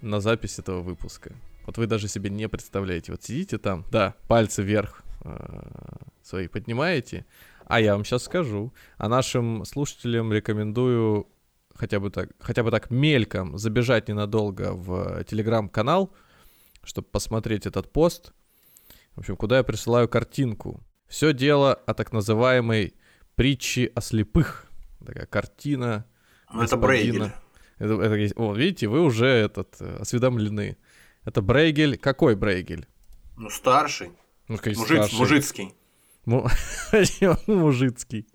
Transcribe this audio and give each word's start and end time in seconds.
на 0.00 0.20
запись 0.20 0.58
этого 0.58 0.80
выпуска? 0.80 1.34
Вот 1.66 1.78
вы 1.78 1.86
даже 1.86 2.08
себе 2.08 2.30
не 2.30 2.48
представляете. 2.48 3.12
Вот 3.12 3.22
сидите 3.22 3.58
там, 3.58 3.84
да, 3.90 4.14
пальцы 4.26 4.62
вверх 4.62 5.02
э, 5.24 5.38
свои 6.22 6.48
поднимаете, 6.48 7.26
а 7.66 7.80
я 7.80 7.94
вам 7.94 8.04
сейчас 8.04 8.24
скажу. 8.24 8.72
А 8.96 9.08
нашим 9.08 9.64
слушателям 9.64 10.32
рекомендую 10.32 11.26
хотя 11.74 12.00
бы 12.00 12.10
так, 12.10 12.30
хотя 12.40 12.62
бы 12.62 12.70
так 12.70 12.90
мельком 12.90 13.58
забежать 13.58 14.08
ненадолго 14.08 14.72
в 14.72 15.24
телеграм-канал, 15.24 16.12
чтобы 16.82 17.08
посмотреть 17.08 17.66
этот 17.66 17.92
пост— 17.92 18.32
в 19.18 19.20
общем, 19.20 19.36
куда 19.36 19.56
я 19.56 19.64
присылаю 19.64 20.08
картинку. 20.08 20.80
Все 21.08 21.32
дело 21.32 21.74
о 21.74 21.94
так 21.94 22.12
называемой 22.12 22.94
притче 23.34 23.90
о 23.96 24.00
слепых. 24.00 24.70
Такая 25.04 25.26
картина. 25.26 26.06
Ну, 26.52 26.62
это 26.62 26.76
Брейгель. 26.76 27.32
Это, 27.78 28.00
это, 28.00 28.40
о, 28.40 28.54
видите, 28.54 28.88
вы 28.88 29.00
уже 29.02 29.26
этот, 29.26 29.76
э, 29.80 29.96
осведомлены. 30.00 30.76
Это 31.24 31.42
Брейгель. 31.42 31.98
Какой 31.98 32.36
Брейгель? 32.36 32.86
Ну, 33.36 33.50
старший. 33.50 34.12
Ну, 34.48 34.56
конечно, 34.58 34.82
Мужиц, 34.82 34.96
старший. 34.96 35.18
Мужицкий. 35.18 35.74
Мужицкий. 37.46 38.26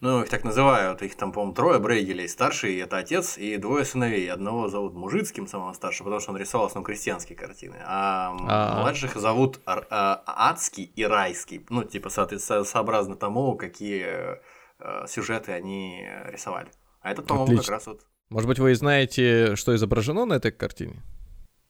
Ну, 0.00 0.22
их 0.22 0.30
так 0.30 0.44
называют. 0.44 1.02
Их 1.02 1.14
там, 1.14 1.30
по-моему, 1.30 1.54
трое 1.54 1.78
Брейгелей. 1.78 2.26
Старший– 2.26 2.78
это 2.80 2.96
отец 2.96 3.36
и 3.36 3.58
двое 3.58 3.84
сыновей. 3.84 4.30
Одного 4.30 4.68
зовут 4.68 4.94
Мужицким, 4.94 5.46
самого 5.46 5.74
старшего, 5.74 6.06
потому 6.06 6.20
что 6.20 6.32
он 6.32 6.38
рисовал 6.38 6.66
основном 6.66 6.86
крестьянские 6.86 7.36
картины. 7.36 7.76
А, 7.84 8.34
а 8.48 8.80
младших 8.80 9.14
зовут 9.16 9.60
а, 9.66 10.22
Адский 10.26 10.84
и 10.84 11.04
Райский. 11.04 11.66
Ну, 11.68 11.84
типа, 11.84 12.08
сообразно 12.08 13.14
тому, 13.14 13.56
какие 13.56 14.38
а, 14.78 15.06
сюжеты 15.06 15.52
они 15.52 16.08
рисовали. 16.26 16.70
А 17.02 17.12
этот, 17.12 17.26
по-моему, 17.26 17.58
как 17.58 17.68
раз 17.68 17.86
вот... 17.86 18.06
Может 18.30 18.48
быть, 18.48 18.60
вы 18.60 18.74
знаете, 18.76 19.56
что 19.56 19.74
изображено 19.74 20.24
на 20.24 20.34
этой 20.34 20.52
картине? 20.52 21.02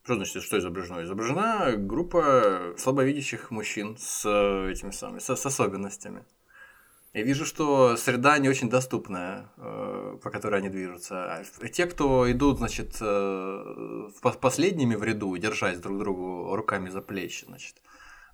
Что 0.04 0.16
значит, 0.16 0.42
что 0.42 0.58
изображено? 0.58 1.02
Изображена 1.04 1.76
группа 1.78 2.74
слабовидящих 2.76 3.50
мужчин 3.50 3.96
с 3.98 4.26
э, 4.26 4.70
этими 4.70 4.90
самыми, 4.90 5.20
с, 5.20 5.34
с 5.34 5.46
особенностями. 5.46 6.22
Я 7.14 7.22
вижу, 7.22 7.46
что 7.46 7.96
среда 7.96 8.38
не 8.38 8.50
очень 8.50 8.68
доступная, 8.68 9.50
э, 9.56 10.18
по 10.22 10.30
которой 10.30 10.60
они 10.60 10.68
движутся. 10.68 11.34
А 11.34 11.68
те, 11.68 11.86
кто 11.86 12.30
идут, 12.30 12.58
значит, 12.58 12.98
э, 13.00 14.10
последними 14.20 14.96
в 14.96 15.02
ряду, 15.02 15.34
держась 15.38 15.78
друг 15.78 15.98
другу 15.98 16.54
руками 16.54 16.90
за 16.90 17.00
плечи, 17.00 17.46
значит, 17.46 17.76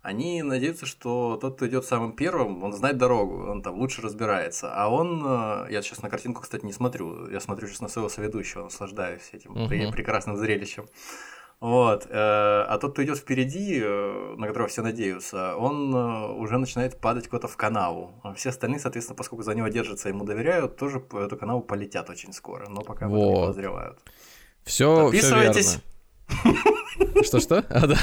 они 0.07 0.41
надеются, 0.43 0.87
что 0.87 1.37
тот, 1.37 1.57
кто 1.57 1.67
идет 1.67 1.85
самым 1.85 2.13
первым, 2.13 2.63
он 2.63 2.73
знает 2.73 2.97
дорогу, 2.97 3.51
он 3.51 3.61
там 3.61 3.75
лучше 3.75 4.03
разбирается. 4.03 4.73
А 4.73 4.89
он, 4.89 5.21
э, 5.27 5.67
я 5.73 5.83
сейчас 5.83 6.01
на 6.01 6.09
картинку, 6.09 6.43
кстати, 6.43 6.65
не 6.65 6.73
смотрю, 6.73 7.29
я 7.29 7.41
смотрю 7.41 7.67
сейчас 7.67 7.81
на 7.81 7.89
своего 7.89 8.09
соведущего, 8.09 8.63
наслаждаюсь 8.63 9.29
этим 9.33 9.55
uh-huh. 9.55 9.91
прекрасным 9.91 10.37
зрелищем. 10.37 10.87
Вот. 11.59 12.07
Э, 12.07 12.67
а 12.69 12.79
тот, 12.81 12.93
кто 12.93 13.03
идет 13.03 13.19
впереди, 13.19 13.81
э, 13.83 14.35
на 14.39 14.47
которого 14.47 14.69
все 14.69 14.83
надеются, 14.83 15.57
он 15.57 15.93
уже 15.93 16.59
начинает 16.59 17.01
падать 17.01 17.27
куда-то 17.27 17.49
в 17.49 17.57
канаву. 17.57 18.13
А 18.23 18.33
все 18.35 18.51
остальные, 18.51 18.79
соответственно, 18.79 19.17
поскольку 19.17 19.43
за 19.43 19.55
него 19.55 19.67
держатся, 19.67 20.09
ему 20.09 20.25
доверяют, 20.25 20.77
тоже 20.77 21.01
по 21.01 21.19
эту 21.19 21.37
канаву 21.37 21.63
полетят 21.63 22.11
очень 22.11 22.33
скоро, 22.33 22.69
но 22.69 22.83
пока 22.83 23.09
вот. 23.09 23.17
не 23.19 23.41
подозревают. 23.41 23.99
Все, 24.63 25.03
Подписывайтесь. 25.03 25.79
Что-что? 27.23 27.65
А, 27.71 27.87
да. 27.89 27.97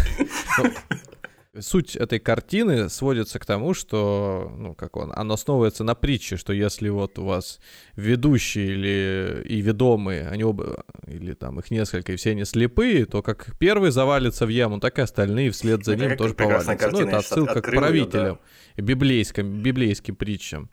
Ну, 1.53 1.61
Суть 1.61 1.95
этой 1.95 2.19
картины 2.19 2.89
сводится 2.89 3.37
к 3.37 3.45
тому, 3.45 3.75
что, 3.75 4.51
ну, 4.57 4.73
как 4.73 4.97
он, 4.97 5.11
она 5.13 5.35
основывается 5.35 5.83
на 5.83 5.93
притче, 5.93 6.35
что 6.35 6.51
если 6.51 6.89
вот 6.89 7.19
у 7.19 7.25
вас 7.25 7.59
ведущие 7.95 8.71
или 8.71 9.43
и 9.45 9.61
ведомые, 9.61 10.27
они 10.29 10.43
оба, 10.43 10.83
или 11.05 11.33
там 11.33 11.59
их 11.59 11.69
несколько, 11.69 12.13
и 12.13 12.15
все 12.15 12.31
они 12.31 12.45
слепые, 12.45 13.05
то 13.05 13.21
как 13.21 13.55
первый 13.59 13.91
завалится 13.91 14.47
в 14.47 14.49
яму, 14.49 14.79
так 14.79 14.97
и 14.97 15.03
остальные 15.03 15.51
вслед 15.51 15.85
за 15.85 15.95
ним 15.95 16.07
это 16.07 16.17
тоже 16.17 16.33
повалятся. 16.33 16.75
Картина, 16.75 17.01
ну, 17.03 17.07
это 17.09 17.17
отсылка 17.19 17.61
к 17.61 17.69
правителям, 17.69 18.39
да. 18.75 18.83
библейским, 18.83 19.61
библейским 19.61 20.15
притчам. 20.15 20.71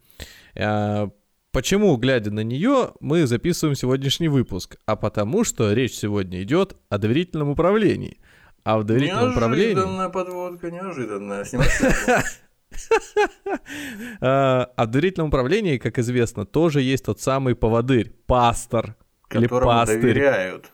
А, 0.56 1.10
почему, 1.52 1.94
глядя 1.98 2.30
на 2.30 2.40
нее, 2.40 2.92
мы 3.00 3.26
записываем 3.26 3.76
сегодняшний 3.76 4.28
выпуск? 4.28 4.76
А 4.86 4.96
потому 4.96 5.44
что 5.44 5.74
речь 5.74 5.92
сегодня 5.92 6.42
идет 6.42 6.78
о 6.88 6.96
доверительном 6.96 7.50
управлении– 7.50 8.18
а 8.74 8.78
в 8.78 8.84
доверительном 8.84 9.32
управлении... 9.32 9.74
Неожиданная 9.74 10.08
подводка, 10.08 10.70
неожиданная. 10.70 11.46
А, 14.20 14.70
а 14.76 14.84
в 14.86 14.90
доверительном 14.90 15.28
управлении, 15.28 15.76
как 15.76 15.98
известно, 15.98 16.46
тоже 16.46 16.82
есть 16.82 17.04
тот 17.04 17.20
самый 17.20 17.56
поводырь, 17.56 18.10
пастор. 18.26 18.96
Или 19.32 19.48
пастырь. 19.48 20.00
доверяют. 20.00 20.70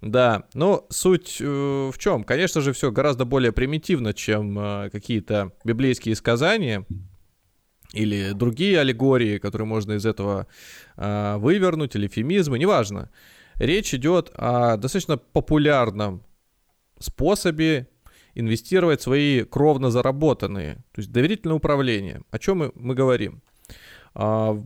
Да, 0.00 0.44
но 0.54 0.86
суть 0.90 1.38
э, 1.40 1.44
в 1.44 1.96
чем? 1.98 2.24
Конечно 2.24 2.60
же, 2.60 2.72
все 2.72 2.90
гораздо 2.90 3.24
более 3.24 3.52
примитивно, 3.52 4.12
чем 4.12 4.58
э, 4.58 4.90
какие-то 4.90 5.52
библейские 5.64 6.14
сказания 6.14 6.84
или 7.94 8.32
другие 8.32 8.80
аллегории, 8.80 9.38
которые 9.38 9.66
можно 9.66 9.92
из 9.92 10.04
этого 10.04 10.46
э, 10.96 11.36
вывернуть, 11.38 11.94
или 11.94 12.06
эфемизмы, 12.06 12.58
неважно. 12.58 13.10
Речь 13.54 13.94
идет 13.94 14.30
о 14.34 14.76
достаточно 14.76 15.16
популярном 15.16 16.22
способе 17.04 17.88
инвестировать 18.34 19.00
свои 19.00 19.44
кровно 19.44 19.90
заработанные, 19.90 20.76
то 20.92 21.00
есть 21.00 21.12
доверительное 21.12 21.56
управление. 21.56 22.22
О 22.30 22.38
чем 22.38 22.58
мы, 22.58 22.72
мы 22.74 22.94
говорим? 22.94 23.42
А, 24.14 24.60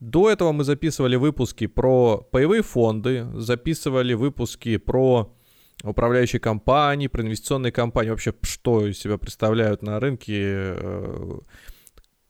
до 0.00 0.30
этого 0.30 0.52
мы 0.52 0.64
записывали 0.64 1.16
выпуски 1.16 1.66
про 1.66 2.18
паевые 2.18 2.62
фонды, 2.62 3.26
записывали 3.34 4.14
выпуски 4.14 4.76
про 4.76 5.34
управляющие 5.82 6.40
компании, 6.40 7.08
про 7.08 7.22
инвестиционные 7.22 7.72
компании, 7.72 8.10
вообще 8.10 8.34
что 8.42 8.86
из 8.86 8.98
себя 8.98 9.18
представляют 9.18 9.82
на 9.82 9.98
рынке 10.00 10.34
э, 10.36 11.38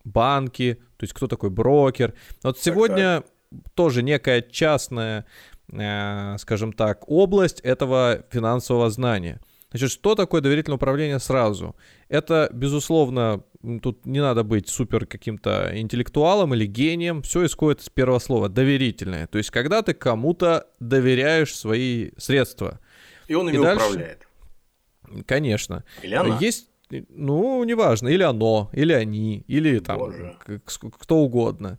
банки, 0.05 0.79
то 0.97 1.05
есть 1.05 1.13
кто 1.13 1.27
такой 1.27 1.51
брокер. 1.51 2.15
Вот 2.43 2.59
сегодня 2.59 3.25
тоже 3.75 4.03
некая 4.03 4.41
частная 4.43 5.27
Э, 5.71 6.37
скажем 6.39 6.73
так, 6.73 7.09
область 7.09 7.61
этого 7.61 8.25
финансового 8.31 8.91
знания. 8.91 9.41
Значит, 9.71 9.91
что 9.91 10.15
такое 10.15 10.43
доверительное 10.43 10.77
управление 10.77 11.19
сразу? 11.19 11.75
Это, 12.09 12.51
безусловно, 12.53 13.43
тут 13.81 14.05
не 14.05 14.21
надо 14.21 14.45
быть 14.45 14.69
супер 14.69 15.07
каким-то 15.07 15.71
интеллектуалом 15.75 16.53
или 16.53 16.67
гением, 16.67 17.23
все 17.23 17.47
исходит 17.47 17.81
из 17.81 17.89
первого 17.89 18.19
слова, 18.19 18.51
доверительное. 18.51 19.27
То 19.29 19.39
есть, 19.39 19.51
когда 19.51 19.81
ты 19.81 19.95
кому-то 19.95 20.67
доверяешь 20.79 21.57
свои 21.57 22.11
средства. 22.19 22.81
И 23.29 23.35
он 23.35 23.49
ими 23.49 23.57
и 23.57 23.63
дальше... 23.63 23.87
управляет. 23.87 24.29
Конечно. 25.27 25.85
Или 26.03 26.15
она. 26.15 26.37
Есть 26.39 26.69
ну, 27.09 27.65
неважно, 27.65 28.09
или 28.09 28.23
оно, 28.23 28.69
или 28.75 28.93
они, 28.93 29.45
или 29.47 29.79
там 29.79 29.99
Боже. 29.99 30.37
кто 30.99 31.17
угодно. 31.17 31.79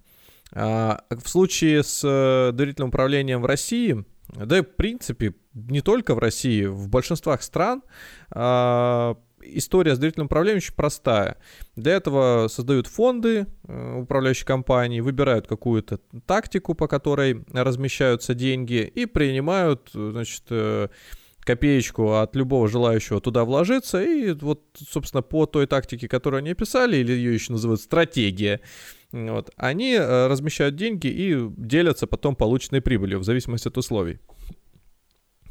А, 0.56 1.04
в 1.10 1.28
случае 1.28 1.84
с 1.84 2.02
э, 2.04 2.52
доверительным 2.54 2.90
управлением 2.90 3.42
в 3.42 3.46
России, 3.46 4.06
да 4.36 4.60
и 4.60 4.62
в 4.62 4.76
принципе 4.76 5.34
не 5.54 5.82
только 5.82 6.16
в 6.16 6.20
России, 6.20 6.66
в 6.66 6.90
большинствах 6.90 7.42
стран 7.44 7.84
а, 8.32 9.18
история 9.42 9.96
с 9.96 10.00
доверительным 10.00 10.28
управлением 10.28 10.58
очень 10.58 10.74
простая. 10.74 11.38
Для 11.76 11.94
этого 11.94 12.48
создают 12.50 12.88
фонды, 12.88 13.48
э, 13.68 14.00
управляющие 14.02 14.46
компании, 14.46 15.02
выбирают 15.02 15.48
какую-то 15.48 16.00
тактику, 16.26 16.76
по 16.76 16.88
которой 16.88 17.44
размещаются 17.52 18.34
деньги 18.34 18.92
и 18.94 19.06
принимают, 19.06 19.90
значит, 19.94 20.44
э, 20.50 20.88
копеечку 21.40 22.14
от 22.14 22.36
любого 22.36 22.68
желающего 22.70 23.20
туда 23.20 23.44
вложиться, 23.44 24.02
и 24.02 24.32
вот, 24.32 24.64
собственно, 24.76 25.22
по 25.22 25.46
той 25.46 25.68
тактике, 25.68 26.08
которую 26.08 26.40
они 26.40 26.52
описали, 26.52 26.98
или 26.98 27.12
ее 27.12 27.34
еще 27.34 27.52
называют 27.52 27.82
стратегия, 27.82 28.62
вот, 29.14 29.52
они 29.58 29.94
э, 29.94 30.28
размещают 30.28 30.76
деньги 30.76 31.08
и 31.08 31.38
делятся 31.56 32.08
потом 32.08 32.36
полученной 32.36 32.82
прибылью 32.82 33.20
в 33.20 33.24
зависимости 33.24 33.68
от 33.68 33.78
условий. 33.78 34.20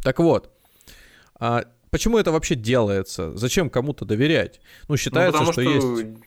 Так 0.02 0.18
вот, 0.18 0.50
а 1.38 1.64
почему 1.90 2.18
это 2.18 2.32
вообще 2.32 2.56
делается? 2.56 3.36
Зачем 3.36 3.70
кому-то 3.70 4.04
доверять? 4.04 4.60
Ну, 4.88 4.96
считается, 4.96 5.42
ну, 5.42 5.52
что, 5.52 5.52
что 5.52 5.62
есть 5.62 6.18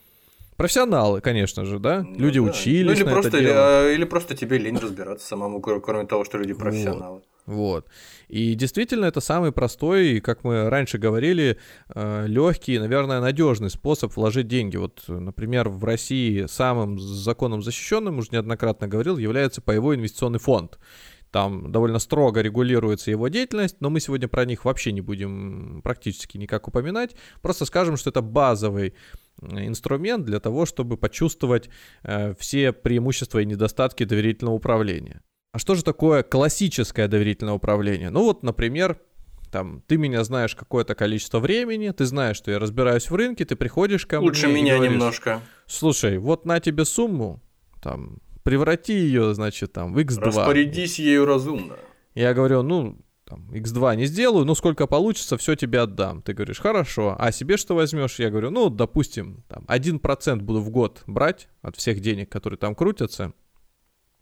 профессионалы, 0.56 1.20
конечно 1.20 1.66
же, 1.66 1.80
да? 1.80 2.04
Ну, 2.04 2.18
люди 2.18 2.40
да. 2.40 2.50
учились 2.50 2.86
ну, 2.86 2.94
или 2.94 3.04
на 3.04 3.12
просто, 3.12 3.30
это 3.30 3.40
дело. 3.42 3.88
Или, 3.90 3.96
или 3.96 4.06
просто 4.06 4.38
тебе 4.38 4.58
лень 4.58 4.78
разбираться 4.78 5.28
самому, 5.28 5.60
кроме 5.60 6.06
того, 6.06 6.24
что 6.24 6.38
люди 6.38 6.54
профессионалы. 6.54 7.16
Вот. 7.16 7.26
Вот. 7.46 7.88
И 8.28 8.56
действительно, 8.56 9.06
это 9.06 9.22
самый 9.22 9.52
простой, 9.52 10.20
как 10.20 10.44
мы 10.44 10.70
раньше 10.70 10.98
говорили, 10.98 11.58
э, 11.94 12.26
легкий, 12.28 12.80
наверное, 12.80 13.22
надежный 13.22 13.70
способ 13.70 14.16
вложить 14.16 14.48
деньги. 14.48 14.78
Вот, 14.78 15.04
например, 15.08 15.70
в 15.70 15.84
России 15.84 16.48
самым 16.48 17.00
законом 17.00 17.62
защищенным, 17.62 18.18
уже 18.18 18.30
неоднократно 18.32 18.88
говорил, 18.88 19.18
является 19.18 19.62
паевой 19.62 19.96
инвестиционный 19.96 20.40
фонд. 20.40 20.80
Там 21.36 21.72
довольно 21.72 22.00
строго 22.00 22.42
регулируется 22.42 23.12
его 23.12 23.28
деятельность, 23.28 23.78
но 23.82 23.90
мы 23.90 24.00
сегодня 24.00 24.28
про 24.30 24.46
них 24.46 24.64
вообще 24.64 24.94
не 24.94 25.02
будем 25.02 25.82
практически 25.84 26.38
никак 26.38 26.68
упоминать. 26.68 27.16
Просто 27.42 27.66
скажем, 27.66 27.98
что 27.98 28.10
это 28.10 28.22
базовый 28.22 28.96
инструмент 29.42 30.26
для 30.26 30.40
того, 30.40 30.66
чтобы 30.66 30.96
почувствовать 30.96 31.70
э, 32.04 32.34
все 32.40 32.72
преимущества 32.72 33.40
и 33.40 33.46
недостатки 33.46 34.06
доверительного 34.06 34.56
управления. 34.56 35.22
А 35.56 35.58
что 35.58 35.74
же 35.74 35.86
такое 35.86 36.22
классическое 36.22 37.08
доверительное 37.08 37.54
управление? 37.54 38.10
Ну 38.10 38.24
вот, 38.24 38.44
например, 38.44 39.00
там, 39.52 39.82
ты 39.88 39.96
меня 39.96 40.22
знаешь 40.26 40.54
какое-то 40.54 40.96
количество 40.96 41.40
времени, 41.40 41.92
ты 41.92 42.04
знаешь, 42.04 42.36
что 42.36 42.52
я 42.52 42.60
разбираюсь 42.60 43.10
в 43.10 43.16
рынке, 43.16 43.46
ты 43.46 43.56
приходишь 43.56 44.06
ко 44.06 44.20
Лучше 44.20 44.50
мне 44.50 44.64
меня 44.64 44.76
говоришь, 44.76 44.92
немножко. 44.92 45.42
Слушай, 45.66 46.18
вот 46.18 46.44
на 46.46 46.60
тебе 46.60 46.84
сумму, 46.84 47.42
там, 47.82 48.18
преврати 48.44 48.96
ее, 48.96 49.34
значит, 49.34 49.72
там, 49.72 49.94
в 49.94 50.00
x2. 50.00 50.26
Распорядись 50.26 51.00
ею 51.00 51.26
разумно. 51.26 51.78
Я 52.16 52.34
говорю, 52.34 52.62
ну, 52.62 52.98
там, 53.24 53.50
x2 53.54 53.96
не 53.96 54.08
сделаю, 54.08 54.44
ну, 54.44 54.56
сколько 54.56 54.88
получится, 54.88 55.38
все 55.38 55.56
тебе 55.56 55.80
отдам. 55.80 56.22
Ты 56.22 56.34
говоришь, 56.34 56.60
хорошо, 56.60 57.16
а 57.18 57.32
себе 57.32 57.56
что 57.56 57.76
возьмешь? 57.76 58.20
Я 58.20 58.30
говорю, 58.30 58.52
ну, 58.52 58.70
допустим, 58.70 59.46
там, 59.48 59.64
1% 59.70 60.36
буду 60.42 60.60
в 60.60 60.70
год 60.70 61.04
брать 61.08 61.48
от 61.62 61.78
всех 61.78 62.02
денег, 62.02 62.30
которые 62.30 62.58
там 62.58 62.76
крутятся, 62.76 63.32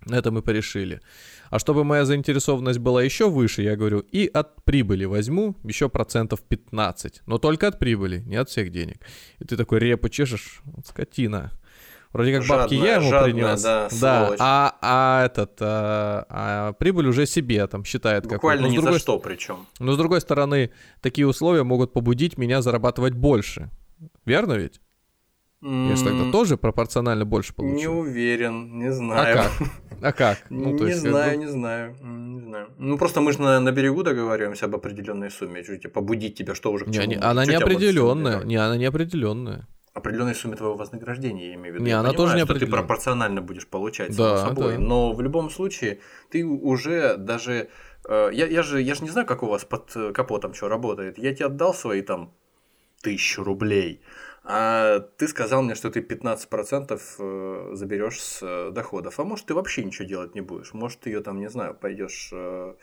это 0.10 0.32
мы 0.32 0.42
порешили. 0.42 1.02
А 1.50 1.60
чтобы 1.60 1.84
моя 1.84 2.06
заинтересованность 2.06 2.80
была 2.80 3.04
еще 3.04 3.30
выше, 3.30 3.62
я 3.62 3.76
говорю, 3.76 4.00
и 4.00 4.26
от 4.26 4.64
прибыли 4.64 5.06
возьму 5.06 5.56
еще 5.64 5.90
процентов 5.90 6.42
15. 6.42 7.22
Но 7.26 7.38
только 7.38 7.68
от 7.68 7.80
прибыли, 7.80 8.20
не 8.26 8.36
от 8.36 8.50
всех 8.50 8.72
денег. 8.72 8.98
И 9.40 9.46
ты 9.46 9.56
такой 9.58 9.80
репу 9.80 10.10
чешешь, 10.10 10.62
вот 10.66 10.88
скотина. 10.88 11.52
Вроде 12.12 12.32
как 12.38 12.48
бабки 12.48 12.76
Жадная, 12.76 12.90
я 12.92 12.96
ему 12.98 13.10
жадная, 13.10 13.34
принес. 13.34 13.62
да, 13.64 13.90
да 13.90 14.22
сволочь. 14.26 14.40
а, 14.40 14.78
а 14.82 15.26
этот, 15.26 15.58
а, 15.62 16.26
а 16.30 16.74
прибыль 16.74 17.08
уже 17.08 17.26
себе 17.26 17.66
там 17.66 17.84
считает. 17.84 18.28
Буквально 18.28 18.68
ни 18.68 18.76
за 18.76 18.84
другой 18.84 19.00
что 19.00 19.18
причем. 19.18 19.66
Но 19.80 19.94
с 19.94 19.98
другой 19.98 20.22
стороны, 20.22 20.72
такие 21.02 21.26
условия 21.26 21.64
могут 21.64 21.92
побудить 21.92 22.38
меня 22.38 22.62
зарабатывать 22.62 23.14
больше. 23.14 23.72
Верно 24.26 24.54
ведь? 24.54 24.80
Я 25.64 25.96
же 25.96 26.04
тогда 26.04 26.32
тоже 26.32 26.58
пропорционально 26.58 27.26
больше 27.26 27.54
получу. 27.54 27.76
Не 27.76 27.88
уверен, 27.88 28.78
не 28.80 28.88
А 28.88 28.92
знаю. 28.92 29.38
как? 29.38 29.52
А 30.02 30.12
как? 30.12 30.38
Ну, 30.50 30.78
то 30.78 30.84
не 30.84 30.90
есть, 30.92 31.02
как 31.04 31.12
знаю, 31.12 31.32
бы- 31.32 31.46
не 31.46 31.48
знаю, 31.52 31.96
не 32.04 32.42
знаю. 32.42 32.68
Ну 32.78 32.98
просто 32.98 33.22
мы 33.22 33.32
же 33.32 33.42
на, 33.42 33.60
на 33.60 33.72
берегу 33.72 34.04
договариваемся 34.04 34.66
об 34.66 34.76
определенной 34.76 35.32
сумме, 35.32 35.64
чуть 35.64 35.92
побудить 35.94 36.36
тебя, 36.38 36.54
что 36.56 36.72
уже 36.74 36.84
к 36.86 36.88
Не, 36.90 36.94
чему 36.96 37.06
не, 37.08 37.16
она 37.16 37.46
неопределенная. 37.46 38.40
стимулировать? 38.40 38.46
Не, 38.48 38.56
она 38.58 38.78
неопределенная. 38.78 39.68
определенной 39.94 40.36
сумме 40.36 40.56
твоего 40.58 40.76
вознаграждения, 40.76 41.50
я 41.50 41.54
имею 41.56 41.72
в 41.72 41.76
виду. 41.76 41.86
Не, 41.86 41.92
Я 41.92 42.00
она 42.00 42.10
понимаю, 42.10 42.18
тоже 42.28 42.36
не 42.40 42.46
что 42.46 42.60
ты 42.60 42.68
пропорционально 42.68 43.42
будешь 43.42 43.68
получать, 43.68 44.10
Да, 44.18 44.38
само 44.38 44.50
собой. 44.50 44.74
да. 44.74 44.80
Но 44.80 45.14
в 45.14 45.22
любом 45.22 45.50
случае, 45.50 46.00
ты 46.32 46.44
уже 46.46 47.16
даже... 47.18 47.70
э, 48.10 48.30
я, 48.34 48.48
я, 48.48 48.64
же, 48.64 48.82
я 48.82 48.96
же 48.96 49.04
не 49.04 49.10
знаю, 49.12 49.26
как 49.28 49.44
у 49.44 49.48
вас 49.48 49.64
под 49.64 49.96
э, 49.96 50.12
капотом 50.12 50.54
что 50.56 50.68
работает. 50.68 51.18
Я 51.18 51.34
тебе 51.34 51.46
отдал 51.46 51.74
свои 51.74 52.02
там 52.02 52.34
тысячу 53.02 53.44
рублей, 53.44 54.02
а 54.44 55.00
ты 55.18 55.28
сказал 55.28 55.62
мне, 55.62 55.76
что 55.76 55.90
ты 55.90 56.02
15% 56.02 57.00
э, 57.20 57.70
заберешь 57.76 58.20
с 58.22 58.40
э, 58.42 58.72
доходов. 58.72 59.20
А 59.20 59.24
может, 59.24 59.46
ты 59.46 59.54
вообще 59.54 59.84
ничего 59.84 60.08
делать 60.08 60.36
не 60.36 60.42
будешь. 60.42 60.74
Может, 60.74 61.00
ты 61.02 61.10
ее 61.12 61.22
там, 61.22 61.40
не 61.40 61.50
знаю, 61.50 61.74
пойдешь 61.76 62.30
э, 62.34 62.74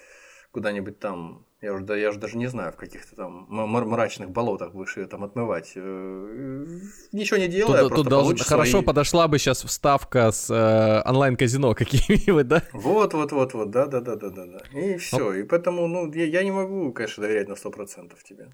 куда-нибудь 0.53 0.99
там, 0.99 1.45
я 1.61 1.73
уже, 1.75 1.85
да- 1.85 1.97
я 1.97 2.09
уже 2.11 2.19
даже 2.19 2.39
не 2.39 2.47
знаю, 2.47 2.73
в 2.73 2.77
каких-то 2.77 3.15
там 3.15 3.47
мрачных 3.49 4.31
болотах 4.31 4.73
будешь 4.73 4.97
ее 4.97 5.07
там 5.07 5.23
отмывать. 5.23 5.77
Ничего 5.77 7.37
не 7.39 7.49
делая, 7.49 7.81
Тут, 7.83 7.89
просто 7.89 7.97
тут 7.97 8.09
должен- 8.09 8.39
хорошо 8.39 8.71
свои- 8.73 8.85
подошла 8.85 9.29
бы 9.29 9.39
сейчас 9.39 9.63
вставка 9.63 10.31
с 10.33 10.51
э, 10.51 11.03
онлайн-казино 11.09 11.75
какими-нибудь, 11.75 12.49
да? 12.49 12.63
Вот, 12.73 13.15
вот, 13.15 13.33
вот, 13.33 13.55
вот, 13.55 13.71
да, 13.71 13.87
да, 13.87 14.01
да, 14.01 14.17
да, 14.17 14.31
да, 14.31 14.47
да. 14.47 14.79
И 14.81 14.97
все. 14.97 15.33
И 15.35 15.43
поэтому, 15.43 15.87
ну, 15.87 16.13
я, 16.13 16.25
я 16.25 16.43
не 16.43 16.51
могу, 16.53 16.93
конечно, 16.93 17.23
доверять 17.23 17.49
на 17.49 17.55
100% 17.55 18.13
тебе. 18.25 18.51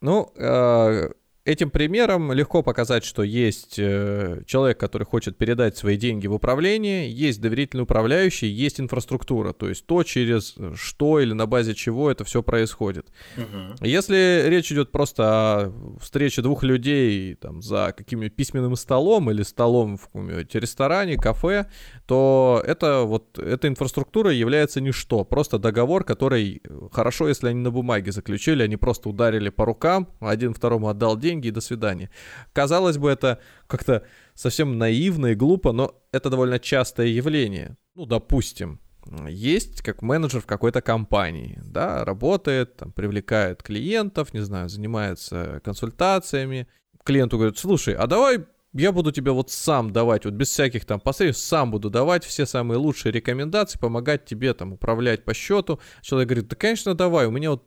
Ну, 0.00 0.32
э, 0.36 1.10
этим 1.48 1.70
примером 1.70 2.30
легко 2.32 2.62
показать, 2.62 3.04
что 3.04 3.22
есть 3.22 3.78
э, 3.78 4.42
человек, 4.46 4.78
который 4.78 5.04
хочет 5.04 5.38
передать 5.38 5.78
свои 5.78 5.96
деньги 5.96 6.26
в 6.26 6.34
управление, 6.34 7.10
есть 7.10 7.40
доверительный 7.40 7.84
управляющий, 7.84 8.48
есть 8.48 8.80
инфраструктура, 8.80 9.54
то 9.54 9.66
есть 9.68 9.86
то, 9.86 10.02
через 10.02 10.56
что 10.74 11.20
или 11.20 11.32
на 11.32 11.46
базе 11.46 11.74
чего 11.74 12.10
это 12.10 12.24
все 12.24 12.42
происходит. 12.42 13.06
Если 13.80 14.44
речь 14.46 14.70
идет 14.70 14.92
просто 14.92 15.24
о 15.24 15.98
встрече 16.00 16.42
двух 16.42 16.62
людей 16.64 17.34
там, 17.34 17.62
за 17.62 17.94
каким-нибудь 17.96 18.36
письменным 18.36 18.76
столом 18.76 19.30
или 19.30 19.42
столом 19.42 19.96
в 19.96 20.02
каком-нибудь 20.02 20.54
ресторане, 20.54 21.16
кафе, 21.16 21.66
то 22.06 22.62
это 22.66 23.04
вот 23.04 23.38
эта 23.38 23.68
инфраструктура 23.68 24.30
является 24.32 24.82
ничто, 24.82 25.24
просто 25.24 25.58
договор, 25.58 26.04
который 26.04 26.60
хорошо, 26.92 27.28
если 27.28 27.48
они 27.48 27.60
на 27.60 27.70
бумаге 27.70 28.12
заключили, 28.12 28.62
они 28.62 28.76
просто 28.76 29.08
ударили 29.08 29.48
по 29.48 29.64
рукам, 29.64 30.08
один 30.20 30.52
второму 30.52 30.88
отдал 30.88 31.16
деньги 31.16 31.37
и 31.46 31.52
до 31.52 31.60
свидания. 31.60 32.10
Казалось 32.52 32.98
бы, 32.98 33.08
это 33.08 33.38
как-то 33.68 34.04
совсем 34.34 34.78
наивно 34.78 35.26
и 35.26 35.34
глупо, 35.36 35.72
но 35.72 35.94
это 36.10 36.30
довольно 36.30 36.58
частое 36.58 37.06
явление. 37.06 37.76
Ну, 37.94 38.06
допустим, 38.06 38.80
есть 39.28 39.82
как 39.82 40.02
менеджер 40.02 40.40
в 40.40 40.46
какой-то 40.46 40.82
компании, 40.82 41.60
да, 41.64 42.04
работает, 42.04 42.76
там, 42.76 42.92
привлекает 42.92 43.62
клиентов, 43.62 44.34
не 44.34 44.40
знаю, 44.40 44.68
занимается 44.68 45.60
консультациями. 45.64 46.66
Клиенту 47.04 47.38
говорит, 47.38 47.58
слушай, 47.58 47.94
а 47.94 48.06
давай 48.06 48.44
я 48.74 48.92
буду 48.92 49.12
тебе 49.12 49.32
вот 49.32 49.50
сам 49.50 49.92
давать, 49.92 50.24
вот 50.24 50.34
без 50.34 50.48
всяких 50.48 50.84
там 50.84 51.00
посредств, 51.00 51.46
сам 51.46 51.70
буду 51.70 51.90
давать 51.90 52.24
все 52.24 52.46
самые 52.46 52.78
лучшие 52.78 53.12
рекомендации, 53.12 53.78
помогать 53.78 54.24
тебе 54.24 54.52
там 54.54 54.72
управлять 54.72 55.24
по 55.24 55.34
счету. 55.34 55.80
Человек 56.02 56.28
говорит, 56.28 56.48
да, 56.48 56.56
конечно, 56.56 56.94
давай, 56.94 57.26
у 57.26 57.30
меня 57.30 57.50
вот 57.50 57.64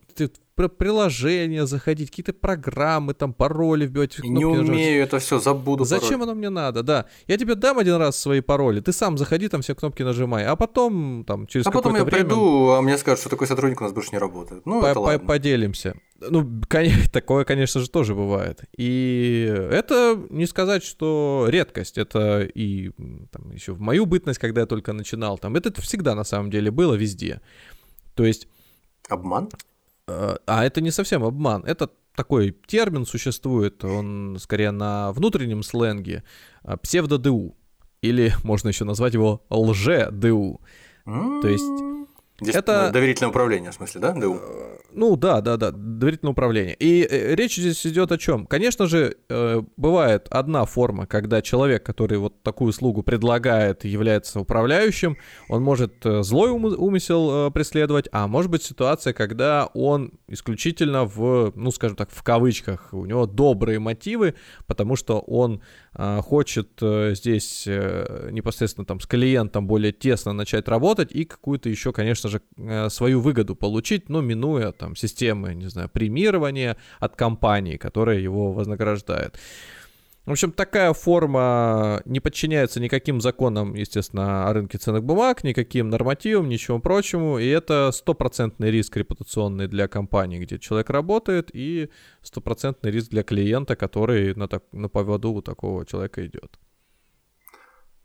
приложения 0.70 1.66
заходить, 1.66 2.12
какие-то 2.12 2.34
программы, 2.34 3.14
там 3.16 3.34
пароли 3.34 3.86
вбивать. 3.86 4.20
Не 4.20 4.46
нажимать». 4.46 4.70
умею 4.70 5.04
это 5.04 5.18
все, 5.20 5.40
забуду. 5.40 5.86
Зачем 5.86 6.20
пароль. 6.20 6.24
оно 6.24 6.36
мне 6.36 6.50
надо? 6.50 6.84
Да. 6.84 7.06
Я 7.28 7.38
тебе 7.38 7.56
дам 7.56 7.80
один 7.80 7.96
раз 7.96 8.18
свои 8.18 8.42
пароли, 8.42 8.80
ты 8.80 8.92
сам 8.92 9.18
заходи, 9.18 9.48
там 9.48 9.62
все 9.62 9.74
кнопки 9.74 10.04
нажимай, 10.04 10.46
а 10.46 10.56
потом 10.56 11.24
там 11.26 11.48
через 11.48 11.66
А 11.66 11.72
потом 11.72 11.94
я 11.94 12.00
какое-то 12.00 12.16
время 12.16 12.30
приду, 12.30 12.70
а 12.72 12.82
мне 12.82 12.98
скажут, 12.98 13.22
что 13.22 13.30
такой 13.30 13.48
сотрудник 13.48 13.82
у 13.82 13.84
нас 13.84 13.94
больше 13.94 14.12
не 14.12 14.20
работает. 14.20 14.66
Ну, 14.66 14.82
по- 14.82 14.86
это 14.86 15.00
ладно. 15.00 15.28
поделимся. 15.28 15.96
Ну, 16.30 16.62
такое, 17.12 17.44
конечно 17.46 17.82
же, 17.82 17.90
тоже 17.90 18.16
бывает. 18.16 18.62
И 18.78 19.46
это 19.72 20.22
не 20.30 20.46
сказать, 20.46 20.84
что 20.84 21.46
редкость. 21.50 21.98
Это 21.98 22.42
и 22.42 22.92
там, 23.32 23.52
еще 23.52 23.74
в 23.74 23.82
мою 23.82 24.06
бытность, 24.06 24.40
когда 24.40 24.62
я 24.62 24.68
только 24.68 24.94
начинал, 24.94 25.38
там 25.38 25.56
это 25.56 25.82
всегда 25.82 26.16
на 26.16 26.24
самом 26.24 26.52
деле 26.52 26.72
было 26.72 26.96
везде. 26.96 27.42
То 28.16 28.26
есть 28.26 28.48
Обман? 29.10 29.50
Э, 30.08 30.38
А 30.46 30.66
это 30.66 30.82
не 30.82 30.92
совсем 30.92 31.24
обман. 31.24 31.64
Это 31.66 31.90
такой 32.16 32.56
термин 32.68 33.06
существует, 33.06 33.84
он 33.84 34.38
скорее 34.40 34.72
на 34.72 35.12
внутреннем 35.14 35.64
сленге 35.64 36.24
э, 36.64 36.78
псевдо-ДУ. 36.78 37.56
Или 38.02 38.34
можно 38.44 38.70
еще 38.70 38.84
назвать 38.84 39.14
его 39.14 39.44
лже-ДУ. 39.50 40.62
То 41.06 41.48
есть 41.48 41.91
Здесь 42.42 42.56
это- 42.56 42.86
ну, 42.88 42.94
доверительное 42.94 43.30
управление, 43.30 43.72
в 43.72 43.76
смысле, 43.76 44.02
да? 44.02 44.14
ДУ? 44.14 44.40
Ну 44.94 45.16
да, 45.16 45.40
да, 45.40 45.56
да, 45.56 45.72
доверительное 45.72 46.32
управление. 46.34 46.76
И 46.78 47.08
э, 47.10 47.36
речь 47.36 47.56
здесь 47.56 47.86
идет 47.88 48.12
о 48.12 48.18
чем? 48.18 48.46
Конечно 48.46 48.88
же, 48.88 49.16
э, 49.30 49.62
бывает 49.78 50.28
одна 50.30 50.66
форма, 50.66 51.06
когда 51.06 51.42
человек, 51.42 51.86
который 51.86 52.18
вот 52.18 52.44
такую 52.44 52.70
услугу 52.70 53.02
предлагает, 53.04 53.86
является 53.86 54.42
управляющим, 54.42 55.16
он 55.48 55.64
может 55.64 56.06
э, 56.06 56.24
злой 56.24 56.50
ум- 56.50 56.66
умысел 56.78 57.48
э, 57.48 57.52
преследовать, 57.52 58.10
а 58.12 58.28
может 58.28 58.52
быть 58.52 58.64
ситуация, 58.64 59.14
когда 59.14 59.70
он 59.74 60.12
исключительно 60.28 61.06
в, 61.06 61.54
ну 61.56 61.72
скажем 61.72 61.96
так, 61.96 62.10
в 62.12 62.22
кавычках, 62.24 62.90
у 62.92 63.06
него 63.06 63.28
добрые 63.28 63.80
мотивы, 63.80 64.34
потому 64.68 64.98
что 64.98 65.20
он 65.20 65.56
э, 65.56 65.60
хочет 65.94 66.82
э, 66.82 67.14
здесь 67.16 67.66
э, 67.68 68.30
непосредственно 68.32 68.86
там 68.86 69.02
с 69.02 69.06
клиентом 69.06 69.68
более 69.68 69.92
тесно 69.92 70.32
начать 70.32 70.70
работать 70.70 71.12
и 71.12 71.26
какую-то 71.26 71.68
еще, 71.68 71.92
конечно 71.92 72.30
же, 72.30 72.42
э, 72.58 72.90
свою 72.90 73.20
выгоду 73.20 73.56
получить, 73.56 74.08
но 74.08 74.22
минуя 74.22 74.72
там 74.72 74.96
системы, 74.96 75.54
не 75.54 75.68
знаю, 75.68 75.90
премирования 75.90 76.78
от 77.00 77.18
компании, 77.18 77.76
которая 77.76 78.20
его 78.20 78.54
вознаграждает. 78.54 79.38
В 80.26 80.32
общем, 80.32 80.52
такая 80.52 80.94
форма 80.94 82.04
не 82.06 82.20
подчиняется 82.20 82.80
никаким 82.80 83.22
законам, 83.22 83.74
естественно, 83.74 84.48
о 84.48 84.54
рынке 84.54 84.78
ценных 84.78 85.04
бумаг, 85.04 85.44
никаким 85.44 85.90
нормативам, 85.90 86.48
ничему 86.48 86.80
прочему, 86.80 87.40
и 87.40 87.48
это 87.48 87.92
стопроцентный 87.92 88.70
риск 88.70 88.96
репутационный 88.98 89.68
для 89.68 89.88
компании, 89.88 90.38
где 90.38 90.60
человек 90.60 90.92
работает, 90.92 91.50
и 91.54 91.90
стопроцентный 92.22 92.92
риск 92.92 93.10
для 93.10 93.24
клиента, 93.24 93.76
который 93.76 94.36
на, 94.36 94.48
так, 94.48 94.64
на 94.72 94.90
поводу 94.90 95.32
у 95.32 95.42
такого 95.42 95.88
человека 95.88 96.24
идет. 96.24 96.60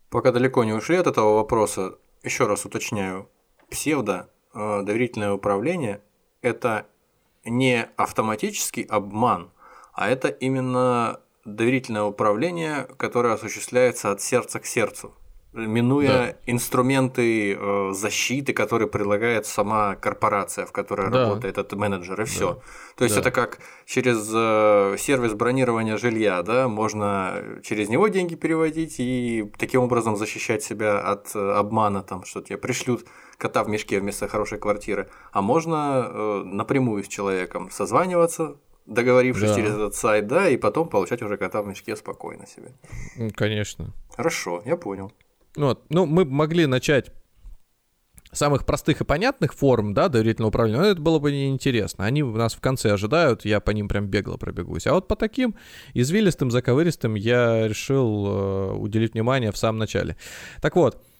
Пока 0.09 0.31
далеко 0.31 0.63
не 0.63 0.73
ушли 0.73 0.95
от 0.95 1.05
этого 1.05 1.35
вопроса, 1.35 1.97
еще 2.23 2.47
раз 2.47 2.65
уточняю. 2.65 3.29
Псевдо 3.69 4.31
э, 4.55 4.81
доверительное 4.83 5.33
управление– 5.33 6.01
это 6.41 6.87
не 7.45 7.83
автоматический 7.95 8.83
обман, 8.83 9.51
а 9.93 10.09
это 10.09 10.29
именно 10.29 11.19
доверительное 11.47 12.03
управление, 12.03 12.87
которое 12.97 13.33
осуществляется 13.33 14.11
от 14.11 14.21
сердца 14.21 14.59
к 14.59 14.65
сердцу 14.65 15.13
минуя 15.53 16.07
да. 16.07 16.35
инструменты 16.45 17.53
э, 17.53 17.91
защиты, 17.93 18.53
которые 18.53 18.87
предлагает 18.87 19.45
сама 19.45 19.95
корпорация, 19.95 20.65
в 20.65 20.71
которой 20.71 21.09
да. 21.09 21.23
работает 21.23 21.57
этот 21.57 21.73
менеджер, 21.73 22.21
и 22.21 22.25
все. 22.25 22.53
Да. 22.53 22.59
То 22.97 23.03
есть 23.05 23.15
да. 23.15 23.21
это 23.21 23.31
как 23.31 23.59
через 23.85 24.29
э, 24.33 24.97
сервис 24.99 25.33
бронирования 25.33 25.97
жилья, 25.97 26.43
да, 26.43 26.67
можно 26.67 27.41
через 27.63 27.89
него 27.89 28.07
деньги 28.07 28.35
переводить 28.35 28.95
и 28.99 29.51
таким 29.57 29.81
образом 29.81 30.15
защищать 30.15 30.63
себя 30.63 30.99
от 30.99 31.35
э, 31.35 31.39
обмана, 31.39 32.03
там, 32.03 32.23
что 32.23 32.41
тебе 32.41 32.57
пришлют 32.57 33.05
кота 33.37 33.63
в 33.63 33.69
мешке 33.69 33.99
вместо 33.99 34.27
хорошей 34.27 34.57
квартиры, 34.57 35.09
а 35.31 35.41
можно 35.41 36.43
напрямую 36.43 37.03
с 37.03 37.07
человеком 37.07 37.69
созваниваться, 37.69 38.57
договорившись 38.87 39.49
да. 39.49 39.55
через 39.55 39.71
этот 39.71 39.95
сайт, 39.95 40.27
да, 40.27 40.49
и 40.49 40.57
потом 40.57 40.89
получать 40.89 41.21
уже 41.21 41.37
кота 41.37 41.61
в 41.61 41.67
мешке 41.67 41.95
спокойно 41.95 42.45
себе. 42.47 42.71
Конечно. 43.35 43.93
Хорошо, 44.15 44.63
я 44.65 44.77
понял. 44.77 45.11
Вот. 45.55 45.83
Ну, 45.89 46.05
мы 46.05 46.25
могли 46.25 46.65
начать 46.65 47.11
самых 48.31 48.65
простых 48.65 49.01
и 49.01 49.03
понятных 49.03 49.53
форм, 49.53 49.93
да, 49.93 50.09
доверительного 50.09 50.49
управления, 50.49 50.79
но 50.79 50.85
это 50.85 51.01
было 51.01 51.19
бы 51.19 51.31
неинтересно. 51.31 52.05
Они 52.05 52.23
нас 52.23 52.53
в 52.53 52.59
конце 52.59 52.91
ожидают, 52.91 53.45
я 53.45 53.59
по 53.59 53.71
ним 53.71 53.87
прям 53.87 54.07
бегло 54.07 54.37
пробегусь. 54.37 54.87
А 54.87 54.93
вот 54.93 55.07
по 55.07 55.15
таким 55.15 55.55
извилистым, 55.93 56.51
заковыристым 56.51 57.15
я 57.15 57.67
решил 57.67 58.27
э, 58.27 58.71
уделить 58.73 59.13
внимание 59.13 59.51
в 59.51 59.57
самом 59.57 59.79
начале. 59.79 60.17
Так 60.61 60.75
вот, 60.75 60.95
э, 60.95 61.16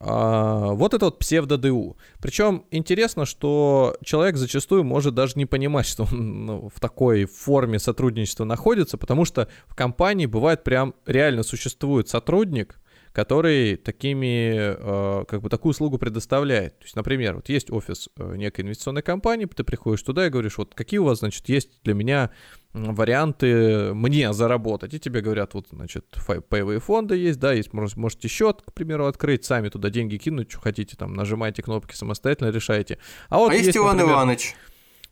вот 0.00 0.94
это 0.94 1.06
вот 1.06 1.18
псевдо-ДУ. 1.18 1.96
Причем 2.20 2.64
интересно, 2.70 3.26
что 3.26 3.96
человек 4.04 4.36
зачастую 4.36 4.84
может 4.84 5.14
даже 5.14 5.32
не 5.36 5.46
понимать, 5.46 5.86
что 5.86 6.04
он 6.04 6.46
ну, 6.46 6.70
в 6.72 6.78
такой 6.78 7.24
форме 7.24 7.78
сотрудничества 7.78 8.44
находится, 8.44 8.96
потому 8.96 9.24
что 9.24 9.48
в 9.66 9.74
компании 9.74 10.26
бывает 10.26 10.62
прям 10.62 10.94
реально 11.06 11.42
существует 11.42 12.08
сотрудник, 12.08 12.78
который 13.18 13.74
такими, 13.74 14.76
э, 14.78 15.24
как 15.24 15.40
бы 15.40 15.48
такую 15.48 15.70
услугу 15.70 15.98
предоставляет. 15.98 16.78
То 16.78 16.84
есть, 16.84 16.94
например, 16.94 17.34
вот 17.34 17.48
есть 17.48 17.68
офис 17.68 18.08
э, 18.16 18.36
некой 18.36 18.64
инвестиционной 18.64 19.02
компании, 19.02 19.46
ты 19.46 19.64
приходишь 19.64 20.02
туда 20.04 20.28
и 20.28 20.30
говоришь, 20.30 20.56
вот 20.56 20.76
какие 20.76 20.98
у 20.98 21.04
вас, 21.04 21.18
значит, 21.18 21.48
есть 21.48 21.82
для 21.82 21.94
меня 21.94 22.30
варианты 22.72 23.92
мне 23.92 24.32
заработать. 24.32 24.94
И 24.94 25.00
тебе 25.00 25.20
говорят, 25.20 25.54
вот, 25.54 25.66
значит, 25.72 26.04
паевые 26.48 26.78
фонды 26.78 27.16
есть, 27.16 27.40
да, 27.40 27.52
есть, 27.52 27.72
можете 27.72 28.28
счет, 28.28 28.62
к 28.64 28.72
примеру, 28.72 29.06
открыть, 29.06 29.44
сами 29.44 29.68
туда 29.68 29.90
деньги 29.90 30.16
кинуть, 30.16 30.52
что 30.52 30.60
хотите, 30.60 30.96
там, 30.96 31.14
нажимайте 31.14 31.60
кнопки 31.60 31.96
самостоятельно, 31.96 32.50
решайте. 32.50 32.98
А, 33.30 33.38
вот 33.38 33.50
а 33.50 33.54
есть, 33.54 33.66
есть 33.66 33.78
Иван 33.78 33.96
например, 33.96 34.14
Иванович. 34.14 34.54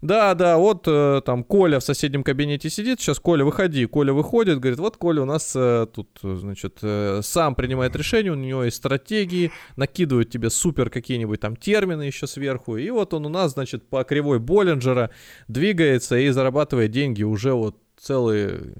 Да, 0.02 0.34
да, 0.34 0.58
вот 0.58 0.86
э, 0.86 1.22
там 1.24 1.42
Коля 1.42 1.80
в 1.80 1.82
соседнем 1.82 2.22
кабинете 2.22 2.68
сидит, 2.68 3.00
сейчас 3.00 3.18
Коля, 3.18 3.46
выходи. 3.46 3.86
Коля 3.86 4.12
выходит, 4.12 4.60
говорит, 4.60 4.78
вот 4.78 4.98
Коля 4.98 5.22
у 5.22 5.24
нас 5.24 5.52
э, 5.56 5.86
тут, 5.92 6.18
значит, 6.22 6.78
э, 6.82 7.20
сам 7.22 7.54
принимает 7.54 7.96
решение, 7.96 8.32
у 8.32 8.36
него 8.36 8.64
есть 8.64 8.76
стратегии, 8.76 9.52
накидывают 9.76 10.28
тебе 10.28 10.50
супер 10.50 10.90
какие-нибудь 10.90 11.40
там 11.40 11.56
термины 11.56 12.02
еще 12.02 12.26
сверху, 12.26 12.76
и 12.76 12.90
вот 12.90 13.14
он 13.14 13.24
у 13.24 13.30
нас, 13.30 13.54
значит, 13.54 13.88
по 13.88 14.04
кривой 14.04 14.38
Боллинджера 14.38 15.10
двигается 15.48 16.18
и 16.18 16.28
зарабатывает 16.28 16.90
деньги 16.90 17.22
уже 17.22 17.54
вот 17.54 17.78
целые 17.98 18.74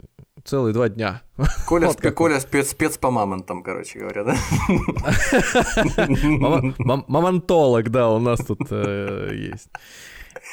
целые 0.44 0.74
два 0.74 0.90
дня. 0.90 1.22
Коля, 1.66 1.86
вот 1.88 2.00
Коля 2.14 2.40
спец, 2.40 2.70
спец 2.70 2.98
по 2.98 3.10
мамонтам, 3.10 3.62
короче 3.62 4.00
говоря, 4.00 4.22
да? 4.22 4.36
Мамонтолог, 7.08 7.88
да, 7.88 8.10
у 8.10 8.20
нас 8.20 8.44
тут 8.44 8.70
есть 8.70 9.70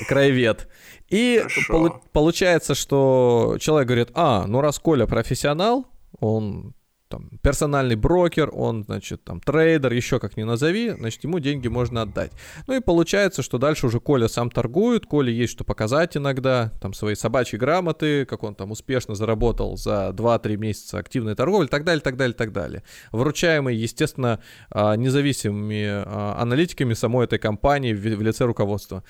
краевед. 0.07 0.67
И 1.09 1.43
полу- 1.69 2.01
получается, 2.11 2.75
что 2.75 3.57
человек 3.59 3.87
говорит, 3.87 4.09
а, 4.13 4.45
ну 4.47 4.61
раз 4.61 4.79
Коля 4.79 5.05
профессионал, 5.05 5.85
он 6.19 6.73
там, 7.13 7.29
персональный 7.43 7.95
брокер, 7.95 8.49
он, 8.51 8.83
значит, 8.85 9.23
там, 9.23 9.39
трейдер, 9.39 9.93
еще 9.93 10.19
как 10.19 10.35
ни 10.35 10.41
назови, 10.41 10.95
значит, 10.97 11.23
ему 11.23 11.37
деньги 11.37 11.67
можно 11.67 12.01
отдать. 12.01 12.31
Ну 12.65 12.75
и 12.75 12.79
получается, 12.79 13.43
что 13.43 13.59
дальше 13.59 13.85
уже 13.85 13.99
Коля 13.99 14.27
сам 14.27 14.49
торгует, 14.49 15.05
Коле 15.05 15.31
есть 15.31 15.53
что 15.53 15.63
показать 15.63 16.17
иногда, 16.17 16.71
там, 16.81 16.93
свои 16.93 17.13
собачьи 17.13 17.59
грамоты, 17.59 18.25
как 18.25 18.41
он 18.41 18.55
там 18.55 18.71
успешно 18.71 19.13
заработал 19.13 19.77
за 19.77 20.11
2-3 20.11 20.57
месяца 20.57 20.97
активной 20.97 21.35
торговли, 21.35 21.67
так 21.67 21.83
далее, 21.83 22.01
так 22.01 22.17
далее, 22.17 22.33
так 22.33 22.51
далее. 22.51 22.81
Вручаемый, 23.11 23.75
естественно, 23.75 24.39
а, 24.71 24.95
независимыми 24.95 25.85
а, 25.85 26.35
аналитиками 26.39 26.95
самой 26.95 27.25
этой 27.25 27.37
компании 27.37 27.93
в 27.93 28.21
лице 28.23 28.45
руководства. 28.45 29.03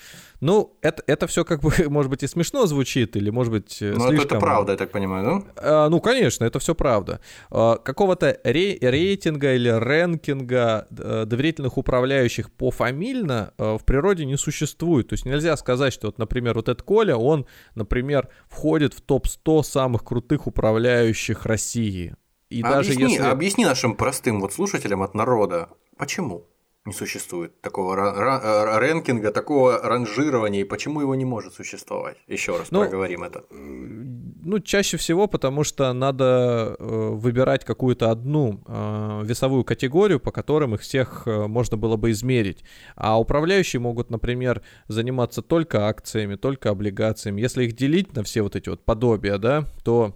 Ну, 0.44 0.76
это, 0.82 1.02
это 1.06 1.26
все 1.26 1.42
как 1.42 1.62
бы, 1.62 1.72
может 1.88 2.10
быть, 2.10 2.22
и 2.22 2.26
смешно 2.26 2.66
звучит, 2.66 3.16
или, 3.16 3.30
может 3.30 3.50
быть, 3.50 3.78
Но 3.80 4.08
слишком... 4.08 4.14
это, 4.14 4.22
это 4.22 4.38
правда, 4.38 4.72
я 4.72 4.78
так 4.78 4.90
понимаю, 4.90 5.24
да? 5.24 5.86
А, 5.86 5.88
ну, 5.88 6.00
конечно, 6.00 6.44
это 6.44 6.58
все 6.58 6.74
правда. 6.74 7.20
А, 7.50 7.78
какого-то 7.78 8.38
ре- 8.44 8.76
рейтинга 8.78 9.54
или 9.54 9.70
рэнкинга 9.70 10.86
э, 10.90 11.24
доверительных 11.24 11.78
управляющих 11.78 12.52
пофамильно 12.52 13.54
э, 13.56 13.78
в 13.80 13.86
природе 13.86 14.26
не 14.26 14.36
существует. 14.36 15.08
То 15.08 15.14
есть 15.14 15.24
нельзя 15.24 15.56
сказать, 15.56 15.94
что, 15.94 16.08
вот, 16.08 16.18
например, 16.18 16.56
вот 16.56 16.68
этот 16.68 16.82
Коля, 16.82 17.16
он, 17.16 17.46
например, 17.74 18.28
входит 18.46 18.92
в 18.92 19.00
топ-100 19.00 19.62
самых 19.62 20.04
крутых 20.04 20.46
управляющих 20.46 21.46
России. 21.46 22.16
И 22.50 22.60
а 22.60 22.70
даже 22.70 22.92
объясни, 22.92 23.14
если... 23.14 23.28
объясни 23.28 23.64
нашим 23.64 23.96
простым 23.96 24.42
вот 24.42 24.52
слушателям 24.52 25.02
от 25.02 25.14
народа, 25.14 25.70
почему? 25.96 26.44
Не 26.86 26.92
существует 26.92 27.60
такого 27.62 27.96
э, 27.96 28.78
рэнкинга, 28.78 29.30
такого 29.32 29.78
ранжирования, 29.78 30.60
и 30.60 30.64
почему 30.64 31.00
его 31.00 31.14
не 31.14 31.24
может 31.24 31.54
существовать? 31.54 32.18
Еще 32.26 32.56
раз 32.58 32.70
ну, 32.70 32.80
проговорим 32.80 33.22
это. 33.22 33.44
Ну, 33.50 34.58
чаще 34.60 34.98
всего, 34.98 35.26
потому 35.26 35.64
что 35.64 35.90
надо 35.94 36.76
э, 36.78 37.08
выбирать 37.12 37.64
какую-то 37.64 38.10
одну 38.10 38.60
э, 38.66 39.22
весовую 39.24 39.64
категорию, 39.64 40.20
по 40.20 40.30
которым 40.30 40.74
их 40.74 40.82
всех 40.82 41.26
можно 41.26 41.78
было 41.78 41.96
бы 41.96 42.10
измерить. 42.10 42.64
А 42.96 43.18
управляющие 43.18 43.80
могут, 43.80 44.10
например, 44.10 44.62
заниматься 44.86 45.40
только 45.40 45.88
акциями, 45.88 46.34
только 46.36 46.68
облигациями. 46.68 47.40
Если 47.40 47.64
их 47.64 47.72
делить 47.72 48.14
на 48.14 48.22
все 48.24 48.42
вот 48.42 48.56
эти 48.56 48.68
вот 48.68 48.84
подобия, 48.84 49.38
да, 49.38 49.64
то 49.84 50.14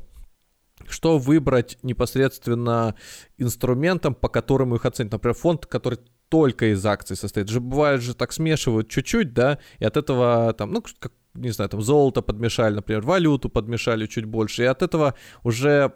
что 0.87 1.18
выбрать 1.18 1.78
непосредственно 1.82 2.94
инструментом, 3.37 4.14
по 4.14 4.28
которым 4.28 4.75
их 4.75 4.84
оценить. 4.84 5.12
Например, 5.12 5.34
фонд, 5.34 5.66
который 5.66 5.98
только 6.28 6.73
из 6.73 6.85
акций 6.85 7.16
состоит. 7.16 7.49
Же 7.49 7.61
бывает 7.61 8.02
же 8.02 8.14
так 8.14 8.32
смешивают 8.32 8.88
чуть-чуть, 8.88 9.32
да, 9.32 9.58
и 9.78 9.85
от 9.85 9.97
этого 9.97 10.52
там, 10.54 10.73
ну, 10.73 10.82
как 10.99 11.12
не 11.35 11.50
знаю, 11.50 11.68
там 11.68 11.82
золото 11.82 12.23
подмешали, 12.23 12.75
например, 12.75 13.02
валюту 13.02 13.49
подмешали 13.49 14.06
чуть 14.06 14.25
больше, 14.25 14.64
и 14.64 14.66
от 14.66 14.82
этого 14.82 15.14
уже 15.44 15.92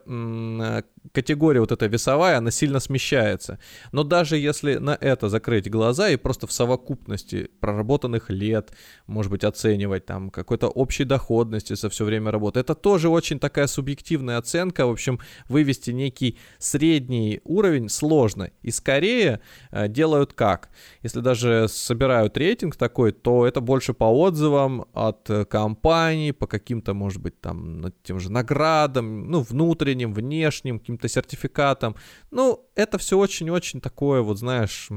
категория 1.12 1.60
вот 1.60 1.72
эта 1.72 1.86
весовая, 1.86 2.38
она 2.38 2.50
сильно 2.50 2.80
смещается. 2.80 3.58
Но 3.90 4.04
даже 4.04 4.36
если 4.36 4.76
на 4.76 4.96
это 5.00 5.28
закрыть 5.28 5.70
глаза 5.70 6.10
и 6.10 6.16
просто 6.16 6.46
в 6.46 6.52
совокупности 6.52 7.50
проработанных 7.60 8.30
лет, 8.30 8.72
может 9.06 9.30
быть, 9.30 9.44
оценивать 9.44 10.06
там 10.06 10.30
какой-то 10.30 10.68
общей 10.68 11.04
доходности 11.04 11.74
за 11.74 11.88
все 11.88 12.04
время 12.04 12.30
работы, 12.30 12.60
это 12.60 12.74
тоже 12.74 13.08
очень 13.08 13.38
такая 13.38 13.66
субъективная 13.66 14.38
оценка. 14.38 14.86
В 14.86 14.90
общем, 14.90 15.18
вывести 15.48 15.90
некий 15.90 16.38
средний 16.58 17.40
уровень 17.44 17.88
сложно. 17.88 18.50
И 18.62 18.70
скорее 18.70 19.40
э, 19.70 19.88
делают 19.88 20.32
как? 20.32 20.70
Если 21.02 21.20
даже 21.20 21.66
собирают 21.68 22.36
рейтинг 22.36 22.76
такой, 22.76 23.12
то 23.12 23.46
это 23.46 23.60
больше 23.60 23.92
по 23.92 24.04
отзывам 24.04 24.86
от 24.92 25.28
э, 25.30 25.44
компаний, 25.44 26.32
по 26.32 26.46
каким-то, 26.46 26.94
может 26.94 27.20
быть, 27.20 27.40
там, 27.40 27.92
тем 28.02 28.20
же 28.20 28.30
наградам, 28.30 29.30
ну, 29.30 29.40
внутренним, 29.40 30.14
внешним, 30.14 30.78
каким-то 30.92 31.08
сертификатом. 31.08 31.96
Ну, 32.30 32.68
это 32.74 32.98
все 32.98 33.18
очень-очень 33.18 33.80
такое, 33.80 34.22
вот 34.22 34.38
знаешь, 34.38 34.88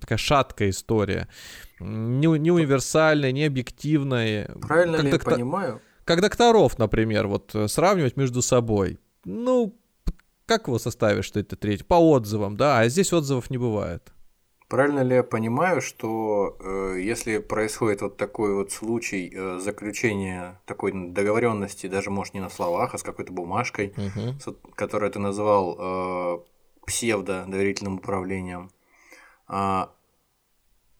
такая 0.00 0.18
шаткая 0.18 0.70
история. 0.70 1.28
Не, 1.80 2.38
не 2.38 2.50
универсальная, 2.50 3.32
не 3.32 3.44
объективная. 3.44 4.50
Правильно 4.60 4.98
как 4.98 5.04
ли 5.04 5.10
я 5.10 5.18
понимаю? 5.18 5.80
Как 6.04 6.20
докторов, 6.20 6.78
например, 6.78 7.26
вот 7.26 7.54
э, 7.54 7.68
сравнивать 7.68 8.16
между 8.16 8.42
собой. 8.42 8.98
Ну, 9.24 9.78
как 10.46 10.66
его 10.66 10.78
составишь, 10.78 11.26
что 11.26 11.40
это 11.40 11.56
третий? 11.56 11.84
По 11.84 11.94
отзывам, 11.94 12.56
да, 12.56 12.80
а 12.80 12.88
здесь 12.88 13.12
отзывов 13.12 13.50
не 13.50 13.58
бывает. 13.58 14.12
Правильно 14.70 15.00
ли 15.00 15.16
я 15.16 15.24
понимаю, 15.24 15.80
что 15.80 16.56
э, 16.60 17.00
если 17.00 17.38
происходит 17.38 18.02
вот 18.02 18.16
такой 18.16 18.54
вот 18.54 18.70
случай 18.70 19.28
э, 19.34 19.58
заключения 19.58 20.60
такой 20.64 20.92
договоренности, 20.92 21.88
даже 21.88 22.10
может 22.10 22.34
не 22.34 22.40
на 22.40 22.50
словах, 22.50 22.94
а 22.94 22.98
с 22.98 23.02
какой-то 23.02 23.32
бумажкой, 23.32 23.92
угу. 23.96 24.38
с, 24.38 24.54
которую 24.76 25.10
ты 25.10 25.18
назвал 25.18 25.76
э, 25.76 26.38
псевдо-доверительным 26.86 27.96
управлением, 27.96 28.70
э, 29.48 29.86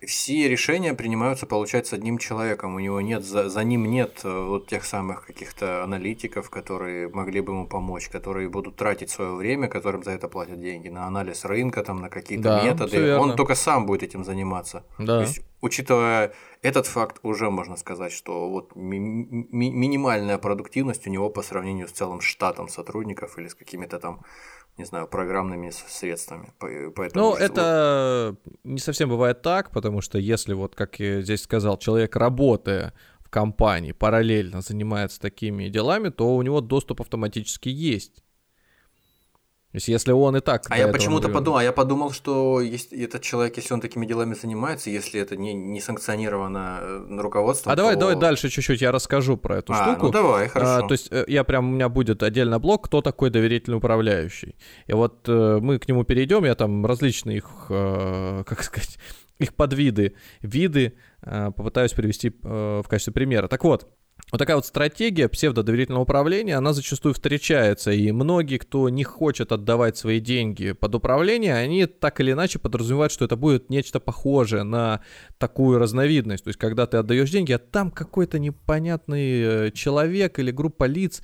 все 0.07 0.49
решения 0.49 0.95
принимаются, 0.95 1.47
получается, 1.47 1.97
одним 1.97 2.19
человеком. 2.19 2.75
У 2.75 2.79
него 2.79 3.01
нет, 3.01 3.25
за, 3.25 3.49
за 3.49 3.65
ним 3.65 3.85
нет 3.85 4.21
э, 4.25 4.45
вот 4.47 4.67
тех 4.69 4.85
самых 4.85 5.27
каких-то 5.27 5.85
аналитиков, 5.85 6.49
которые 6.51 7.09
могли 7.09 7.41
бы 7.41 7.53
ему 7.53 7.67
помочь, 7.67 8.09
которые 8.09 8.49
будут 8.49 8.77
тратить 8.77 9.11
свое 9.11 9.35
время, 9.35 9.69
которым 9.69 10.03
за 10.03 10.13
это 10.13 10.29
платят 10.29 10.61
деньги, 10.61 10.89
на 10.89 11.07
анализ 11.07 11.45
рынка, 11.45 11.83
там, 11.83 12.01
на 12.01 12.09
какие-то 12.09 12.45
Да, 12.45 12.63
методы. 12.65 13.17
Он 13.17 13.37
только 13.37 13.55
сам 13.55 13.87
будет 13.87 14.03
этим 14.03 14.25
заниматься. 14.25 14.85
Да. 14.99 15.19
То 15.19 15.21
есть, 15.23 15.41
учитывая 15.61 16.33
этот 16.63 16.87
факт, 16.87 17.19
уже 17.23 17.51
можно 17.51 17.77
сказать, 17.77 18.13
что 18.13 18.49
вот 18.51 18.75
ми- 18.77 18.99
ми- 18.99 19.71
минимальная 19.71 20.39
продуктивность 20.39 21.07
у 21.07 21.11
него 21.11 21.31
по 21.31 21.43
сравнению 21.43 21.89
с 21.89 21.93
целым 21.93 22.21
штатом 22.21 22.69
сотрудников 22.69 23.39
или 23.39 23.49
с 23.49 23.55
какими-то 23.55 23.99
там, 23.99 24.21
не 24.81 24.87
знаю, 24.87 25.07
программными 25.07 25.71
средствами. 25.71 26.53
По- 26.59 26.91
Поэтому 26.97 27.25
Ну, 27.25 27.35
это 27.35 28.37
не 28.65 28.79
совсем 28.79 29.09
бывает 29.11 29.43
так, 29.43 29.71
потому 29.71 30.01
что 30.01 30.19
если 30.19 30.55
вот, 30.55 30.75
как 30.75 30.99
я 31.01 31.21
здесь 31.21 31.43
сказал, 31.43 31.79
человек, 31.79 32.17
работая 32.17 32.93
в 33.21 33.29
компании, 33.29 33.93
параллельно 33.93 34.63
занимается 34.63 35.21
такими 35.21 35.69
делами, 35.69 36.09
то 36.09 36.35
у 36.35 36.43
него 36.43 36.61
доступ 36.61 37.01
автоматически 37.03 37.69
есть. 37.69 38.25
То 39.73 39.77
есть 39.77 39.87
если 39.87 40.11
он 40.11 40.37
и 40.37 40.41
так... 40.41 40.65
А 40.69 40.77
я 40.77 40.89
почему-то 40.89 41.29
подумал, 41.29 41.59
а 41.59 41.63
я 41.63 41.71
подумал, 41.73 42.11
что 42.11 42.61
есть 42.61 42.93
этот 42.93 43.23
человек, 43.23 43.57
если 43.57 43.73
он 43.73 43.81
такими 43.81 44.05
делами 44.05 44.35
занимается, 44.35 44.91
если 44.91 45.21
это 45.21 45.37
не, 45.37 45.55
не 45.55 45.81
санкционировано 45.81 46.79
э, 46.83 47.21
руководством. 47.21 47.73
А 47.73 47.77
давай, 47.77 47.95
то- 47.95 48.01
давай 48.01 48.17
дальше 48.17 48.49
чуть-чуть 48.49 48.81
я 48.81 48.91
расскажу 48.91 49.37
про 49.37 49.59
эту 49.59 49.73
А, 49.73 49.77
штуку. 49.85 50.07
ну 50.07 50.13
давай, 50.13 50.47
А, 50.47 50.49
хорошо. 50.49 50.87
то 50.89 50.93
есть 50.93 51.09
э, 51.13 51.25
я 51.29 51.45
прям, 51.45 51.69
у 51.69 51.73
меня 51.73 51.89
будет 51.89 52.23
отдельно 52.25 52.59
блок, 52.59 52.87
кто 52.87 53.01
такой 53.01 53.31
доверительный 53.31 53.79
управляющий. 53.79 54.57
И 54.89 54.93
вот 54.93 55.29
э, 55.29 55.59
мы 55.63 55.79
к 55.79 55.87
нему 55.87 56.03
перейдем, 56.03 56.45
я 56.45 56.57
там 56.57 56.85
различные 56.85 57.37
их, 57.37 57.67
э, 57.69 58.43
как 58.49 58.65
сказать, 58.65 58.99
их 59.39 59.55
подвиды, 59.55 60.15
виды 60.43 60.95
э, 61.23 61.51
попытаюсь 61.57 61.93
привести 61.93 62.33
э, 62.43 62.83
в 62.85 62.89
качестве 62.89 63.13
примера. 63.13 63.47
Так 63.47 63.63
вот, 63.63 63.89
вот 64.33 64.39
такая 64.39 64.57
вот 64.57 64.67
стратегия 64.67 65.29
псевдодоверительного 65.29 66.03
управления, 66.03 66.57
она 66.57 66.73
зачастую 66.73 67.15
встречается, 67.15 67.91
и 67.91 68.13
многие, 68.13 68.59
кто 68.59 68.89
не 68.89 69.03
хочет 69.03 69.51
отдавать 69.51 69.97
свои 69.97 70.21
деньги 70.21 70.73
под 70.73 70.95
управление, 70.95 71.55
они 71.55 71.87
так 71.87 72.21
или 72.21 72.33
иначе 72.33 72.59
подразумевают, 72.59 73.13
что 73.13 73.25
это 73.25 73.37
будет 73.37 73.71
нечто 73.71 73.99
похожее 73.99 74.63
на 74.63 75.01
такую 75.39 75.79
разновидность. 75.79 76.45
То 76.45 76.49
есть, 76.49 76.59
когда 76.59 76.87
ты 76.87 76.99
отдаешь 76.99 77.31
деньги, 77.31 77.53
а 77.53 77.59
там 77.59 77.91
какой-то 77.91 78.39
непонятный 78.39 79.41
э, 79.43 79.71
человек 79.73 80.39
или 80.39 80.51
группа 80.51 80.85
лиц 80.85 81.23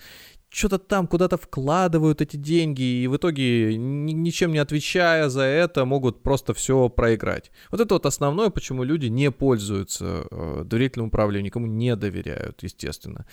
что-то 0.48 0.78
там 0.78 1.06
куда-то 1.06 1.36
вкладывают 1.36 2.20
эти 2.22 2.36
деньги, 2.36 2.82
и 2.82 3.06
в 3.08 3.16
итоге, 3.16 3.76
ни- 3.76 4.12
ничем 4.12 4.52
не 4.52 4.58
отвечая 4.58 5.28
за 5.28 5.42
это, 5.42 5.84
могут 5.84 6.22
просто 6.22 6.54
все 6.54 6.88
проиграть. 6.88 7.50
Вот 7.70 7.80
это 7.80 7.94
вот 7.94 8.06
основное, 8.06 8.50
почему 8.50 8.84
люди 8.84 9.06
не 9.06 9.30
пользуются 9.30 10.26
э, 10.30 10.62
доверительным 10.64 11.08
управлением, 11.08 11.46
никому 11.46 11.66
не 11.66 11.94
доверяют, 11.96 12.62
естественно. 12.62 13.26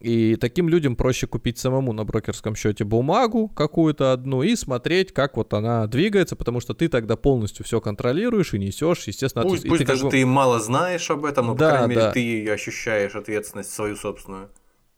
И 0.00 0.36
таким 0.36 0.68
людям 0.68 0.94
проще 0.96 1.26
купить 1.26 1.58
самому 1.58 1.92
на 1.92 2.04
брокерском 2.04 2.54
счете 2.56 2.84
бумагу 2.84 3.48
какую-то 3.48 4.12
одну 4.12 4.42
и 4.42 4.54
смотреть, 4.56 5.12
как 5.12 5.36
вот 5.36 5.54
она 5.54 5.86
двигается, 5.86 6.36
потому 6.36 6.60
что 6.60 6.74
ты 6.74 6.88
тогда 6.88 7.16
полностью 7.16 7.64
все 7.64 7.80
контролируешь 7.80 8.52
и 8.52 8.58
несешь, 8.58 9.04
естественно, 9.06 9.44
Пусть, 9.44 9.60
ответ- 9.60 9.70
пусть 9.70 9.80
ты 9.82 9.86
как 9.86 9.94
даже 9.94 10.04
бы- 10.04 10.10
ты 10.10 10.26
мало 10.26 10.60
знаешь 10.60 11.10
об 11.10 11.24
этом, 11.24 11.46
но, 11.46 11.52
по 11.54 11.58
Да, 11.60 11.70
крайней 11.70 11.88
мере, 11.88 12.00
да. 12.02 12.12
ты 12.12 12.50
ощущаешь 12.50 13.14
ответственность 13.14 13.72
свою 13.72 13.96
собственную. 13.96 14.50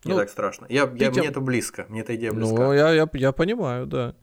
Не 0.05 0.13
Ну, 0.13 0.19
так 0.19 0.31
страшно. 0.31 0.67
Я, 0.69 0.83
я, 0.83 1.11
тем- 1.11 1.13
Мне 1.21 1.29
это 1.29 1.41
близко, 1.41 1.87
мне 1.89 2.01
эта 2.03 2.15
идея 2.15 2.33
близка. 2.33 2.55
Ну, 2.55 2.73
я, 2.73 2.93
я, 2.93 3.09
я 3.15 3.33
понимаю, 3.33 3.87
да. 3.87 4.15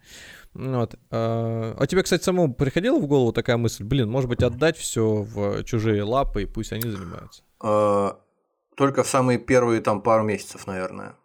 Вот. 0.54 0.96
А, 1.12 1.76
а 1.78 1.86
тебе, 1.88 2.02
кстати, 2.04 2.24
самому 2.24 2.54
приходила 2.54 2.98
в 2.98 3.08
голову 3.08 3.34
такая 3.34 3.58
мысль, 3.58 3.84
блин, 3.84 4.10
может 4.10 4.30
быть, 4.30 4.42
отдать 4.42 4.78
все 4.78 5.04
в 5.22 5.64
чужие 5.64 6.04
лапы, 6.04 6.44
и 6.44 6.46
пусть 6.46 6.72
они 6.72 6.90
занимаются? 6.90 7.44
Э, 7.62 8.12
Только 8.78 9.04
в 9.04 9.08
самые 9.08 9.38
первые 9.38 9.82
там 9.82 10.02
пару 10.02 10.24
месяцев, 10.24 10.66
наверное. 10.68 11.16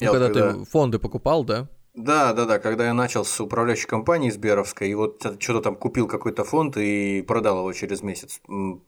Ну, 0.00 0.06
Я 0.06 0.10
вот 0.12 0.20
когда, 0.20 0.40
когда- 0.40 0.52
ты 0.58 0.64
фонды 0.64 0.98
покупал, 0.98 1.44
да? 1.44 1.68
Да, 1.94 2.32
да, 2.32 2.46
да, 2.46 2.58
когда 2.58 2.86
я 2.86 2.94
начал 2.94 3.22
с 3.22 3.38
управляющей 3.38 3.86
компанией 3.86 4.30
Сберовской, 4.30 4.88
и 4.88 4.94
вот 4.94 5.20
что-то 5.38 5.60
там 5.60 5.76
купил 5.76 6.08
какой-то 6.08 6.42
фонд 6.42 6.78
и 6.78 7.20
продал 7.20 7.58
его 7.58 7.72
через 7.74 8.02
месяц. 8.02 8.40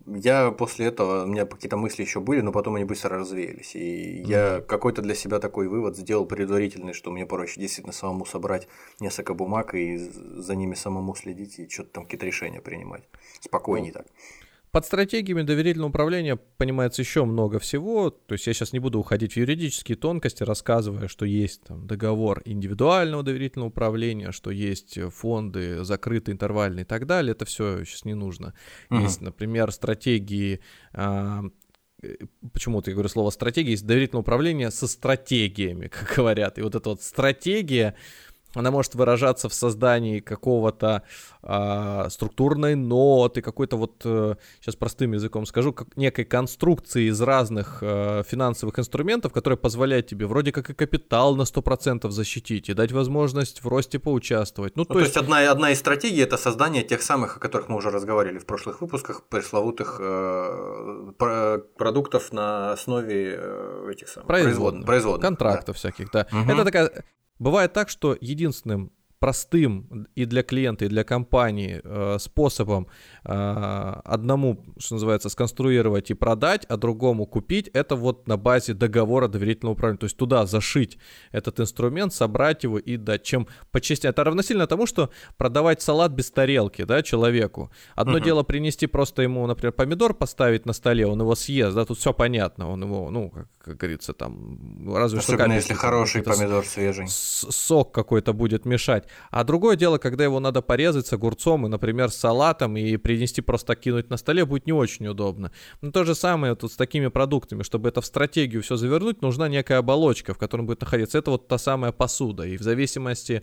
Я 0.07 0.51
после 0.53 0.87
этого, 0.87 1.25
у 1.25 1.27
меня 1.27 1.45
какие-то 1.45 1.77
мысли 1.77 2.01
еще 2.01 2.21
были, 2.21 2.41
но 2.41 2.51
потом 2.51 2.77
они 2.77 2.85
быстро 2.87 3.19
развеялись. 3.19 3.77
И 3.77 4.23
я 4.23 4.63
какой-то 4.67 5.03
для 5.03 5.15
себя 5.15 5.39
такой 5.39 5.69
вывод 5.69 5.99
сделал 5.99 6.25
предварительный, 6.25 6.95
что 6.95 7.11
мне 7.11 7.27
проще 7.27 7.61
действительно 7.61 7.93
самому 7.93 8.25
собрать 8.25 8.69
несколько 9.01 9.35
бумаг 9.35 9.75
и 9.75 9.99
за 9.99 10.55
ними 10.55 10.75
самому 10.75 11.15
следить 11.15 11.59
и 11.59 11.69
что-то 11.69 11.91
там 11.91 12.05
какие-то 12.05 12.25
решения 12.25 12.63
принимать. 12.63 13.03
Спокойнее 13.41 13.93
так. 13.93 14.07
Под 14.75 14.85
стратегиями 14.85 15.43
доверительного 15.43 15.91
управления 15.91 16.35
понимается 16.35 17.01
еще 17.01 17.25
много 17.25 17.61
всего. 17.61 18.11
То 18.11 18.33
есть 18.33 18.49
я 18.49 18.53
сейчас 18.53 18.73
не 18.73 18.81
буду 18.81 18.99
уходить 18.99 19.35
в 19.35 19.37
юридические 19.37 19.95
тонкости, 19.97 20.43
рассказывая, 20.43 21.07
что 21.07 21.25
есть 21.25 21.63
там 21.63 21.87
договор 21.87 22.43
индивидуального 22.45 23.23
доверительного 23.23 23.69
управления, 23.69 24.33
что 24.33 24.51
есть 24.51 24.99
э, 24.99 25.11
фонды 25.11 25.85
закрытые, 25.85 26.33
интервальные 26.33 26.83
и 26.83 26.87
так 26.87 27.07
далее. 27.07 27.31
Это 27.31 27.45
все 27.45 27.85
сейчас 27.85 28.05
не 28.05 28.15
нужно. 28.15 28.53
Мгм. 28.91 29.05
Есть, 29.05 29.21
например, 29.21 29.71
стратегии 29.71 30.59
э, 30.93 31.43
почему-то 32.53 32.91
я 32.91 32.95
говорю 32.95 33.09
слово 33.09 33.31
стратегия, 33.31 33.71
есть 33.71 33.87
доверительное 33.87 34.23
управление 34.23 34.73
со 34.73 34.89
стратегиями, 34.89 35.87
как 36.01 36.17
говорят. 36.17 36.59
И 36.59 36.63
вот 36.63 36.75
эта 36.75 36.91
вот 36.91 37.01
стратегия, 37.01 37.95
она 38.55 38.71
может 38.71 38.95
выражаться 38.95 39.49
в 39.49 39.55
создании 39.55 40.21
какого-то 40.21 41.03
а, 41.43 42.09
структурной 42.09 42.75
ноты, 42.75 43.43
какой-то 43.43 43.77
вот, 43.77 44.03
э, 44.05 44.37
сейчас 44.61 44.77
простым 44.77 45.13
языком 45.13 45.45
скажу, 45.47 45.73
как 45.73 45.97
некой 45.97 46.25
конструкции 46.25 47.11
из 47.11 47.21
разных 47.21 47.79
э, 47.83 48.23
финансовых 48.27 48.79
инструментов, 48.79 49.33
которая 49.33 49.59
позволяет 49.59 50.07
тебе 50.07 50.27
вроде 50.27 50.53
как 50.53 50.71
и 50.71 50.75
капитал 50.75 51.37
на 51.37 51.43
100% 51.43 52.11
защитить, 52.11 52.69
и 52.69 52.75
дать 52.75 52.93
возможность 52.93 53.63
в 53.63 53.69
росте 53.69 53.99
поучаствовать. 53.99 54.77
Ну, 54.77 54.85
Ну, 54.89 54.95
то, 54.95 55.01
есть, 55.01 55.17
одна, 55.17 55.51
одна 55.51 55.71
из 55.71 55.79
стратегий 55.79 56.23
это 56.23 56.37
создание 56.37 56.83
тех 56.83 57.03
самых, 57.03 57.37
о 57.37 57.41
которых 57.41 57.69
мы 57.69 57.77
уже 57.77 57.91
разговаривали 57.91 58.39
в 58.39 58.47
прошлых 58.47 58.81
выпусках, 58.81 59.23
пресловутых 59.29 59.99
э, 60.01 61.13
про- 61.19 61.59
продуктов 61.77 62.33
на 62.33 62.73
основе 62.73 63.37
э, 63.39 63.91
этих 63.93 64.09
самых 64.09 64.27
производных, 64.27 64.87
производных 64.87 65.23
да. 65.23 65.29
контрактов 65.29 65.77
всяких, 65.77 66.11
да. 66.11 66.27
Мгм. 66.31 66.51
Это 66.51 66.65
такая... 66.65 67.05
Бывает 67.39 67.73
так, 67.73 67.89
что 67.89 68.17
единственным 68.21 68.93
простым 69.19 70.07
и 70.15 70.27
для 70.27 70.43
клиента, 70.43 70.85
и 70.85 70.89
для 70.89 71.03
компании 71.03 71.81
э, 71.83 72.19
способом 72.19 72.89
одному, 73.25 74.65
что 74.79 74.95
называется, 74.97 75.29
сконструировать 75.29 76.11
и 76.11 76.15
продать, 76.15 76.67
а 76.69 76.77
другому 76.77 77.27
купить, 77.27 77.69
это 77.73 77.97
вот 77.97 78.29
на 78.29 78.37
базе 78.37 78.75
договора 78.75 79.29
доверительного 79.29 79.73
управления. 79.75 79.99
То 79.99 80.05
есть 80.05 80.17
туда 80.17 80.47
зашить 80.47 80.99
этот 81.33 81.59
инструмент, 81.61 82.13
собрать 82.13 82.65
его 82.65 82.79
и 82.79 82.97
дать. 82.97 83.23
Чем 83.23 83.47
по. 83.71 83.81
Это 84.03 84.25
равносильно 84.25 84.67
тому, 84.67 84.87
что 84.87 85.11
продавать 85.37 85.81
салат 85.83 86.13
без 86.13 86.31
тарелки, 86.31 86.85
да, 86.85 87.03
человеку. 87.03 87.71
Одно 87.95 88.15
Мгм. 88.15 88.25
дело 88.25 88.43
принести 88.43 88.87
просто 88.87 89.23
ему, 89.23 89.47
например, 89.47 89.73
помидор 89.73 90.15
поставить 90.15 90.67
на 90.67 90.73
столе, 90.73 91.07
он 91.07 91.21
его 91.21 91.35
съест, 91.35 91.75
да, 91.75 91.85
тут 91.85 91.99
все 91.99 92.13
понятно, 92.13 92.71
он 92.71 92.83
его, 92.83 93.11
ну, 93.11 93.31
как, 93.31 93.47
как 93.59 93.77
говорится, 93.77 94.13
там, 94.13 94.95
разве 94.95 95.21
что 95.21 95.35
Особенно 95.35 95.55
если 95.55 95.75
хороший 95.75 96.23
помидор 96.23 96.65
свежий. 96.65 97.07
сок 97.09 97.93
какой-то 97.93 98.33
будет 98.33 98.65
мешать. 98.67 99.05
А 99.31 99.45
другое 99.45 99.77
дело, 99.77 99.99
когда 99.99 100.25
его 100.25 100.41
надо 100.41 100.63
порезать 100.63 101.07
с 101.07 101.13
огурцом 101.13 101.67
и, 101.67 101.69
например, 101.69 102.11
с 102.11 102.17
салатом 102.17 102.77
и 102.77 102.97
принести 103.15 103.43
просто 103.43 103.77
кинуть 103.77 104.11
на 104.11 104.17
столе, 104.17 104.45
будет 104.45 104.67
не 104.67 104.73
очень 104.73 105.07
удобно. 105.07 105.51
Но 105.83 105.91
то 105.93 106.05
же 106.05 106.15
самое 106.15 106.55
тут 106.57 106.73
с 106.73 106.77
такими 106.77 107.07
продуктами. 107.09 107.63
Чтобы 107.63 107.89
это 107.89 108.01
в 108.01 108.07
стратегию 108.07 108.61
все 108.63 108.77
завернуть, 108.77 109.23
нужна 109.23 109.49
некая 109.49 109.79
оболочка, 109.79 110.35
в 110.35 110.39
которой 110.39 110.63
будет 110.63 110.81
находиться. 110.81 111.19
Это 111.19 111.31
вот 111.31 111.47
та 111.49 111.59
самая 111.59 111.93
посуда. 111.93 112.43
И 112.45 112.57
в 112.57 112.63
зависимости 112.63 113.43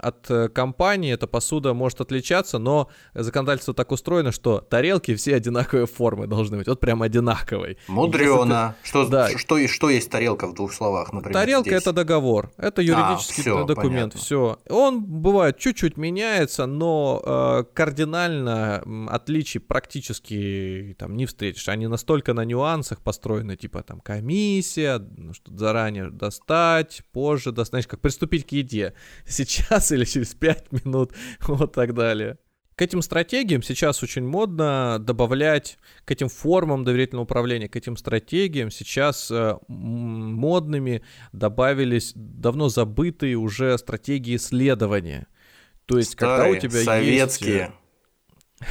от 0.00 0.30
э, 0.30 0.48
компании 0.48 1.12
эта 1.12 1.26
посуда 1.26 1.74
может 1.74 2.00
отличаться, 2.00 2.58
но 2.58 2.88
законодательство 3.14 3.74
так 3.74 3.92
устроено, 3.92 4.32
что 4.32 4.60
тарелки 4.60 5.14
все 5.14 5.34
одинаковой 5.36 5.86
формы 5.86 6.26
должны 6.26 6.56
быть. 6.56 6.66
Вот 6.68 6.80
прям 6.80 7.02
одинаковой. 7.02 7.76
Мудрено. 7.88 8.74
Что, 8.82 9.06
Да. 9.06 9.28
что, 9.36 9.66
что 9.68 9.90
есть 9.90 10.10
тарелка 10.10 10.46
в 10.46 10.54
двух 10.54 10.72
словах, 10.72 11.12
например? 11.12 11.34
Тарелка 11.34 11.70
здесь? 11.70 11.82
это 11.82 11.92
договор, 11.92 12.52
это 12.56 12.80
юридический 12.82 13.42
всё, 13.42 13.64
документ, 13.64 14.12
понятно. 14.12 14.20
все. 14.20 14.58
Он 14.70 15.02
бывает 15.04 15.58
чуть-чуть 15.58 15.96
меняется, 15.96 16.66
но 16.66 17.22
э, 17.24 17.64
кардинально 17.74 18.82
отличий 19.10 19.60
практически 19.60 20.94
там 20.98 21.16
не 21.16 21.26
встретишь. 21.26 21.68
Они 21.68 21.86
настолько 21.86 22.34
на 22.34 22.44
нюансах 22.44 23.00
построены, 23.00 23.56
типа 23.56 23.82
там 23.82 24.00
комиссия, 24.00 24.98
ну, 24.98 25.32
что 25.32 25.56
заранее 25.56 26.10
достать, 26.10 27.02
позже 27.12 27.52
достать, 27.52 27.70
знаешь, 27.70 27.86
как 27.86 28.00
приступить 28.00 28.46
к 28.46 28.52
еде, 28.52 28.94
сейчас 29.26 29.92
или 29.92 30.04
через 30.04 30.34
5 30.34 30.72
минут, 30.72 31.12
вот 31.46 31.72
так 31.72 31.94
далее. 31.94 32.38
К 32.76 32.82
этим 32.82 33.02
стратегиям 33.02 33.62
сейчас 33.62 34.02
очень 34.02 34.26
модно 34.26 34.98
добавлять, 34.98 35.78
к 36.04 36.10
этим 36.10 36.28
формам 36.28 36.82
доверительного 36.82 37.22
управления, 37.22 37.68
к 37.68 37.76
этим 37.76 37.96
стратегиям 37.96 38.72
сейчас 38.72 39.30
э, 39.30 39.56
модными 39.68 41.02
добавились 41.32 42.12
давно 42.16 42.68
забытые 42.68 43.36
уже 43.36 43.78
стратегии 43.78 44.34
исследования. 44.34 45.28
То 45.86 45.98
есть, 45.98 46.16
когда 46.16 46.34
у 46.34 46.54
Старые, 46.54 46.60
тебя 46.60 46.82
советские. 46.82 47.56
есть... 47.56 47.72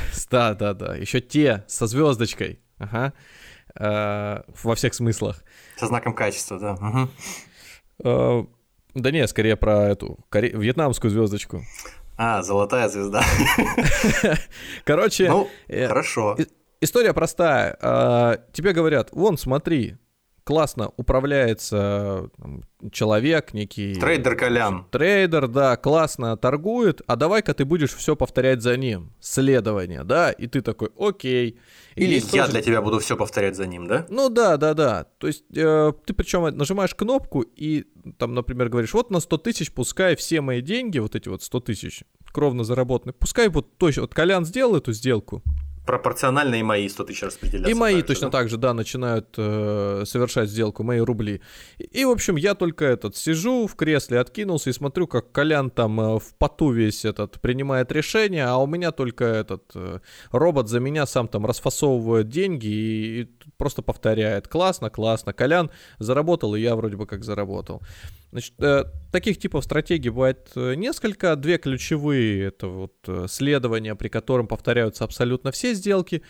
Да, 0.32 0.54
да, 0.54 0.74
да. 0.74 0.96
Еще 0.96 1.22
те 1.22 1.64
со 1.68 1.88
звездочкой. 1.88 2.60
Ага. 2.78 3.14
Э, 3.80 4.42
во 4.64 4.76
всех 4.76 4.94
смыслах. 4.94 5.44
Со 5.78 5.88
знаком 5.88 6.14
качества, 6.14 6.60
да. 6.60 6.74
Угу. 6.74 7.10
Э, 8.04 8.44
да 8.94 9.12
не, 9.12 9.28
скорее 9.28 9.56
про 9.56 9.90
эту 9.90 10.20
коре... 10.30 10.50
вьетнамскую 10.50 11.12
звездочку. 11.12 11.64
А, 12.18 12.44
золотая 12.44 12.90
звезда. 12.90 13.24
Короче... 14.86 15.30
Ну, 15.30 15.50
э, 15.68 15.88
хорошо. 15.88 16.38
История 16.82 17.14
простая. 17.14 17.78
Тебе 18.52 18.74
говорят, 18.74 19.10
вон, 19.14 19.38
смотри, 19.38 19.98
классно 20.44 20.92
управляется 20.98 22.30
там, 22.38 22.64
человек, 22.92 23.54
некий... 23.54 23.96
Трейдер 23.96 24.36
Колян. 24.36 24.86
Трейдер, 24.92 25.48
да, 25.48 25.78
классно 25.78 26.36
торгует, 26.38 27.02
а 27.08 27.16
давай-ка 27.16 27.54
ты 27.54 27.66
будешь 27.66 27.94
все 27.94 28.16
повторять 28.16 28.62
за 28.62 28.78
ним. 28.78 29.14
Следование, 29.20 30.04
да, 30.04 30.32
и 30.32 30.48
ты 30.48 30.62
такой, 30.62 30.90
окей. 30.98 31.60
Или 31.96 32.16
я 32.16 32.44
тоже... 32.44 32.52
для 32.52 32.62
тебя 32.62 32.82
буду 32.82 33.00
все 33.00 33.16
повторять 33.16 33.56
за 33.56 33.68
ним, 33.68 33.88
да? 33.88 34.06
Ну 34.10 34.30
да, 34.30 34.58
да, 34.58 34.74
да. 34.74 35.06
То 35.18 35.28
есть 35.28 35.46
э, 35.56 35.94
ты 36.06 36.14
причем 36.14 36.46
нажимаешь 36.56 36.96
кнопку 36.96 37.42
и 37.42 37.86
там, 38.18 38.34
например, 38.34 38.70
говоришь, 38.70 38.94
вот 38.94 39.12
на 39.12 39.20
100 39.20 39.38
тысяч 39.38 39.72
пускай 39.72 40.16
все 40.16 40.42
мои 40.42 40.62
деньги, 40.62 41.00
вот 41.00 41.16
эти 41.16 41.30
вот 41.30 41.44
100 41.44 41.60
тысяч, 41.62 42.04
кровно 42.32 42.64
заработанные, 42.64 43.14
пускай 43.14 43.48
вот 43.48 43.78
точно, 43.78 44.04
вот 44.04 44.14
Колян 44.14 44.46
сделал 44.46 44.76
эту 44.76 44.92
сделку, 44.92 45.42
пропорционально 45.86 46.56
и 46.56 46.64
мои 46.64 46.88
100 46.88 47.04
тысяч 47.04 47.24
распределяются. 47.24 47.72
И 47.72 47.74
мои 47.74 48.02
точно 48.02 48.28
да? 48.30 48.40
так 48.40 48.50
же, 48.50 48.58
да, 48.58 48.74
начинают 48.74 49.36
э, 49.38 50.04
совершать 50.06 50.50
сделку, 50.50 50.84
мои 50.84 51.00
рубли. 51.00 51.42
И, 51.78 52.02
и, 52.02 52.06
в 52.06 52.10
общем, 52.10 52.38
я 52.38 52.56
только 52.56 52.86
этот 52.86 53.16
сижу 53.16 53.68
в 53.68 53.76
кресле, 53.76 54.20
откинулся 54.20 54.70
и 54.70 54.74
смотрю, 54.74 55.08
как 55.08 55.32
Колян 55.32 55.70
там 55.70 56.00
э, 56.00 56.20
в 56.20 56.36
поту 56.38 56.72
весь 56.72 57.06
этот 57.06 57.42
принимает 57.42 57.92
решение, 57.92 58.46
а 58.46 58.58
у 58.58 58.68
меня 58.68 58.92
только 58.92 59.26
этот 59.26 59.64
э, 59.76 60.00
робот 60.32 60.70
за 60.70 60.80
меня 60.80 61.06
сам 61.06 61.28
там 61.28 61.46
расфасовывает 61.46 62.30
деньги 62.30 62.68
и, 62.68 63.22
и 63.22 63.30
просто 63.58 63.82
повторяет. 63.82 64.48
Классно, 64.48 64.90
классно. 64.90 65.34
Колян 65.34 65.70
заработал, 66.00 66.56
и 66.56 66.62
я 66.62 66.76
вроде 66.76 66.96
бы 66.96 67.06
как 67.06 67.24
заработал. 67.24 67.82
Значит, 68.34 68.54
э, 68.64 68.86
таких 69.12 69.38
типов 69.38 69.64
стратегий 69.64 70.10
бывает 70.10 70.50
э, 70.56 70.74
несколько. 70.74 71.36
Две 71.36 71.60
ключевые— 71.60 72.46
это 72.48 72.66
вот 72.66 72.96
э, 73.06 73.28
следования, 73.30 73.94
при 73.94 74.10
котором 74.10 74.48
повторяются 74.48 75.04
абсолютно 75.04 75.52
все 75.52 75.76
сделки. 75.76 76.24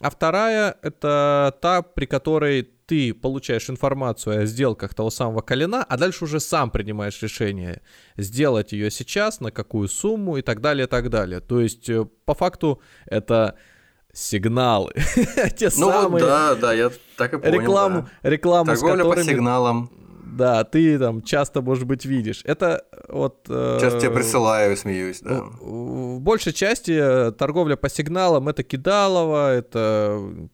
А 0.00 0.10
вторая— 0.10 0.76
это 0.82 1.56
та, 1.62 1.80
при 1.80 2.04
которой 2.04 2.68
ты 2.84 3.14
получаешь 3.14 3.70
информацию 3.70 4.42
о 4.42 4.44
сделках 4.44 4.92
того 4.92 5.08
самого 5.08 5.40
колена, 5.40 5.82
а 5.82 5.96
дальше 5.96 6.24
уже 6.24 6.40
сам 6.40 6.70
принимаешь 6.70 7.22
решение 7.22 7.80
сделать 8.18 8.72
ее 8.72 8.90
сейчас, 8.90 9.40
на 9.40 9.50
какую 9.50 9.88
сумму 9.88 10.36
и 10.36 10.42
так 10.42 10.60
далее, 10.60 10.84
и 10.84 10.90
так 10.90 11.08
далее. 11.08 11.40
То 11.40 11.62
есть, 11.62 11.88
по 12.26 12.34
факту, 12.34 12.82
это 13.06 13.56
сигналы. 14.12 14.92
Те 15.56 15.70
ну 15.78 15.90
самые. 15.90 16.22
Да, 16.22 16.54
да, 16.54 16.74
я 16.74 16.90
так 17.16 17.32
и 17.32 17.38
понял. 17.38 17.60
Рекламу, 17.60 18.08
да. 18.22 18.28
рекламу 18.28 18.66
Торговля 18.66 18.94
с 18.94 18.98
которыми... 18.98 19.24
по 19.24 19.30
сигналам 19.30 20.05
да, 20.26 20.64
ты 20.64 20.98
там 20.98 21.22
часто, 21.22 21.62
может 21.62 21.84
быть, 21.84 22.04
видишь. 22.04 22.42
Это 22.44 22.84
вот... 23.08 23.46
Э, 23.48 23.78
Сейчас 23.80 23.94
тебе 24.00 24.10
присылаю, 24.10 24.76
смеюсь, 24.76 25.20
да. 25.20 25.42
В 25.60 26.20
большей 26.20 26.52
части 26.52 27.32
торговля 27.38 27.76
по 27.76 27.88
сигналам— 27.88 28.48
это 28.50 28.62
кидалово, 28.62 29.52
это 29.54 30.48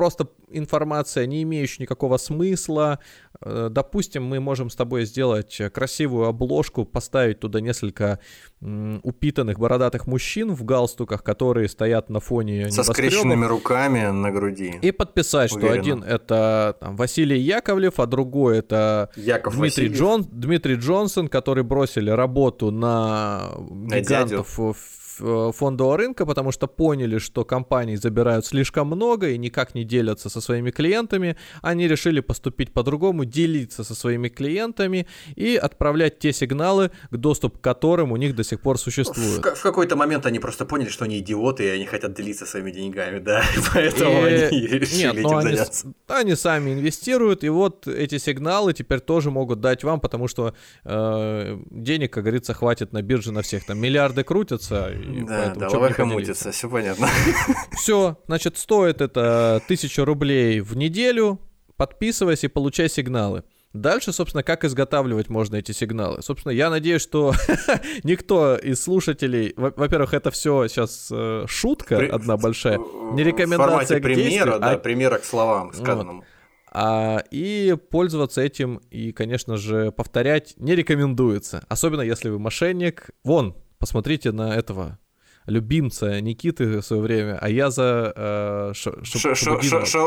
просто 0.00 0.28
информация, 0.48 1.26
не 1.26 1.42
имеющая 1.42 1.82
никакого 1.82 2.16
смысла. 2.16 3.00
Э, 3.42 3.68
допустим, 3.70 4.24
мы 4.24 4.40
можем 4.40 4.70
с 4.70 4.74
тобой 4.74 5.04
сделать 5.04 5.60
красивую 5.74 6.26
обложку, 6.26 6.86
поставить 6.86 7.40
туда 7.40 7.60
несколько 7.60 8.18
упитанных 8.62 9.58
бородатых 9.58 10.06
мужчин 10.06 10.54
в 10.54 10.64
галстуках, 10.64 11.22
которые 11.22 11.68
стоят 11.68 12.08
на 12.08 12.20
фоне 12.20 12.70
Со 12.70 12.82
скрещенными 12.82 13.44
руками 13.44 14.10
на 14.10 14.30
груди. 14.30 14.78
И 14.80 14.90
подписать, 14.90 15.52
Уверенно. 15.52 15.74
что 15.74 15.80
один 15.80 16.02
это 16.02 16.76
там, 16.80 16.96
Василий 16.96 17.38
Яковлев, 17.38 18.00
а 18.00 18.06
другой 18.06 18.60
это 18.60 19.10
Яков 19.16 19.54
Дмитрий, 19.54 19.88
Джон, 19.88 20.26
Дмитрий 20.32 20.76
Джонсон, 20.76 21.28
который 21.28 21.62
бросили 21.62 22.08
работу 22.08 22.70
на 22.70 23.50
гигантов 23.58 24.56
в 24.56 24.74
Э, 24.74 25.09
фондового 25.20 25.96
рынка, 25.96 26.26
потому 26.26 26.52
что 26.52 26.66
поняли, 26.66 27.18
что 27.18 27.44
компании 27.44 27.96
забирают 27.96 28.46
слишком 28.46 28.86
много 28.86 29.30
и 29.30 29.38
никак 29.38 29.74
не 29.74 29.84
делятся 29.84 30.28
со 30.28 30.40
своими 30.40 30.70
клиентами. 30.70 31.36
Они 31.62 31.88
решили 31.88 32.20
поступить 32.20 32.72
по-другому, 32.72 33.24
делиться 33.24 33.84
со 33.84 33.94
своими 33.94 34.28
клиентами 34.28 35.06
и 35.36 35.56
отправлять 35.56 36.18
те 36.18 36.32
сигналы, 36.32 36.90
к 37.10 37.16
доступ 37.16 37.58
к 37.58 37.60
которым 37.60 38.12
у 38.12 38.16
них 38.16 38.34
до 38.34 38.44
сих 38.44 38.60
пор 38.60 38.78
существует. 38.78 39.44
В, 39.44 39.54
в 39.54 39.62
какой-то 39.62 39.96
момент 39.96 40.26
они 40.26 40.38
просто 40.38 40.64
поняли, 40.64 40.88
что 40.88 41.04
они 41.04 41.18
идиоты, 41.18 41.64
и 41.64 41.68
они 41.68 41.86
хотят 41.86 42.14
делиться 42.14 42.46
своими 42.46 42.70
деньгами, 42.70 43.18
да, 43.18 43.42
поэтому 43.74 44.26
и... 44.26 44.34
они 44.34 44.66
решили 44.66 45.02
Нет, 45.02 45.16
этим 45.16 45.36
они, 45.36 45.42
заняться. 45.42 45.92
Они 46.08 46.34
сами 46.34 46.72
инвестируют, 46.72 47.44
и 47.44 47.48
вот 47.48 47.86
эти 47.86 48.18
сигналы 48.18 48.72
теперь 48.72 49.00
тоже 49.00 49.30
могут 49.30 49.60
дать 49.60 49.84
вам, 49.84 50.00
потому 50.00 50.28
что 50.28 50.54
э, 50.84 51.58
денег, 51.70 52.12
как 52.12 52.24
говорится, 52.24 52.54
хватит 52.54 52.92
на 52.92 53.02
бирже 53.02 53.32
на 53.32 53.42
всех. 53.42 53.64
Там 53.64 53.78
миллиарды 53.78 54.24
крутятся, 54.24 54.92
да, 55.26 55.54
да, 55.54 55.68
лаваха 55.68 56.04
мутится, 56.04 56.52
все 56.52 56.68
понятно. 56.68 57.08
Все, 57.72 58.18
значит, 58.26 58.58
стоит 58.58 59.00
это 59.00 59.62
тысячу 59.66 60.04
рублей 60.04 60.60
в 60.60 60.76
неделю, 60.76 61.40
подписывайся 61.76 62.46
и 62.46 62.50
получай 62.50 62.88
сигналы. 62.88 63.44
Дальше, 63.72 64.12
собственно, 64.12 64.42
как 64.42 64.64
изготавливать 64.64 65.28
можно 65.28 65.56
эти 65.56 65.70
сигналы? 65.70 66.22
Собственно, 66.22 66.52
я 66.52 66.70
надеюсь, 66.70 67.02
что 67.02 67.32
никто 68.02 68.56
из 68.56 68.82
слушателей, 68.82 69.54
во-первых, 69.56 70.12
это 70.12 70.32
все 70.32 70.66
сейчас 70.66 71.08
э, 71.12 71.44
шутка 71.46 71.98
При... 71.98 72.08
одна 72.08 72.36
большая, 72.36 72.78
не 73.12 73.22
рекомендация 73.22 74.00
к 74.00 74.02
примера, 74.02 74.58
да, 74.58 74.72
а... 74.72 74.78
примера 74.78 75.18
к 75.18 75.24
словам 75.24 75.72
сказанному. 75.72 76.18
Вот. 76.18 76.26
А, 76.72 77.22
и 77.30 77.76
пользоваться 77.90 78.40
этим 78.40 78.80
и, 78.90 79.12
конечно 79.12 79.56
же, 79.56 79.90
повторять 79.92 80.54
не 80.56 80.74
рекомендуется. 80.74 81.64
Особенно 81.68 82.02
если 82.02 82.28
вы 82.28 82.38
мошенник. 82.38 83.10
Вон, 83.24 83.56
посмотрите 83.80 84.30
на 84.30 84.54
этого 84.54 84.98
любимца 85.46 86.20
Никиты 86.20 86.80
в 86.80 86.82
свое 86.82 87.02
время, 87.02 87.38
а 87.40 87.48
я 87.48 87.70
за 87.70 88.12
э, 88.14 88.72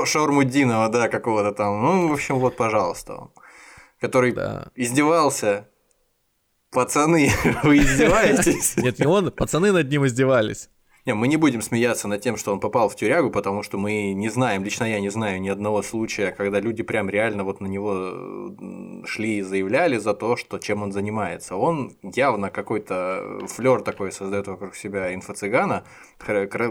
Шаурмудинова, 0.05 0.89
да, 0.89 1.09
какого-то 1.09 1.51
там. 1.51 1.81
Ну, 1.81 2.07
в 2.07 2.13
общем, 2.13 2.39
вот, 2.39 2.55
пожалуйста. 2.55 3.29
Который 3.99 4.31
издевался. 4.75 5.67
Пацаны, 6.71 7.31
вы 7.63 7.77
издеваетесь? 7.79 8.77
Нет, 8.77 8.99
не 8.99 9.05
он, 9.05 9.31
пацаны 9.31 9.71
над 9.71 9.89
ним 9.89 10.05
издевались. 10.05 10.69
Не, 11.05 11.13
мы 11.13 11.27
не 11.27 11.35
будем 11.35 11.61
смеяться 11.61 12.07
над 12.07 12.21
тем, 12.21 12.37
что 12.37 12.53
он 12.53 12.61
попал 12.61 12.87
в 12.87 12.95
тюрягу, 12.95 13.29
потому 13.29 13.61
что 13.61 13.77
мы 13.77 14.13
не 14.13 14.29
знаем, 14.29 14.63
лично 14.63 14.85
я 14.85 15.01
не 15.01 15.09
знаю 15.09 15.41
ни 15.41 15.49
одного 15.49 15.81
случая, 15.81 16.31
когда 16.31 16.61
люди 16.61 16.81
прям 16.81 17.09
реально 17.09 17.43
вот 17.43 17.59
на 17.59 17.67
него 17.67 19.03
шли 19.05 19.39
и 19.39 19.41
заявляли 19.41 19.97
за 19.97 20.13
то, 20.13 20.37
что 20.37 20.59
чем 20.59 20.81
он 20.81 20.93
занимается. 20.93 21.57
Он 21.57 21.91
явно 22.01 22.49
какой-то 22.49 23.39
флер 23.47 23.81
такой 23.81 24.13
создает 24.13 24.47
вокруг 24.47 24.75
себя 24.75 25.13
инфо-цыгана, 25.13 25.83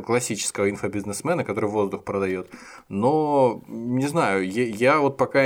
классического 0.06 0.70
инфобизнесмена, 0.70 1.44
который 1.44 1.68
воздух 1.68 2.02
продает. 2.04 2.48
Но 2.88 3.62
не 3.68 4.06
знаю, 4.06 4.48
я, 4.48 4.64
я 4.64 5.00
вот 5.00 5.18
пока 5.18 5.42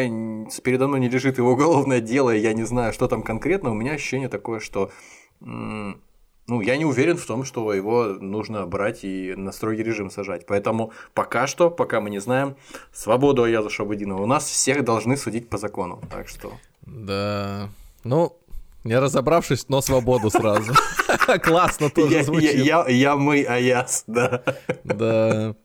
передо 0.63 0.87
мной 0.87 1.01
не 1.01 1.09
лежит 1.09 1.39
его 1.39 1.51
уголовное 1.51 2.01
дело, 2.01 2.31
я 2.31 2.53
не 2.53 2.63
знаю, 2.63 2.93
что 2.93 3.09
там 3.09 3.25
конкретно, 3.25 3.73
у 3.73 3.75
меня 3.75 3.95
ощущение 3.95 4.29
такое, 4.29 4.61
что 4.61 4.93
ну, 6.49 6.61
я 6.61 6.77
не 6.77 6.85
уверен 6.85 7.17
в 7.17 7.27
том, 7.27 7.45
что 7.45 7.73
его 7.73 8.05
нужно 8.21 8.67
брать 8.67 9.05
и 9.05 9.35
на 9.35 9.53
строгий 9.53 9.83
режим 9.83 10.11
сажать. 10.11 10.47
Поэтому 10.47 10.93
пока 11.13 11.47
что, 11.47 11.71
пока 11.71 12.01
мы 12.01 12.11
не 12.11 12.21
знаем, 12.21 12.57
свободу 12.93 13.43
Аяза 13.43 13.69
Шабудинова 13.69 14.23
у 14.23 14.27
нас 14.27 14.45
всех 14.45 14.85
должны 14.85 15.17
судить 15.17 15.49
по 15.49 15.59
закону. 15.59 16.01
Так 16.11 16.29
что... 16.29 16.53
Да. 16.83 17.69
Ну, 18.05 18.37
не 18.85 18.97
разобравшись, 18.97 19.69
но 19.69 19.81
свободу 19.81 20.31
сразу. 20.31 20.73
Классно 21.43 21.91
тоже 21.91 22.23
звучит. 22.23 22.55
Я 22.55 23.17
мы 23.17 23.43
Аяз, 23.43 24.05
да. 24.07 24.45
Да. 24.85 25.57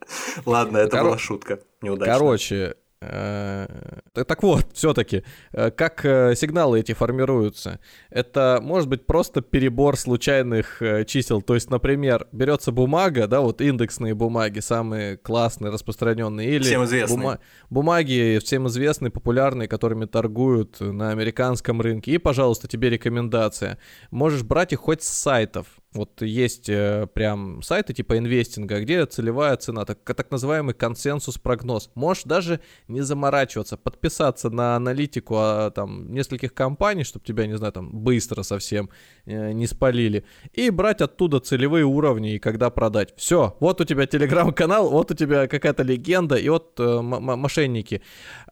Ладно, 0.46 0.80
это 0.80 1.04
была 1.04 1.20
шутка. 1.20 1.60
Неудачная. 1.84 2.18
Короче, 2.18 2.76
так 3.02 4.44
вот, 4.44 4.68
все-таки, 4.74 5.24
э, 5.54 5.72
как 5.72 6.06
э, 6.06 6.36
сигналы 6.36 6.80
эти 6.80 6.94
формируются? 6.94 7.80
Это 8.10 8.60
может 8.62 8.90
быть 8.90 9.06
просто 9.06 9.42
перебор 9.42 9.98
случайных 9.98 10.82
чисел. 11.08 11.42
То 11.42 11.56
есть, 11.56 11.70
например, 11.70 12.28
берется 12.32 12.72
бумага, 12.72 13.28
да, 13.28 13.42
вот 13.42 13.62
индексные 13.62 14.14
бумаги, 14.14 14.60
самые 14.60 15.18
классные, 15.18 15.72
распространенные, 15.72 16.52
или 16.52 16.64
всем 16.64 16.84
известные. 16.86 17.18
Бума- 17.18 17.40
бумаги 17.70 18.40
всем 18.44 18.68
известные, 18.68 19.12
популярные, 19.12 19.68
которыми 19.68 20.06
торгуют 20.06 20.80
на 20.80 21.10
американском 21.10 21.82
рынке. 21.82 22.12
И, 22.12 22.18
пожалуйста, 22.18 22.68
тебе 22.68 22.90
рекомендация. 22.90 23.78
Можешь 24.12 24.44
брать 24.44 24.74
их 24.74 24.80
хоть 24.80 25.02
с 25.02 25.08
сайтов. 25.08 25.81
Вот 25.94 26.22
есть 26.22 26.70
э, 26.70 27.06
прям 27.14 27.62
сайты 27.62 27.94
типа 27.94 28.18
инвестинга, 28.18 28.80
где 28.80 29.06
целевая 29.06 29.58
цена, 29.58 29.84
так, 29.84 30.00
так 30.04 30.32
называемый 30.32 30.74
консенсус-прогноз. 30.74 31.92
Можешь 31.96 32.24
даже 32.24 32.62
не 32.88 33.02
заморачиваться, 33.02 33.76
подписаться 33.76 34.50
на 34.50 34.78
аналитику 34.78 35.36
а, 35.38 35.70
там 35.70 36.14
нескольких 36.14 36.54
компаний, 36.54 37.04
чтобы 37.04 37.26
тебя, 37.26 37.46
не 37.46 37.58
знаю, 37.58 37.74
там 37.74 37.92
быстро 37.92 38.44
совсем 38.44 38.90
э, 39.26 39.52
не 39.52 39.68
спалили, 39.68 40.24
и 40.54 40.70
брать 40.70 41.02
оттуда 41.02 41.42
целевые 41.42 41.84
уровни 41.84 42.36
и 42.36 42.40
когда 42.40 42.70
продать. 42.70 43.14
Все, 43.18 43.58
вот 43.60 43.82
у 43.82 43.84
тебя 43.84 44.06
телеграм-канал, 44.06 44.90
вот 44.90 45.12
у 45.12 45.14
тебя 45.14 45.48
какая-то 45.48 45.84
легенда, 45.84 46.38
и 46.38 46.48
вот 46.48 46.80
э, 46.80 47.02
мошенники. 47.02 48.02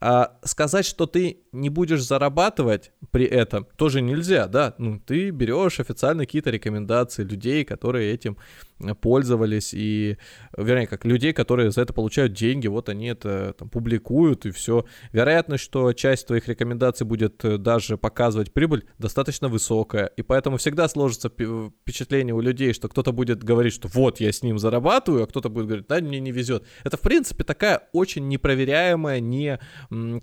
А 0.01 0.37
сказать, 0.43 0.85
что 0.85 1.05
ты 1.05 1.39
не 1.53 1.69
будешь 1.69 2.03
зарабатывать 2.03 2.91
при 3.11 3.23
этом, 3.23 3.65
тоже 3.77 4.01
нельзя, 4.01 4.47
да? 4.47 4.75
Ну, 4.77 4.99
ты 4.99 5.29
берешь 5.29 5.79
официально 5.79 6.25
какие-то 6.25 6.49
рекомендации, 6.49 7.28
людей, 7.29 7.63
которые 7.63 8.13
этим 8.13 8.37
э, 8.79 8.93
пользовались, 8.95 9.73
и, 9.73 10.17
вернее, 10.57 10.87
как 10.87 11.05
людей, 11.05 11.33
которые 11.33 11.71
за 11.71 11.81
это 11.81 11.93
получают 11.93 12.33
деньги, 12.33 12.67
вот 12.67 12.89
они 12.89 13.07
это 13.07 13.53
там 13.57 13.69
публикуют, 13.69 14.45
и 14.45 14.51
все. 14.51 14.85
Вероятность, 15.11 15.63
что 15.63 15.93
часть 15.93 16.27
твоих 16.27 16.47
рекомендаций 16.47 17.05
будет 17.05 17.43
э, 17.45 17.57
даже 17.57 17.97
показывать 17.97 18.53
прибыль, 18.53 18.85
достаточно 18.97 19.47
высокая, 19.47 20.05
и 20.05 20.21
поэтому 20.21 20.57
всегда 20.57 20.87
сложится 20.87 21.29
впечатление 21.29 22.33
у 22.33 22.41
людей, 22.41 22.73
что 22.73 22.87
кто-то 22.89 23.11
будет 23.11 23.43
говорить, 23.43 23.73
что 23.73 23.87
вот, 23.87 24.19
я 24.19 24.31
с 24.31 24.43
ним 24.43 24.59
зарабатываю, 24.59 25.23
а 25.23 25.27
кто-то 25.27 25.49
будет 25.49 25.67
говорить, 25.67 25.87
да, 25.87 25.99
мне 25.99 26.19
не 26.19 26.31
везет. 26.31 26.65
Это, 26.83 26.97
в 26.97 27.01
принципе, 27.01 27.43
такая 27.43 27.89
очень 27.93 28.27
непроверяемая, 28.27 29.19
не, 29.19 29.59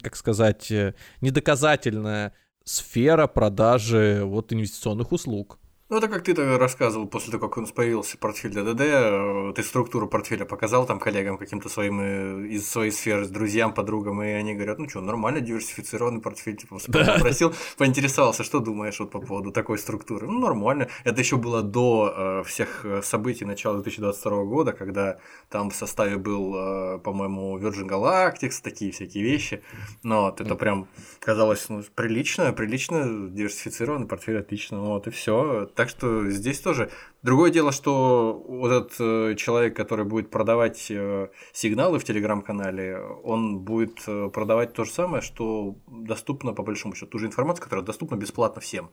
как 0.03 0.17
сказать, 0.17 0.71
э, 0.71 0.95
недоказательная 1.21 2.33
сфера 2.65 3.27
продажи 3.27 4.23
вот 4.25 4.53
инвестиционных 4.53 5.13
услуг. 5.13 5.59
Ну, 5.89 5.99
это 5.99 6.09
как 6.09 6.25
ты 6.25 6.33
-то 6.33 6.59
рассказывал 6.59 7.07
после 7.07 7.31
того, 7.31 7.47
как 7.49 7.59
у 7.59 7.61
нас 7.61 7.71
появился 7.71 8.19
портфель 8.19 8.51
ДДД, 8.51 8.81
э, 8.81 9.53
ты 9.55 9.63
структуру 9.63 10.09
портфеля 10.09 10.45
показал 10.45 10.85
там 10.85 10.99
коллегам 10.99 11.39
каким-то 11.39 11.69
своим 11.69 12.01
э, 12.01 12.49
из 12.49 12.69
своей 12.69 12.91
сферы, 12.91 13.29
друзьям, 13.29 13.73
подругам, 13.73 14.21
и 14.21 14.27
они 14.27 14.55
говорят, 14.55 14.81
ну 14.81 14.89
что, 14.89 15.01
нормально 15.01 15.41
диверсифицированный 15.41 16.21
портфель, 16.21 16.57
типа, 16.57 16.79
да. 16.89 17.15
попросил, 17.15 17.55
поинтересовался, 17.79 18.43
что 18.43 18.59
думаешь 18.59 18.99
вот 18.99 19.13
по 19.13 19.21
поводу 19.21 19.53
такой 19.53 19.79
структуры. 19.79 20.27
Ну, 20.27 20.41
нормально. 20.41 20.89
Это 21.05 21.21
еще 21.21 21.37
было 21.37 21.63
до 21.63 22.13
э, 22.17 22.43
всех 22.45 22.85
событий 23.03 23.45
начала 23.45 23.75
2022 23.77 24.45
года, 24.45 24.73
когда 24.73 25.19
там 25.51 25.71
в 25.71 25.77
составе 25.77 26.17
был, 26.17 26.55
э, 26.57 26.99
по-моему, 26.99 27.61
Virgin 27.61 27.87
Galactic, 27.87 28.51
такие 28.61 28.91
всякие 28.91 29.23
вещи. 29.23 29.63
Но 30.03 30.23
вот 30.23 30.41
это 30.41 30.57
прям 30.57 30.89
казалось 31.21 31.69
ну, 31.69 31.85
прилично, 31.95 32.53
прилично 32.53 33.29
диверсифицированный 33.31 34.09
портфель, 34.09 34.41
отлично. 34.41 34.81
Вот 34.81 35.07
и 35.07 35.11
все 35.11 35.71
так 35.77 35.91
что 35.91 36.29
здесь 36.31 36.61
тоже. 36.61 36.91
Другое 37.23 37.51
дело, 37.51 37.71
что 37.71 38.43
вот 38.49 38.71
этот 38.71 38.93
э, 38.99 39.35
человек, 39.37 39.77
который 39.77 40.05
будет 40.05 40.31
продавать 40.31 40.87
э, 40.91 41.29
сигналы 41.53 41.99
в 41.99 42.05
телеграм-канале, 42.05 42.99
он 43.25 43.61
будет 43.61 44.01
э, 44.07 44.31
продавать 44.33 44.73
то 44.73 44.85
же 44.85 44.91
самое, 44.91 45.23
что 45.23 45.77
доступно, 45.87 46.53
по 46.53 46.63
большому 46.63 46.95
счету, 46.95 47.13
ту 47.13 47.19
же 47.19 47.27
информацию, 47.27 47.65
которая 47.65 47.85
доступна 47.85 48.17
бесплатно 48.17 48.61
всем. 48.61 48.91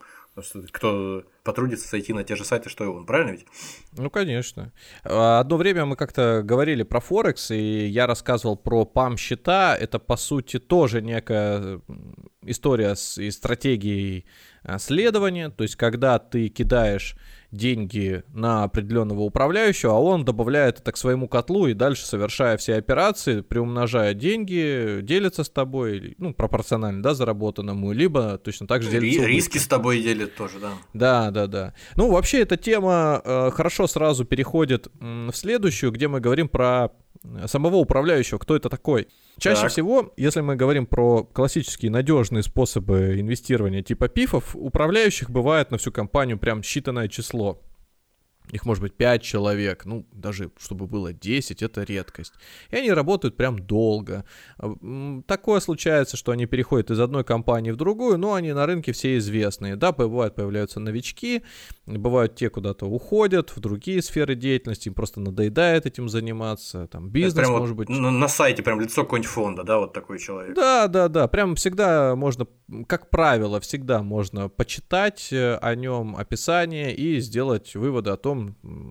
Кто 0.71 1.23
потрудится 1.43 1.87
зайти 1.87 2.11
на 2.11 2.23
те 2.23 2.35
же 2.35 2.43
сайты, 2.43 2.69
что 2.69 2.83
и 2.83 2.87
он, 2.87 3.05
правильно 3.05 3.31
ведь? 3.31 3.45
Ну, 3.93 4.09
конечно. 4.09 4.73
А, 5.03 5.39
одно 5.39 5.57
время 5.57 5.85
мы 5.85 5.95
как-то 5.95 6.41
говорили 6.43 6.83
про 6.83 6.99
Форекс, 6.99 7.51
и 7.51 7.85
я 7.85 8.07
рассказывал 8.07 8.57
про 8.57 8.83
ПАМ-счета. 8.83 9.77
Это, 9.79 9.99
по 9.99 10.17
сути, 10.17 10.59
тоже 10.59 11.01
некая 11.01 11.81
история 12.41 12.95
с 12.95 13.17
и 13.17 13.31
стратегией 13.31 14.25
следование, 14.77 15.49
то 15.49 15.63
есть 15.63 15.75
когда 15.75 16.19
ты 16.19 16.47
кидаешь 16.49 17.15
деньги 17.53 18.23
на 18.33 18.63
определенного 18.63 19.21
управляющего, 19.21 19.93
а 19.93 19.99
он 19.99 20.25
добавляет 20.25 20.79
это 20.79 20.91
к 20.91 20.97
своему 20.97 21.27
котлу 21.27 21.67
и 21.67 21.73
дальше, 21.73 22.05
совершая 22.05 22.57
все 22.57 22.75
операции, 22.75 23.41
приумножая 23.41 24.13
деньги, 24.13 24.99
делится 25.01 25.43
с 25.43 25.49
тобой, 25.49 26.15
ну, 26.17 26.33
пропорционально, 26.33 27.03
да, 27.03 27.13
заработанному, 27.13 27.91
либо 27.91 28.37
точно 28.39 28.67
так 28.67 28.81
же 28.81 28.89
делится... 28.89 29.25
Риски 29.25 29.59
с 29.59 29.67
тобой 29.67 30.01
делят 30.01 30.35
тоже, 30.35 30.59
да. 30.59 30.71
Да, 30.93 31.31
да, 31.31 31.47
да. 31.47 31.73
Ну, 31.95 32.11
вообще, 32.11 32.41
эта 32.41 32.57
тема 32.57 33.21
э, 33.23 33.51
хорошо 33.51 33.87
сразу 33.87 34.25
переходит 34.25 34.87
э, 34.87 35.29
в 35.31 35.35
следующую, 35.35 35.91
где 35.91 36.07
мы 36.07 36.19
говорим 36.19 36.49
про 36.49 36.89
самого 37.47 37.77
управляющего, 37.77 38.37
кто 38.37 38.55
это 38.55 38.69
такой. 38.69 39.07
Чаще 39.37 39.63
так. 39.63 39.71
всего, 39.71 40.13
если 40.17 40.41
мы 40.41 40.55
говорим 40.55 40.85
про 40.85 41.23
классические 41.23 41.91
надежные 41.91 42.43
способы 42.43 43.19
инвестирования 43.19 43.81
типа 43.81 44.07
пифов, 44.07 44.55
управляющих 44.55 45.29
бывает 45.29 45.71
на 45.71 45.77
всю 45.77 45.91
компанию 45.91 46.37
прям 46.37 46.61
считанное 46.61 47.07
число. 47.07 47.61
Их 48.53 48.65
может 48.65 48.83
быть 48.83 48.93
5 48.93 49.23
человек, 49.23 49.85
ну, 49.85 50.05
даже 50.11 50.51
чтобы 50.59 50.85
было 50.85 51.11
10, 51.11 51.63
это 51.63 51.81
редкость. 51.81 52.33
И 52.69 52.75
они 52.75 52.91
работают 52.91 53.35
прям 53.35 53.57
долго. 53.57 54.25
А, 54.59 54.75
такое 55.25 55.59
случается, 55.59 56.17
что 56.17 56.31
они 56.31 56.45
переходят 56.45 56.91
из 56.91 56.99
одной 56.99 57.23
компании 57.23 57.71
в 57.71 57.77
другую, 57.77 58.19
но 58.19 58.35
они 58.35 58.53
на 58.53 58.67
рынке 58.67 58.91
все 58.91 59.17
известные. 59.17 59.75
Да, 59.75 59.91
бывают, 59.91 60.35
появляются 60.35 60.79
новички, 60.79 61.41
бывают 61.87 62.35
те 62.35 62.51
куда-то 62.51 62.85
уходят 62.85 63.49
в 63.55 63.59
другие 63.59 64.03
сферы 64.03 64.35
деятельности, 64.35 64.87
им 64.87 64.93
просто 64.93 65.19
надоедает 65.19 65.87
этим 65.87 66.07
заниматься, 66.07 66.87
там 66.87 67.09
бизнес 67.09 67.47
прям 67.47 67.59
может 67.59 67.75
вот 67.75 67.87
быть. 67.87 67.89
На, 67.89 68.11
на 68.11 68.27
сайте 68.27 68.61
прям 68.61 68.79
лицо 68.79 69.03
какого-нибудь 69.03 69.31
фонда, 69.31 69.63
да, 69.63 69.79
вот 69.79 69.93
такой 69.93 70.19
человек. 70.19 70.55
Да, 70.55 70.87
да, 70.87 71.07
да, 71.07 71.27
прям 71.27 71.55
всегда 71.55 72.15
можно, 72.15 72.45
как 72.87 73.09
правило, 73.09 73.59
всегда 73.59 74.03
можно 74.03 74.47
почитать 74.47 75.29
э, 75.31 75.55
о 75.55 75.73
нем 75.73 76.15
описание 76.15 76.95
и 76.95 77.19
сделать 77.19 77.75
выводы 77.75 78.11
о 78.11 78.17
том, 78.17 78.42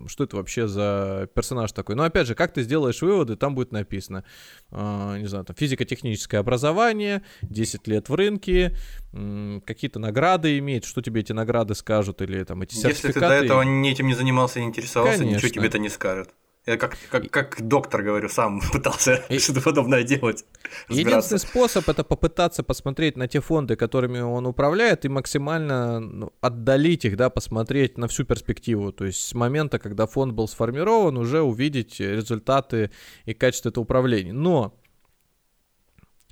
что 0.07 0.23
это 0.23 0.35
вообще 0.35 0.67
за 0.67 1.29
персонаж 1.33 1.71
такой. 1.71 1.95
Но 1.95 2.03
опять 2.03 2.27
же, 2.27 2.35
как 2.35 2.53
ты 2.53 2.63
сделаешь 2.63 3.01
выводы, 3.01 3.35
там 3.35 3.55
будет 3.55 3.71
написано, 3.71 4.23
э, 4.71 5.17
не 5.19 5.27
знаю, 5.27 5.45
там 5.45 5.55
физико-техническое 5.55 6.37
образование, 6.37 7.23
10 7.41 7.87
лет 7.87 8.09
в 8.09 8.15
рынке, 8.15 8.75
э, 9.13 9.59
какие-то 9.65 9.99
награды 9.99 10.57
имеет, 10.59 10.85
что 10.85 11.01
тебе 11.01 11.21
эти 11.21 11.31
награды 11.31 11.75
скажут, 11.75 12.21
или 12.21 12.43
там 12.43 12.61
эти 12.61 12.75
сертификаты. 12.75 13.07
Если 13.07 13.13
ты 13.13 13.19
до 13.19 13.33
этого 13.33 13.61
этим 13.61 14.07
не 14.07 14.15
занимался, 14.15 14.59
не 14.59 14.67
интересовался, 14.67 15.19
Конечно. 15.19 15.35
ничего 15.37 15.49
тебе 15.49 15.67
это 15.67 15.79
не 15.79 15.89
скажет. 15.89 16.29
Я 16.65 16.77
как, 16.77 16.97
как, 17.09 17.29
как 17.29 17.61
доктор, 17.67 18.03
говорю, 18.03 18.29
сам 18.29 18.61
пытался 18.71 19.15
и... 19.29 19.37
что-то 19.37 19.61
подобное 19.61 20.03
делать. 20.03 20.45
Единственный 20.87 21.39
способ 21.39 21.89
это 21.89 22.05
попытаться 22.05 22.63
посмотреть 22.63 23.17
на 23.17 23.27
те 23.27 23.41
фонды, 23.41 23.75
которыми 23.75 24.21
он 24.21 24.45
управляет, 24.45 25.03
и 25.03 25.09
максимально 25.09 25.99
ну, 25.99 26.33
отдалить 26.39 27.03
их, 27.03 27.17
да, 27.17 27.29
посмотреть 27.29 27.97
на 27.97 28.07
всю 28.07 28.23
перспективу. 28.23 28.93
То 28.93 29.05
есть 29.05 29.21
с 29.21 29.33
момента, 29.33 29.77
когда 29.77 30.05
фонд 30.07 30.33
был 30.33 30.47
сформирован, 30.47 31.17
уже 31.17 31.41
увидеть 31.41 31.99
результаты 31.99 32.91
и 33.25 33.33
качество 33.33 33.69
этого 33.69 33.83
управления. 33.83 34.33
Но 34.33 34.73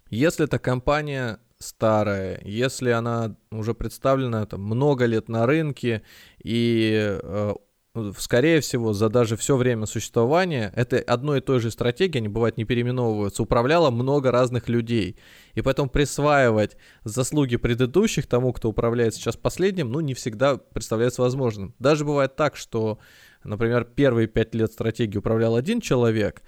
если 0.10 0.46
эта 0.46 0.60
компания 0.60 1.40
старая, 1.60 2.42
если 2.44 2.92
она 2.92 3.36
уже 3.52 3.74
представлена 3.74 4.46
там 4.46 4.62
много 4.62 5.06
лет 5.06 5.30
на 5.30 5.46
рынке 5.46 6.04
и 6.44 7.18
э, 7.22 7.54
скорее 8.18 8.62
всего, 8.62 8.94
за 8.94 9.10
даже 9.10 9.36
все 9.36 9.58
время 9.58 9.86
существования, 9.86 10.72
это 10.76 10.98
одной 11.00 11.40
и 11.40 11.42
той 11.42 11.60
же 11.60 11.72
стратегии, 11.72 12.20
они 12.20 12.30
бывают 12.30 12.58
не 12.58 12.64
переименовываются, 12.64 13.44
управляло 13.44 13.90
много 13.92 14.32
разных 14.32 14.70
людей. 14.70 15.18
И 15.56 15.62
поэтому 15.62 15.90
присваивать 15.90 16.78
заслуги 17.04 17.58
предыдущих 17.58 18.28
тому, 18.28 18.54
кто 18.54 18.70
управляет 18.70 19.16
сейчас 19.16 19.36
последним, 19.36 19.92
ну, 19.92 20.00
не 20.00 20.14
всегда 20.14 20.58
представляется 20.58 21.22
возможным. 21.22 21.76
Даже 21.80 22.06
бывает 22.06 22.36
так, 22.36 22.56
что, 22.56 23.00
например, 23.44 23.84
первые 23.84 24.28
пять 24.28 24.56
лет 24.56 24.72
стратегии 24.72 25.18
управлял 25.18 25.56
один 25.56 25.82
человек, 25.82 26.44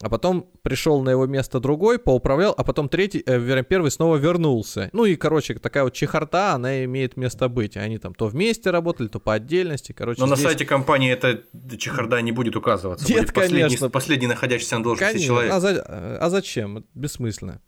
а 0.00 0.08
потом 0.08 0.46
пришел 0.62 1.02
на 1.02 1.10
его 1.10 1.26
место 1.26 1.60
другой, 1.60 1.98
поуправлял, 1.98 2.54
а 2.56 2.64
потом 2.64 2.88
третий, 2.88 3.22
э, 3.26 3.62
первый 3.64 3.90
снова 3.90 4.16
вернулся. 4.16 4.88
Ну 4.92 5.04
и, 5.04 5.16
короче, 5.16 5.54
такая 5.54 5.84
вот 5.84 5.92
чехарта, 5.92 6.52
она 6.54 6.84
имеет 6.84 7.16
место 7.16 7.48
быть. 7.48 7.76
Они 7.76 7.98
там 7.98 8.14
то 8.14 8.26
вместе 8.26 8.70
работали, 8.70 9.08
то 9.08 9.20
по 9.20 9.34
отдельности, 9.34 9.92
короче. 9.92 10.20
Но 10.20 10.26
здесь... 10.26 10.38
на 10.38 10.48
сайте 10.48 10.64
компании 10.64 11.12
эта 11.12 11.42
чехарда 11.76 12.20
не 12.22 12.32
будет 12.32 12.56
указываться. 12.56 13.06
Нет, 13.08 13.26
будет 13.26 13.32
конечно. 13.32 13.68
Последний, 13.68 13.88
последний 13.90 14.26
находящийся 14.26 14.78
на 14.78 14.84
должности 14.84 15.12
конечно. 15.12 15.26
человек. 15.26 15.52
А, 15.52 15.60
за... 15.60 16.18
а 16.20 16.30
зачем? 16.30 16.84
Бессмысленно. 16.94 17.60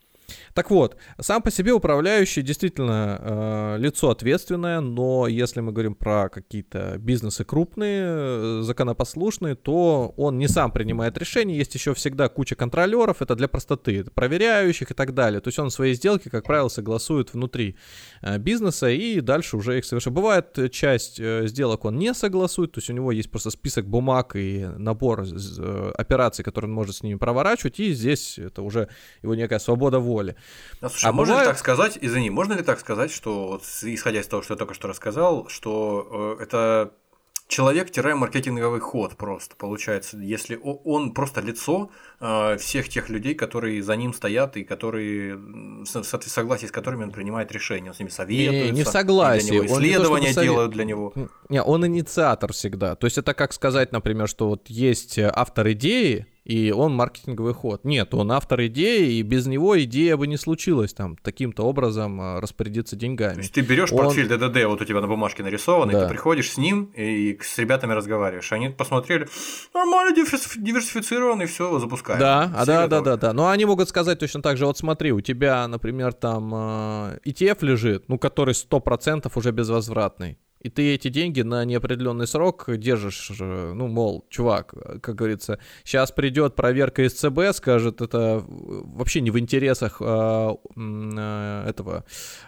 Так 0.55 0.71
вот, 0.71 0.97
сам 1.19 1.43
по 1.43 1.51
себе 1.51 1.73
управляющий 1.73 2.43
действительно 2.43 3.19
э, 3.21 3.77
лицо 3.79 4.11
ответственное, 4.11 4.81
но 4.81 5.27
если 5.27 5.61
мы 5.61 5.73
говорим 5.73 5.95
про 5.95 6.29
какие-то 6.29 6.97
бизнесы 6.99 7.45
крупные, 7.45 8.05
э, 8.05 8.61
законопослушные, 8.63 9.55
то 9.55 10.13
он 10.17 10.39
не 10.39 10.49
сам 10.49 10.71
принимает 10.71 11.17
решения, 11.17 11.57
есть 11.57 11.75
еще 11.75 11.95
всегда 11.95 12.29
куча 12.29 12.55
контролеров, 12.55 13.23
это 13.23 13.35
для 13.35 13.49
простоты, 13.49 14.05
проверяющих 14.05 14.91
и 14.91 14.95
так 14.95 15.15
далее. 15.15 15.41
То 15.41 15.49
есть 15.49 15.59
он 15.59 15.71
свои 15.71 15.95
сделки, 15.95 16.29
как 16.29 16.45
правило, 16.45 16.69
согласует 16.69 17.33
внутри 17.33 17.77
э, 18.21 18.37
бизнеса 18.37 18.91
и 18.91 19.21
дальше 19.21 19.57
уже 19.57 19.79
их 19.79 19.87
совершает. 19.87 20.15
Бывает 20.15 20.71
часть 20.71 21.19
э, 21.19 21.47
сделок 21.47 21.87
он 21.87 21.97
не 21.97 22.13
согласует, 22.13 22.73
то 22.73 22.79
есть 22.79 22.91
у 22.91 22.93
него 22.93 23.11
есть 23.11 23.31
просто 23.31 23.51
список 23.51 23.87
бумаг 23.87 24.37
и 24.37 24.69
набор 24.77 25.25
операций, 25.95 26.45
которые 26.45 26.69
он 26.69 26.75
может 26.75 26.97
с 26.97 27.03
ними 27.03 27.17
проворачивать, 27.17 27.81
и 27.81 27.95
здесь 27.95 28.39
это 28.39 28.61
уже 28.63 28.89
его 29.23 29.35
некая 29.35 29.59
свобода 29.59 29.99
воли. 29.99 30.37
А, 30.81 30.89
слушай, 30.89 31.07
а 31.07 31.13
можно 31.13 31.35
бывает... 31.35 31.49
ли 31.49 31.53
так 31.53 31.59
сказать, 31.59 31.99
извини, 32.01 32.31
можно 32.31 32.55
ли 32.55 32.63
так 32.63 32.81
сказать, 32.81 33.13
что, 33.13 33.49
вот, 33.49 33.63
исходя 33.83 34.21
из 34.21 34.27
того, 34.27 34.43
что 34.43 34.55
я 34.55 34.59
только 34.59 34.75
что 34.75 34.89
рассказал, 34.89 35.49
что 35.49 36.37
э, 36.39 36.43
это 36.43 36.93
человек-маркетинговый 37.53 38.81
ход 38.81 39.17
просто 39.17 39.55
получается, 39.57 40.17
если 40.17 40.59
он 40.63 41.13
просто 41.13 41.41
лицо 41.41 41.91
э, 42.21 42.57
всех 42.59 42.89
тех 42.89 43.11
людей, 43.11 43.35
которые 43.35 43.83
за 43.83 43.95
ним 43.97 44.15
стоят 44.15 44.57
и 44.57 44.65
которые 44.65 45.37
в 45.37 45.87
согласии 45.87 46.67
с 46.67 46.73
которыми 46.73 47.05
он 47.05 47.11
принимает 47.11 47.53
решения, 47.53 47.91
он 47.91 47.95
с 47.95 47.99
ними 47.99 48.09
советуется, 48.09 48.73
не, 48.73 48.79
не 48.79 48.85
в 48.85 48.89
согласии, 48.89 49.49
для 49.49 49.61
него 49.61 49.67
исследования 49.67 50.29
он 50.29 50.43
делают 50.43 50.73
для 50.73 50.85
него. 50.85 51.13
Не, 51.49 51.63
он 51.63 51.87
инициатор 51.87 52.53
всегда. 52.53 52.97
То 52.97 53.07
есть 53.07 53.19
это 53.19 53.35
как 53.35 53.53
сказать, 53.53 53.93
например, 53.93 54.29
что 54.29 54.49
вот 54.49 54.69
есть 54.69 55.19
автор 55.19 55.71
идеи, 55.73 56.27
и 56.45 56.73
он 56.73 56.95
маркетинговый 56.95 57.55
ход. 57.55 57.85
Нет, 57.85 58.15
он 58.15 58.33
автор 58.33 58.67
идеи, 58.67 59.15
и 59.15 59.23
без 59.23 59.47
него 59.47 59.81
идея 59.83 60.17
бы 60.17 60.27
не 60.27 60.37
случилась 60.37 60.93
там 60.93 61.17
таким-то 61.17 61.63
образом 61.63 62.21
а, 62.21 62.41
распорядиться 62.41 62.97
деньгами. 62.97 63.35
То 63.35 63.41
есть 63.41 63.53
ты 63.53 63.61
берешь 63.61 63.93
он... 63.93 63.99
портфель 63.99 64.29
ДДД, 64.29 64.65
вот 64.65 64.81
у 64.81 64.85
тебя 64.85 65.01
на 65.01 65.07
бумажке 65.07 65.43
нарисован, 65.43 65.91
да. 65.91 65.99
и 65.99 66.03
ты 66.03 66.09
приходишь 66.09 66.51
с 66.51 66.59
ним 66.59 66.93
и 66.97 67.39
с 67.41 67.59
ребятами 67.59 67.93
разговариваешь. 67.93 68.51
Они 68.53 68.71
посмотрели, 68.71 69.29
нормально 69.73 70.15
диверсифицированный, 70.15 71.47
все, 71.47 71.79
запускаем. 71.79 72.19
Да, 72.19 72.53
а 72.57 72.67
да, 72.67 72.89
да, 72.89 73.01
да, 73.01 73.17
да. 73.17 73.33
Но 73.33 73.49
они 73.49 73.65
могут 73.65 73.89
сказать 73.89 74.19
точно 74.19 74.43
так 74.43 74.57
же, 74.57 74.67
вот 74.67 74.79
смотри, 74.79 75.13
у 75.13 75.21
тебя, 75.21 75.67
например, 75.69 76.13
там 76.13 76.53
ETF 76.55 77.59
а, 77.63 77.67
лежит, 77.67 78.09
ну, 78.09 78.19
который 78.19 78.55
100% 78.55 79.31
уже 79.35 79.53
безвозвратный 79.53 80.39
и 80.63 80.71
ты 80.71 80.95
эти 80.95 81.09
деньги 81.09 81.43
на 81.43 81.65
неопределенный 81.65 82.27
срок 82.27 82.67
держишь, 82.69 83.33
э, 83.39 83.73
ну, 83.75 83.89
мол, 83.89 84.25
чувак, 84.31 84.75
как 85.03 85.17
говорится, 85.17 85.59
сейчас 85.85 86.13
придет 86.13 86.55
проверка 86.55 87.03
из 87.03 87.15
ЦБ, 87.15 87.53
скажет, 87.53 88.01
это 88.01 88.45
вообще 88.47 89.21
не 89.21 89.31
в 89.31 89.39
интересах 89.39 89.97
а, 90.01 90.57
а, 90.77 91.69
этого 91.69 92.05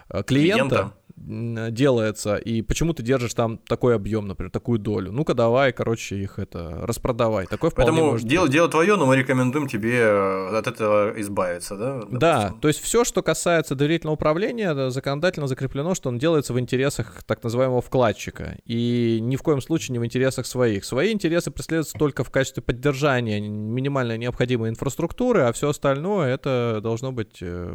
клиента. 0.09 0.23
клиента 0.23 0.93
делается, 1.17 2.35
и 2.35 2.61
почему 2.61 2.93
ты 2.93 3.01
держишь 3.01 3.33
там 3.33 3.57
такой 3.57 3.95
объем, 3.95 4.27
например, 4.27 4.51
такую 4.51 4.79
долю? 4.79 5.11
Ну-ка 5.11 5.33
давай, 5.33 5.71
короче, 5.71 6.17
их 6.17 6.39
это 6.39 6.79
распродавай. 6.83 7.47
Такой 7.47 7.69
вполне 7.69 7.91
Поэтому 7.91 8.11
может 8.11 8.27
дело, 8.27 8.49
дело 8.49 8.67
твое, 8.67 8.95
но 8.97 9.05
мы 9.05 9.15
рекомендуем 9.15 9.67
тебе 9.67 9.97
э, 9.99 10.57
от 10.57 10.67
этого 10.67 11.13
избавиться, 11.21 11.77
да? 11.77 11.93
Допустим. 11.95 12.19
Да, 12.19 12.53
то 12.59 12.67
есть 12.67 12.81
все, 12.81 13.05
что 13.05 13.23
касается 13.23 13.75
доверительного 13.75 14.15
управления, 14.15 14.89
законодательно 14.89 15.47
закреплено, 15.47 15.95
что 15.95 16.09
он 16.09 16.17
делается 16.17 16.53
в 16.53 16.59
интересах 16.59 17.23
так 17.23 17.43
называемого 17.43 17.81
вкладчика, 17.81 18.57
и 18.65 19.19
ни 19.21 19.37
в 19.37 19.41
коем 19.41 19.61
случае 19.61 19.93
не 19.93 19.99
в 19.99 20.05
интересах 20.05 20.45
своих. 20.45 20.83
Свои 20.83 21.13
интересы 21.13 21.49
преследуются 21.49 21.97
только 21.97 22.23
в 22.23 22.29
качестве 22.29 22.61
поддержания 22.61 23.39
минимально 23.39 24.17
необходимой 24.17 24.69
инфраструктуры, 24.69 25.43
а 25.43 25.53
все 25.53 25.69
остальное 25.69 26.33
это 26.33 26.79
должно 26.83 27.13
быть 27.13 27.37
э, 27.41 27.73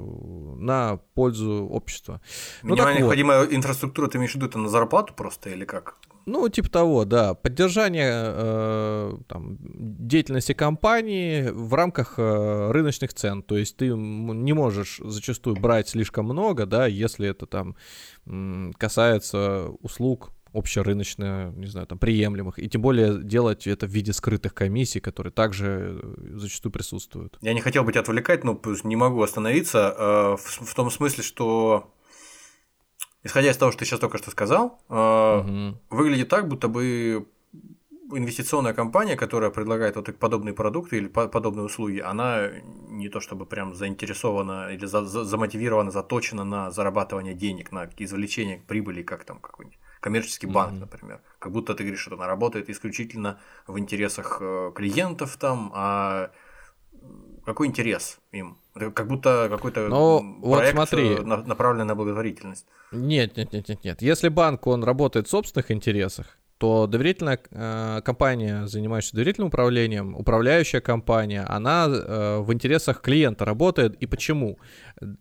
на 0.59 0.99
пользу 1.15 1.67
общества. 1.71 2.21
Ну, 2.63 2.75
Минимально 2.75 2.99
необходимая 2.99 3.30
необходимая 3.31 3.57
инфраструктура, 3.57 4.09
ты 4.09 4.19
имеешь 4.19 4.33
в 4.33 4.35
виду 4.37 4.47
это 4.47 4.59
на 4.59 4.69
зарплату 4.69 5.15
просто 5.15 5.51
или 5.51 5.65
как? 5.65 5.97
Ну, 6.27 6.49
типа 6.49 6.71
того, 6.71 7.05
да. 7.05 7.35
Поддержание 7.35 8.13
э, 8.13 9.15
там, 9.27 9.57
деятельности 9.61 10.53
компании 10.53 11.49
в 11.51 11.75
рамках 11.75 12.15
э, 12.19 12.71
рыночных 12.71 13.15
цен. 13.15 13.43
То 13.43 13.57
есть 13.57 13.77
ты 13.77 13.89
не 13.89 14.53
можешь 14.53 15.01
зачастую 15.03 15.57
брать 15.57 15.89
слишком 15.89 16.27
много, 16.27 16.67
да, 16.67 16.87
если 16.87 17.29
это 17.29 17.47
там 17.47 17.75
касается 18.79 19.71
услуг 19.81 20.31
общерыночно, 20.53 21.53
не 21.57 21.67
знаю, 21.67 21.87
там, 21.87 21.99
приемлемых, 21.99 22.59
и 22.59 22.69
тем 22.69 22.83
более 22.83 23.23
делать 23.23 23.69
это 23.69 23.87
в 23.87 23.91
виде 23.91 24.13
скрытых 24.13 24.53
комиссий, 24.53 24.99
которые 24.99 25.33
также 25.33 26.01
э, 26.03 26.37
зачастую 26.37 26.73
присутствуют. 26.73 27.39
Я 27.41 27.55
не 27.55 27.61
хотел 27.61 27.85
бы 27.85 27.93
тебя 27.93 28.01
отвлекать, 28.01 28.45
но 28.45 28.61
не 28.85 28.97
могу 28.97 29.23
остановиться 29.23 29.95
э, 29.97 30.37
в, 30.37 30.67
в 30.67 30.75
том 30.75 30.91
смысле, 30.91 31.23
что 31.23 31.93
исходя 33.23 33.51
из 33.51 33.57
того, 33.57 33.73
что 33.73 33.81
ты 33.81 33.85
сейчас 33.85 34.01
только 34.01 34.19
что 34.19 34.31
сказал, 34.31 34.81
угу. 34.89 35.79
выглядит 35.91 36.29
так, 36.29 36.49
будто 36.49 36.69
бы 36.69 37.27
инвестиционная 38.13 38.75
компания, 38.75 39.17
которая 39.17 39.51
предлагает 39.51 39.97
вот 39.97 40.17
подобные 40.19 40.55
продукты 40.55 40.97
или 40.97 41.07
подобные 41.07 41.65
услуги, 41.65 41.99
она 41.99 42.51
не 42.89 43.09
то 43.09 43.21
чтобы 43.21 43.47
прям 43.47 43.75
заинтересована 43.75 44.71
или 44.73 44.87
за, 44.87 45.05
за, 45.05 45.25
замотивирована, 45.25 45.91
заточена 45.91 46.45
на 46.45 46.71
зарабатывание 46.71 47.35
денег, 47.35 47.73
на 47.73 47.89
извлечение 47.97 48.63
прибыли, 48.67 49.03
как 49.03 49.25
там 49.25 49.39
какой-нибудь 49.39 49.79
коммерческий 50.01 50.47
банк, 50.47 50.75
mm-hmm. 50.75 50.81
например. 50.81 51.21
Как 51.39 51.53
будто 51.53 51.75
ты 51.75 51.85
говоришь, 51.85 52.01
что 52.01 52.15
она 52.15 52.27
работает 52.27 52.71
исключительно 52.71 53.39
в 53.67 53.79
интересах 53.79 54.39
э, 54.41 54.73
клиентов 54.75 55.37
там, 55.37 55.71
а 55.75 56.31
какой 57.45 57.67
интерес 57.67 58.19
им? 58.33 58.59
Как 58.75 59.09
будто 59.09 59.49
какой-то 59.51 59.89
ну, 59.89 60.41
проект 60.43 60.77
вот 60.77 60.89
смотри. 60.89 61.15
Э, 61.15 61.23
направленный 61.23 61.85
на 61.85 61.95
благотворительность. 61.95 62.67
Нет, 62.93 63.37
нет, 63.37 63.53
нет, 63.53 63.69
нет, 63.69 63.85
нет. 63.85 64.03
Если 64.03 64.29
банк, 64.29 64.67
он 64.67 64.85
работает 64.85 65.27
в 65.27 65.31
собственных 65.31 65.71
интересах, 65.71 66.39
то 66.61 66.87
доверительная 66.87 67.41
э, 67.51 68.03
компания, 68.05 68.67
занимающаяся 68.67 69.17
доверительным 69.17 69.49
управлением, 69.49 70.15
управляющая 70.15 70.83
компания, 70.83 71.43
она 71.43 71.87
э, 71.89 72.39
в 72.41 72.53
интересах 72.53 73.01
клиента 73.01 73.47
работает. 73.47 73.97
И 73.97 74.07
почему? 74.07 74.59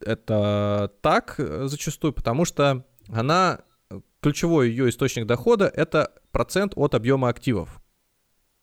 Это 0.01 0.91
так 1.01 1.35
э, 1.37 1.67
зачастую, 1.67 2.11
потому 2.11 2.43
что 2.43 2.85
она 3.07 3.61
ключевой 4.21 4.69
ее 4.69 4.89
источник 4.89 5.25
дохода 5.25 5.71
это 5.73 6.11
процент 6.31 6.73
от 6.75 6.93
объема 6.93 7.29
активов. 7.29 7.81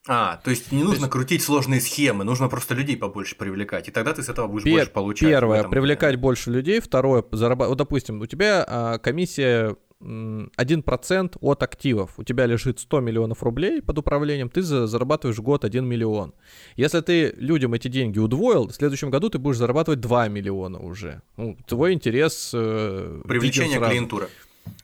А, 0.09 0.37
то 0.45 0.51
есть 0.51 0.71
не 0.71 0.83
нужно 0.83 1.05
есть... 1.05 1.11
крутить 1.13 1.43
сложные 1.43 1.81
схемы, 1.81 2.25
нужно 2.25 2.49
просто 2.49 2.75
людей 2.75 2.97
побольше 2.97 3.37
привлекать, 3.37 3.89
и 3.89 3.91
тогда 3.91 4.13
ты 4.13 4.23
с 4.23 4.29
этого 4.29 4.47
будешь 4.47 4.65
Пер- 4.65 4.73
больше 4.73 4.91
получать. 4.91 5.29
Первое, 5.29 5.65
привлекать 5.65 6.13
плане. 6.13 6.17
больше 6.19 6.51
людей, 6.51 6.81
второе, 6.81 7.25
зарабатывать. 7.33 7.71
Вот, 7.71 7.79
допустим, 7.79 8.21
у 8.21 8.27
тебя 8.27 8.65
а, 8.67 8.99
комиссия 8.99 9.77
1% 10.01 11.39
от 11.41 11.63
активов. 11.63 12.19
У 12.19 12.23
тебя 12.23 12.47
лежит 12.47 12.81
100 12.81 13.01
миллионов 13.01 13.43
рублей 13.43 13.81
под 13.81 13.99
управлением, 13.99 14.51
ты 14.51 14.63
зарабатываешь 14.63 15.39
год 15.39 15.65
1 15.65 15.85
миллион. 15.85 16.35
Если 16.77 17.01
ты 17.01 17.35
людям 17.37 17.75
эти 17.75 17.89
деньги 17.89 18.19
удвоил, 18.19 18.69
в 18.69 18.75
следующем 18.75 19.11
году 19.11 19.31
ты 19.31 19.39
будешь 19.39 19.57
зарабатывать 19.57 20.01
2 20.01 20.29
миллиона 20.29 20.79
уже. 20.79 21.23
Ну, 21.37 21.57
твой 21.67 21.95
интерес... 21.95 22.51
Э, 22.55 23.23
Привлечение 23.27 23.81
клиентуры. 23.81 24.29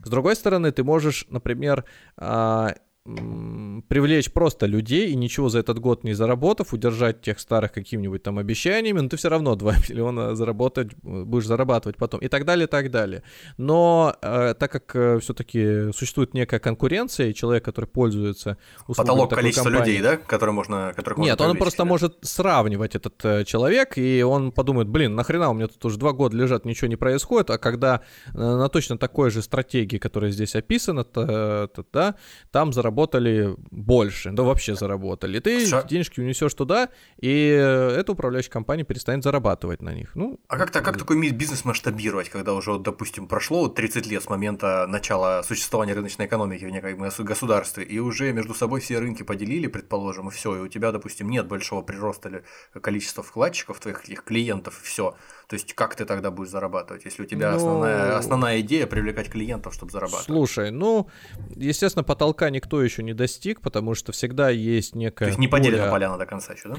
С 0.03 0.09
другой 0.09 0.35
стороны, 0.37 0.73
ты 0.73 0.83
можешь, 0.83 1.27
например, 1.29 1.85
а, 2.17 2.75
привлечь 3.05 4.31
просто 4.31 4.67
людей 4.67 5.11
и 5.11 5.17
ничего 5.17 5.49
за 5.49 5.59
этот 5.59 5.81
год 5.81 6.05
не 6.05 6.13
заработав, 6.15 6.73
удержать 6.73 7.21
тех 7.21 7.41
старых 7.41 7.73
какими-нибудь 7.73 8.23
там 8.23 8.39
обещаниями, 8.39 9.01
но 9.01 9.09
ты 9.09 9.17
все 9.17 9.29
равно 9.29 9.55
2 9.57 9.73
миллиона 9.89 10.37
заработать, 10.37 10.95
будешь 11.03 11.47
зарабатывать 11.47 11.97
потом 11.97 12.21
и 12.21 12.29
так 12.29 12.45
далее, 12.45 12.67
и 12.67 12.71
так 12.71 12.91
далее. 12.91 13.25
Но 13.57 14.15
э, 14.23 14.55
так 14.59 14.71
как 14.71 14.95
э, 14.95 15.19
все-таки 15.19 15.93
существует 15.93 16.33
некая 16.35 16.61
конкуренция, 16.61 17.31
и 17.31 17.35
человек, 17.35 17.65
который 17.65 17.87
пользуется 17.87 18.57
услугами 18.87 19.07
Потолок 19.09 19.31
количества 19.35 19.69
людей, 19.69 20.01
да, 20.01 20.17
которые 20.17 20.55
можно, 20.55 20.93
которых 20.95 21.19
Нет, 21.19 21.39
можно 21.39 21.51
он 21.51 21.59
просто 21.59 21.85
может 21.85 22.19
сравнивать 22.23 22.95
этот 22.95 23.25
э, 23.25 23.45
человек, 23.45 23.99
и 23.99 24.23
он 24.23 24.53
подумает, 24.53 24.89
блин, 24.89 25.17
нахрена 25.17 25.51
у 25.51 25.55
меня 25.55 25.67
тут 25.67 25.85
уже 25.85 25.99
два 25.99 26.13
года 26.13 26.37
лежат, 26.37 26.65
ничего 26.65 26.87
не 26.87 26.97
происходит, 26.97 27.51
а 27.51 27.59
когда 27.59 28.03
э, 28.33 28.39
на 28.39 28.69
точно 28.69 28.97
такой 28.97 29.31
же 29.31 29.43
стратегии, 29.43 29.99
которая 29.99 30.31
здесь 30.31 30.55
описана, 30.55 31.03
то, 31.03 31.69
то, 31.75 31.85
да, 31.93 32.15
там 32.53 32.73
заработать 32.73 32.92
заработали 32.93 33.57
больше, 33.71 34.31
да 34.33 34.43
вообще 34.43 34.75
заработали. 34.75 35.41
Ты 35.41 35.67
Ша... 35.67 35.83
денежки 35.83 36.21
унесешь 36.21 36.55
туда, 36.55 36.89
и 37.21 37.29
эта 37.29 38.13
управляющая 38.13 38.53
компания 38.53 38.85
перестанет 38.85 39.25
зарабатывать 39.25 39.83
на 39.83 39.95
них. 39.95 40.15
Ну, 40.15 40.39
а 40.49 40.59
как, 40.59 40.71
-то, 40.71 40.83
как 40.83 40.99
такой 40.99 41.31
бизнес 41.31 41.65
масштабировать, 41.65 42.29
когда 42.29 42.53
уже, 42.53 42.79
допустим, 42.79 43.27
прошло 43.27 43.69
30 43.69 44.07
лет 44.07 44.23
с 44.23 44.29
момента 44.29 44.87
начала 44.89 45.43
существования 45.43 45.95
рыночной 45.95 46.27
экономики 46.27 46.65
в 46.65 46.71
неком 46.71 47.27
государстве, 47.27 47.85
и 47.85 47.99
уже 47.99 48.33
между 48.33 48.55
собой 48.55 48.81
все 48.81 48.99
рынки 48.99 49.23
поделили, 49.23 49.69
предположим, 49.69 50.29
и 50.29 50.31
все, 50.31 50.57
и 50.57 50.61
у 50.61 50.69
тебя, 50.69 50.93
допустим, 50.93 51.31
нет 51.31 51.47
большого 51.47 51.83
прироста 51.83 52.29
или 52.29 52.43
количества 52.81 53.23
вкладчиков, 53.23 53.81
твоих 53.81 54.25
клиентов, 54.25 54.81
и 54.83 54.85
все. 54.85 55.15
То 55.53 55.57
есть 55.57 55.75
как 55.75 55.95
ты 55.95 56.07
тогда 56.07 56.31
будешь 56.31 56.49
зарабатывать, 56.49 57.05
если 57.05 57.25
у 57.25 57.27
тебя 57.27 57.51
ну... 57.51 57.57
основная, 57.59 58.17
основная 58.17 58.61
идея 58.63 58.87
привлекать 58.87 59.29
клиентов, 59.29 59.75
чтобы 59.75 59.93
зарабатывать? 59.93 60.25
Слушай, 60.25 60.71
ну, 60.71 61.11
естественно, 61.55 62.03
потолка 62.03 62.49
никто 62.49 62.83
еще 62.83 63.03
не 63.03 63.13
достиг, 63.13 63.61
потому 63.61 63.95
что 63.95 64.13
всегда 64.13 64.49
есть 64.49 64.95
некая... 64.95 65.27
То 65.27 65.29
есть 65.29 65.39
не 65.39 65.49
поделена 65.49 65.83
поля... 65.83 65.91
поляна 65.91 66.17
до 66.17 66.25
конца 66.25 66.55
еще, 66.55 66.71
да? 66.71 66.77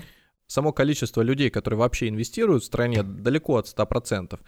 Само 0.48 0.74
количество 0.74 1.22
людей, 1.22 1.52
которые 1.52 1.78
вообще 1.78 2.10
инвестируют 2.10 2.64
в 2.64 2.66
стране, 2.66 3.04
далеко 3.04 3.58
от 3.58 3.68
100%. 3.68 4.40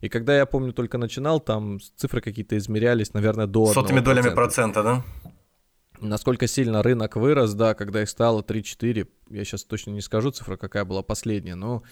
И 0.00 0.08
когда 0.08 0.36
я 0.36 0.44
помню, 0.44 0.72
только 0.72 0.98
начинал, 0.98 1.38
там 1.38 1.78
цифры 1.94 2.20
какие-то 2.20 2.58
измерялись, 2.58 3.14
наверное, 3.14 3.46
до 3.46 3.66
Сотыми 3.66 4.00
долями 4.00 4.30
процента, 4.30 4.82
да? 4.82 5.04
Насколько 6.00 6.48
сильно 6.48 6.82
рынок 6.82 7.14
вырос, 7.14 7.54
да, 7.54 7.74
когда 7.74 8.02
их 8.02 8.08
стало 8.08 8.42
3-4, 8.42 9.08
я 9.30 9.44
сейчас 9.44 9.62
точно 9.62 9.90
не 9.90 10.00
скажу 10.00 10.30
цифра, 10.32 10.56
какая 10.56 10.84
была 10.84 11.02
последняя, 11.02 11.54
но 11.54 11.82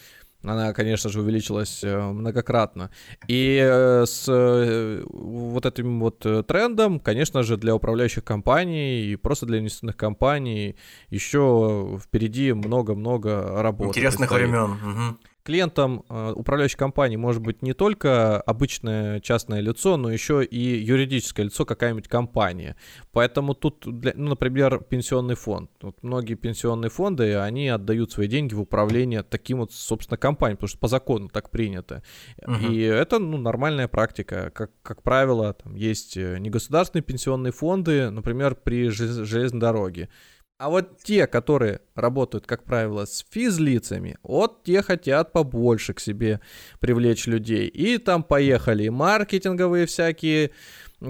она, 0.43 0.73
конечно 0.73 1.09
же, 1.09 1.21
увеличилась 1.21 1.83
э, 1.83 1.99
многократно. 1.99 2.91
И 3.27 3.59
э, 3.61 4.05
с 4.05 4.25
э, 4.27 5.03
вот 5.07 5.65
этим 5.65 5.99
вот 5.99 6.19
трендом, 6.47 6.99
конечно 6.99 7.43
же, 7.43 7.57
для 7.57 7.75
управляющих 7.75 8.23
компаний 8.23 9.05
и 9.05 9.15
просто 9.15 9.45
для 9.45 9.59
инвестиционных 9.59 9.97
компаний 9.97 10.75
еще 11.09 11.99
впереди 12.03 12.53
много-много 12.53 13.61
работы. 13.61 13.89
Интересных 13.89 14.31
времен. 14.31 14.71
Угу. 14.71 15.17
Клиентом 15.47 16.03
э, 16.09 16.33
управляющей 16.35 16.77
компании 16.77 17.15
может 17.15 17.41
быть 17.41 17.61
не 17.61 17.73
только 17.73 18.41
обычное 18.41 19.21
частное 19.21 19.61
лицо, 19.61 19.95
но 19.95 20.11
еще 20.11 20.43
и 20.43 20.59
юридическое 20.59 21.45
лицо, 21.45 21.63
какая-нибудь 21.63 22.09
компания. 22.09 22.75
Поэтому 23.13 23.53
тут, 23.53 23.83
для, 23.85 24.11
ну, 24.13 24.31
например, 24.31 24.83
пенсионный 24.83 25.35
фонд. 25.35 25.71
Вот 25.81 26.03
многие 26.03 26.33
пенсионные 26.33 26.89
фонды, 26.89 27.37
они 27.37 27.69
отдают 27.69 28.11
свои 28.11 28.27
деньги 28.27 28.55
в 28.55 28.59
управление 28.59 29.23
таким 29.23 29.59
вот, 29.59 29.71
собственно, 29.71 30.17
компаниям, 30.17 30.57
потому 30.57 30.67
что 30.67 30.79
по 30.79 30.89
закону 30.89 31.29
так 31.29 31.49
принято. 31.49 32.03
Угу. 32.45 32.65
И 32.69 32.81
это, 32.81 33.17
ну, 33.17 33.37
нормальная 33.37 33.87
практика. 33.87 34.51
Как, 34.53 34.71
как 34.81 35.01
правило, 35.01 35.53
там 35.53 35.75
есть 35.75 36.17
э, 36.17 36.39
негосударственные 36.39 37.03
пенсионные 37.03 37.53
фонды, 37.53 38.09
например, 38.09 38.55
при 38.55 38.89
железной 38.89 39.61
дороге. 39.61 40.09
А 40.57 40.69
вот 40.69 40.97
те, 41.03 41.27
которые 41.27 41.81
работают, 41.93 42.47
как 42.47 42.63
правило, 42.63 43.05
с 43.05 43.23
физлицами, 43.29 44.17
вот 44.23 44.63
те 44.63 44.81
хотят 44.81 45.31
побольше 45.31 45.93
к 45.93 45.99
себе 45.99 46.41
привлечь 46.79 47.27
людей. 47.27 47.67
И 47.67 47.99
там 47.99 48.23
поехали 48.23 48.89
маркетинговые 48.89 49.85
всякие 49.85 50.49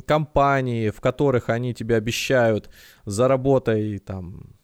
компании, 0.05 0.89
в 0.89 0.99
которых 0.99 1.47
они 1.47 1.73
тебе 1.73 1.95
обещают 1.95 2.69
заработай 3.05 3.99
там 3.99 4.56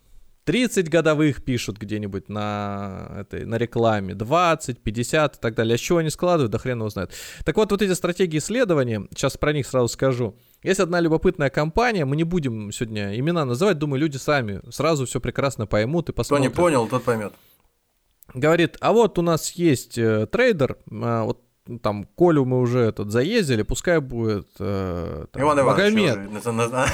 30 0.45 0.89
годовых 0.89 1.43
пишут 1.43 1.77
где-нибудь 1.77 2.29
на, 2.29 3.09
этой, 3.19 3.45
на 3.45 3.57
рекламе, 3.57 4.13
20, 4.13 4.81
50 4.81 5.35
и 5.35 5.39
так 5.39 5.55
далее. 5.55 5.75
А 5.75 5.77
с 5.77 5.81
чего 5.81 5.99
они 5.99 6.09
складывают, 6.09 6.51
да 6.51 6.57
хрен 6.57 6.79
его 6.79 6.89
знает. 6.89 7.11
Так 7.45 7.55
вот, 7.57 7.71
вот 7.71 7.81
эти 7.81 7.93
стратегии 7.93 8.39
следования, 8.39 9.07
сейчас 9.11 9.37
про 9.37 9.53
них 9.53 9.67
сразу 9.67 9.87
скажу. 9.87 10.37
Есть 10.61 10.79
одна 10.79 10.99
любопытная 10.99 11.49
компания, 11.49 12.05
мы 12.05 12.15
не 12.15 12.23
будем 12.23 12.71
сегодня 12.71 13.17
имена 13.17 13.45
называть, 13.45 13.77
думаю, 13.77 14.01
люди 14.01 14.17
сами 14.17 14.61
сразу 14.69 15.05
все 15.05 15.19
прекрасно 15.19 15.65
поймут 15.65 16.09
и 16.09 16.13
посмотрят. 16.13 16.51
Кто 16.51 16.61
не 16.61 16.65
понял, 16.65 16.87
тот 16.87 17.03
поймет. 17.03 17.33
Говорит, 18.33 18.77
а 18.79 18.93
вот 18.93 19.19
у 19.19 19.21
нас 19.21 19.51
есть 19.51 19.97
э, 19.97 20.25
трейдер, 20.27 20.77
э, 20.89 21.21
вот 21.23 21.41
там, 21.81 22.05
Колю 22.17 22.45
мы 22.45 22.59
уже 22.59 22.79
этот 22.79 23.11
заездили, 23.11 23.63
пускай 23.63 23.99
будет 23.99 24.49
э, 24.59 25.25
там, 25.31 25.41
Иван 25.41 25.65
Магомед. 25.65 26.17
Уже... 26.17 26.29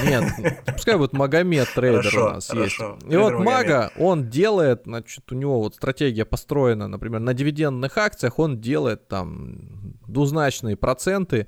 Нет, 0.06 0.64
пускай 0.66 0.98
будет 0.98 1.14
Магомед 1.14 1.68
трейдер 1.74 2.02
хорошо, 2.02 2.26
у 2.26 2.30
нас 2.30 2.48
хорошо. 2.48 2.98
есть. 3.02 3.14
И 3.14 3.18
вот 3.18 3.34
Мага, 3.40 3.92
он 3.98 4.30
делает, 4.30 4.84
значит, 4.86 5.32
у 5.32 5.36
него 5.36 5.60
вот 5.60 5.76
стратегия 5.76 6.26
построена, 6.26 6.88
например, 6.88 7.20
на 7.20 7.34
дивидендных 7.34 7.98
акциях, 7.98 8.38
он 8.38 8.60
делает 8.60 9.08
там 9.08 9.96
двузначные 10.08 10.76
проценты 10.76 11.48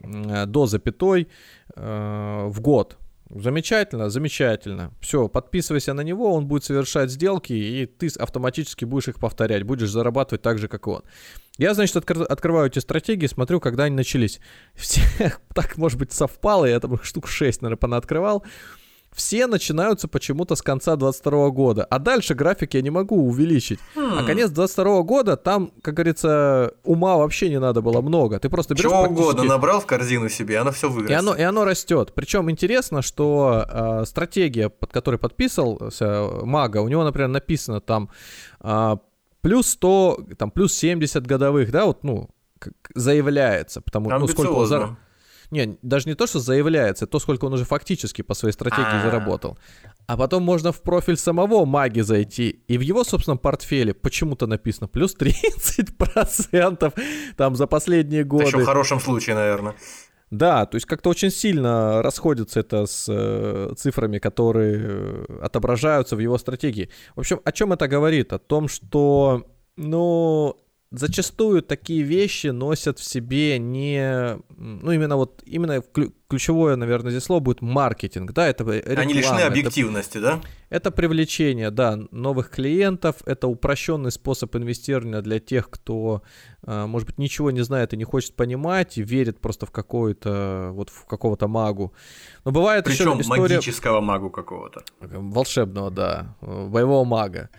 э, 0.00 0.46
до 0.46 0.66
запятой 0.66 1.28
э, 1.74 2.46
в 2.46 2.60
год. 2.60 2.96
Замечательно, 3.34 4.10
замечательно. 4.10 4.92
Все, 5.00 5.26
подписывайся 5.26 5.94
на 5.94 6.02
него, 6.02 6.34
он 6.34 6.46
будет 6.46 6.64
совершать 6.64 7.10
сделки, 7.10 7.54
и 7.54 7.86
ты 7.86 8.08
автоматически 8.18 8.84
будешь 8.84 9.08
их 9.08 9.18
повторять, 9.18 9.62
будешь 9.62 9.88
зарабатывать 9.88 10.42
так 10.42 10.58
же, 10.58 10.68
как 10.68 10.86
и 10.86 10.90
он. 10.90 11.02
Я, 11.56 11.72
значит, 11.72 11.96
откр- 11.96 12.24
открываю 12.24 12.66
эти 12.66 12.78
стратегии, 12.78 13.26
смотрю, 13.26 13.58
когда 13.58 13.84
они 13.84 13.96
начались. 13.96 14.38
Все, 14.74 15.02
так, 15.54 15.78
может 15.78 15.98
быть, 15.98 16.12
совпало, 16.12 16.66
я 16.66 16.78
там 16.78 17.02
штук 17.02 17.26
6, 17.26 17.62
наверное, 17.62 17.78
понаоткрывал. 17.78 18.44
Все 19.14 19.46
начинаются 19.46 20.08
почему-то 20.08 20.54
с 20.54 20.62
конца 20.62 20.96
22 20.96 21.50
года. 21.50 21.84
А 21.84 21.98
дальше 21.98 22.34
график 22.34 22.74
я 22.74 22.80
не 22.80 22.90
могу 22.90 23.26
увеличить. 23.26 23.78
Hmm. 23.94 24.20
А 24.20 24.24
конец 24.24 24.50
22 24.50 25.02
года, 25.02 25.36
там, 25.36 25.72
как 25.82 25.94
говорится, 25.94 26.74
ума 26.82 27.16
вообще 27.16 27.50
не 27.50 27.60
надо 27.60 27.82
было 27.82 28.00
много. 28.00 28.38
Ты 28.38 28.48
просто 28.48 28.74
берешь 28.74 28.84
Чего 28.84 29.02
практически... 29.02 29.22
угодно 29.22 29.44
набрал 29.44 29.80
в 29.80 29.86
корзину 29.86 30.30
себе, 30.30 30.58
оно 30.58 30.72
все 30.72 30.88
вырастет. 30.88 31.10
И 31.10 31.14
оно, 31.14 31.34
и 31.34 31.42
оно 31.42 31.64
растет. 31.64 32.12
Причем 32.14 32.50
интересно, 32.50 33.02
что 33.02 33.66
э, 33.68 34.04
стратегия, 34.06 34.70
под 34.70 34.92
которой 34.92 35.16
подписался 35.16 36.28
Мага, 36.42 36.78
у 36.78 36.88
него, 36.88 37.04
например, 37.04 37.28
написано 37.28 37.80
там 37.80 38.08
э, 38.60 38.96
плюс 39.42 39.68
100, 39.68 40.26
там, 40.38 40.50
плюс 40.50 40.72
70 40.74 41.26
годовых, 41.26 41.70
да, 41.70 41.84
вот, 41.84 42.02
ну, 42.02 42.30
заявляется, 42.94 43.82
потому 43.82 44.08
что 44.08 44.18
ну, 44.18 44.28
сколько. 44.28 44.96
Не, 45.52 45.76
даже 45.82 46.08
не 46.08 46.14
то, 46.14 46.26
что 46.26 46.40
заявляется, 46.40 47.06
то, 47.06 47.18
сколько 47.18 47.44
он 47.44 47.52
уже 47.52 47.66
фактически 47.66 48.22
по 48.22 48.32
своей 48.32 48.54
стратегии 48.54 48.84
А-а-а. 48.84 49.02
заработал. 49.02 49.58
А 50.06 50.16
потом 50.16 50.42
можно 50.42 50.72
в 50.72 50.80
профиль 50.80 51.18
самого 51.18 51.66
маги 51.66 52.00
зайти, 52.00 52.62
и 52.68 52.78
в 52.78 52.80
его 52.80 53.04
собственном 53.04 53.36
портфеле 53.36 53.92
почему-то 53.92 54.46
написано 54.46 54.88
плюс 54.88 55.14
30% 55.14 56.94
там 57.36 57.54
за 57.54 57.66
последние 57.66 58.24
годы. 58.24 58.46
Еще 58.46 58.58
в 58.60 58.64
хорошем 58.64 58.98
случае, 58.98 59.36
наверное. 59.36 59.74
Да, 60.30 60.64
то 60.64 60.76
есть 60.76 60.86
как-то 60.86 61.10
очень 61.10 61.30
сильно 61.30 62.00
расходится 62.00 62.60
это 62.60 62.86
с 62.86 63.04
э, 63.06 63.74
цифрами, 63.76 64.18
которые 64.18 64.80
э, 64.80 65.38
отображаются 65.42 66.16
в 66.16 66.20
его 66.20 66.38
стратегии. 66.38 66.88
В 67.14 67.20
общем, 67.20 67.42
о 67.44 67.52
чем 67.52 67.74
это 67.74 67.88
говорит? 67.88 68.32
О 68.32 68.38
том, 68.38 68.68
что, 68.68 69.46
ну, 69.76 70.56
зачастую 70.92 71.62
такие 71.62 72.02
вещи 72.02 72.48
носят 72.48 72.98
в 72.98 73.04
себе 73.04 73.58
не, 73.58 74.38
ну 74.56 74.92
именно 74.92 75.16
вот 75.16 75.42
именно 75.46 75.82
ключевое, 76.28 76.76
наверное, 76.76 77.10
здесь 77.10 77.24
слово 77.24 77.40
будет 77.40 77.62
маркетинг, 77.62 78.32
да, 78.32 78.46
это 78.46 78.64
реклама, 78.64 79.00
Они 79.00 79.14
лишены 79.14 79.40
объективности, 79.40 80.18
это, 80.18 80.26
да? 80.26 80.40
Это 80.68 80.90
привлечение, 80.90 81.70
да, 81.70 81.98
новых 82.10 82.50
клиентов, 82.50 83.16
это 83.26 83.48
упрощенный 83.48 84.10
способ 84.10 84.54
инвестирования 84.56 85.20
для 85.20 85.40
тех, 85.40 85.68
кто, 85.68 86.22
а, 86.64 86.86
может 86.86 87.08
быть, 87.08 87.18
ничего 87.18 87.50
не 87.50 87.62
знает 87.62 87.92
и 87.92 87.96
не 87.96 88.04
хочет 88.04 88.36
понимать 88.36 88.98
и 88.98 89.02
верит 89.02 89.40
просто 89.40 89.66
в 89.66 89.70
какую-то 89.70 90.70
вот 90.72 90.90
в 90.90 91.06
какого-то 91.06 91.48
магу. 91.48 91.94
Но 92.44 92.52
бывает 92.52 92.84
Причем 92.84 93.12
еще 93.12 93.22
история 93.22 93.56
магического 93.56 94.00
магу 94.00 94.30
какого-то. 94.30 94.82
Волшебного, 95.00 95.90
да, 95.90 96.36
боевого 96.40 97.04
мага 97.04 97.50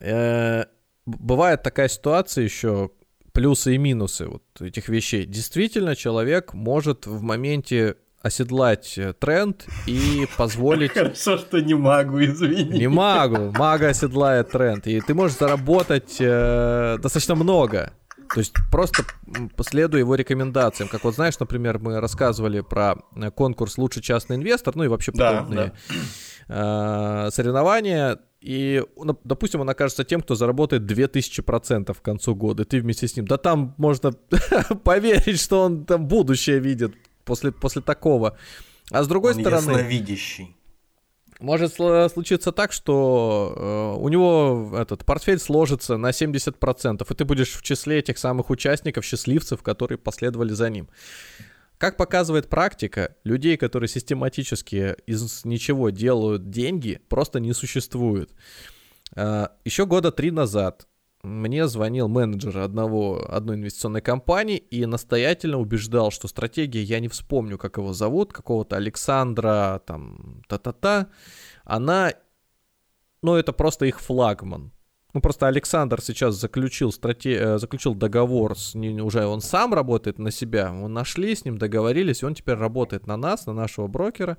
э, 0.00 0.64
бывает 1.06 1.62
такая 1.62 1.88
ситуация 1.88 2.44
еще, 2.44 2.90
плюсы 3.32 3.74
и 3.74 3.78
минусы 3.78 4.26
вот 4.26 4.42
этих 4.60 4.88
вещей. 4.88 5.24
Действительно, 5.26 5.94
человек 5.94 6.54
может 6.54 7.06
в 7.06 7.22
моменте 7.22 7.96
оседлать 8.22 8.98
э, 8.98 9.12
тренд 9.12 9.66
и 9.86 10.26
позволить... 10.36 10.92
Хорошо, 10.92 11.38
что 11.38 11.60
не 11.60 11.74
магу, 11.74 12.22
извини. 12.24 12.78
Не 12.78 12.88
магу, 12.88 13.52
мага 13.56 13.88
оседлает 13.88 14.50
тренд. 14.50 14.86
И 14.86 15.00
ты 15.00 15.14
можешь 15.14 15.38
заработать 15.38 16.16
э, 16.18 16.98
достаточно 17.00 17.34
много. 17.34 17.92
То 18.34 18.40
есть 18.40 18.54
просто 18.72 19.04
последуя 19.54 20.00
его 20.00 20.16
рекомендациям. 20.16 20.88
Как 20.88 21.04
вот 21.04 21.14
знаешь, 21.14 21.38
например, 21.38 21.78
мы 21.78 22.00
рассказывали 22.00 22.60
про 22.60 22.96
э, 23.14 23.30
конкурс 23.30 23.78
«Лучший 23.78 24.02
частный 24.02 24.36
инвестор», 24.36 24.74
ну 24.74 24.84
и 24.84 24.88
вообще 24.88 25.12
подобные 25.12 25.56
да, 25.56 25.72
да. 25.88 25.94
Э, 26.48 27.28
соревнования. 27.32 28.18
И, 28.40 28.82
допустим, 29.24 29.60
он 29.60 29.70
окажется 29.70 30.04
тем, 30.04 30.20
кто 30.20 30.36
заработает 30.36 30.82
2000% 30.82 31.92
к 31.94 32.02
концу 32.02 32.36
года, 32.36 32.62
и 32.62 32.66
ты 32.66 32.80
вместе 32.80 33.08
с 33.08 33.16
ним. 33.16 33.26
Да 33.26 33.38
там 33.38 33.74
можно 33.76 34.12
поверить, 34.84 35.40
что 35.40 35.62
он 35.62 35.84
там 35.84 36.06
будущее 36.06 36.60
видит 36.60 36.94
после, 37.24 37.50
после 37.50 37.82
такого. 37.82 38.36
А 38.90 39.02
с 39.02 39.08
другой 39.08 39.34
он 39.34 39.40
стороны... 39.40 39.70
ясновидящий. 39.70 40.56
Может 41.40 41.74
случиться 41.74 42.52
так, 42.52 42.72
что 42.72 43.52
э, 43.54 44.00
у 44.00 44.08
него 44.08 44.72
этот 44.78 45.04
портфель 45.04 45.38
сложится 45.38 45.96
на 45.98 46.10
70%, 46.10 47.06
и 47.10 47.14
ты 47.14 47.24
будешь 47.24 47.54
в 47.54 47.62
числе 47.62 47.98
этих 47.98 48.16
самых 48.16 48.48
участников, 48.48 49.04
счастливцев, 49.04 49.62
которые 49.62 49.98
последовали 49.98 50.52
за 50.52 50.70
ним. 50.70 50.88
Как 51.78 51.96
показывает 51.96 52.48
практика, 52.48 53.16
людей, 53.24 53.56
которые 53.56 53.88
систематически 53.88 54.96
из 55.06 55.44
ничего 55.44 55.90
делают 55.90 56.48
деньги, 56.48 57.00
просто 57.08 57.38
не 57.38 57.52
существует. 57.52 58.30
А, 59.14 59.52
Еще 59.64 59.84
года 59.84 60.10
три 60.10 60.30
назад 60.30 60.86
мне 61.22 61.66
звонил 61.66 62.08
менеджер 62.08 62.58
одного, 62.58 63.26
одной 63.28 63.56
инвестиционной 63.56 64.00
компании 64.00 64.56
и 64.56 64.86
настоятельно 64.86 65.58
убеждал, 65.58 66.10
что 66.10 66.28
стратегия, 66.28 66.82
я 66.82 67.00
не 67.00 67.08
вспомню, 67.08 67.58
как 67.58 67.78
его 67.78 67.92
зовут, 67.92 68.32
какого-то 68.32 68.76
Александра, 68.76 69.82
там, 69.84 70.42
та-та-та, 70.48 71.08
она, 71.64 72.12
ну, 73.22 73.34
это 73.34 73.52
просто 73.52 73.86
их 73.86 74.00
флагман. 74.00 74.72
Ну, 75.16 75.22
просто 75.22 75.46
Александр 75.46 76.02
сейчас 76.02 76.34
заключил, 76.34 76.92
страте... 76.92 77.38
Э, 77.40 77.58
заключил 77.58 77.94
договор, 77.94 78.54
с... 78.54 78.74
уже 78.74 79.24
он 79.24 79.40
сам 79.40 79.72
работает 79.72 80.18
на 80.18 80.30
себя, 80.30 80.70
мы 80.70 80.90
нашли 80.90 81.34
с 81.34 81.46
ним, 81.46 81.56
договорились, 81.56 82.20
и 82.20 82.26
он 82.26 82.34
теперь 82.34 82.56
работает 82.56 83.06
на 83.06 83.16
нас, 83.16 83.46
на 83.46 83.54
нашего 83.54 83.86
брокера 83.86 84.36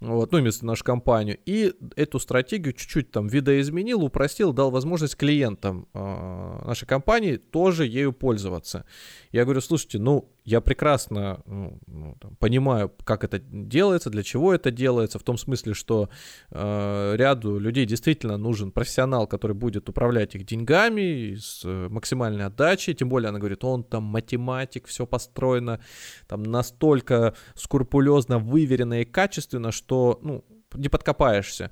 вот, 0.00 0.32
ну, 0.32 0.40
вместо 0.40 0.66
нашу 0.66 0.82
компанию, 0.82 1.38
и 1.46 1.72
эту 1.94 2.18
стратегию 2.18 2.72
чуть-чуть 2.72 3.12
там 3.12 3.28
видоизменил, 3.28 4.02
упростил, 4.02 4.52
дал 4.52 4.72
возможность 4.72 5.14
клиентам 5.14 5.86
э, 5.94 6.62
нашей 6.66 6.86
компании 6.86 7.36
тоже 7.36 7.86
ею 7.86 8.12
пользоваться. 8.12 8.84
Я 9.30 9.44
говорю, 9.44 9.60
слушайте, 9.60 10.00
ну, 10.00 10.31
я 10.44 10.60
прекрасно 10.60 11.40
ну, 11.46 11.78
ну, 11.86 12.16
там, 12.20 12.36
понимаю, 12.36 12.92
как 13.04 13.24
это 13.24 13.38
делается, 13.38 14.10
для 14.10 14.22
чего 14.22 14.52
это 14.52 14.70
делается, 14.70 15.18
в 15.18 15.22
том 15.22 15.38
смысле, 15.38 15.74
что 15.74 16.08
э, 16.50 17.14
ряду 17.16 17.58
людей 17.58 17.86
действительно 17.86 18.36
нужен 18.36 18.72
профессионал, 18.72 19.26
который 19.26 19.54
будет 19.54 19.88
управлять 19.88 20.34
их 20.34 20.44
деньгами 20.44 21.34
с 21.34 21.62
э, 21.64 21.88
максимальной 21.88 22.46
отдачей, 22.46 22.94
тем 22.94 23.08
более 23.08 23.28
она 23.28 23.38
говорит, 23.38 23.64
он 23.64 23.84
там 23.84 24.02
математик, 24.02 24.86
все 24.86 25.06
построено 25.06 25.80
там 26.26 26.42
настолько 26.42 27.34
скрупулезно, 27.54 28.38
выверено 28.38 29.02
и 29.02 29.04
качественно, 29.04 29.70
что, 29.70 30.18
ну, 30.22 30.44
не 30.74 30.88
подкопаешься. 30.88 31.70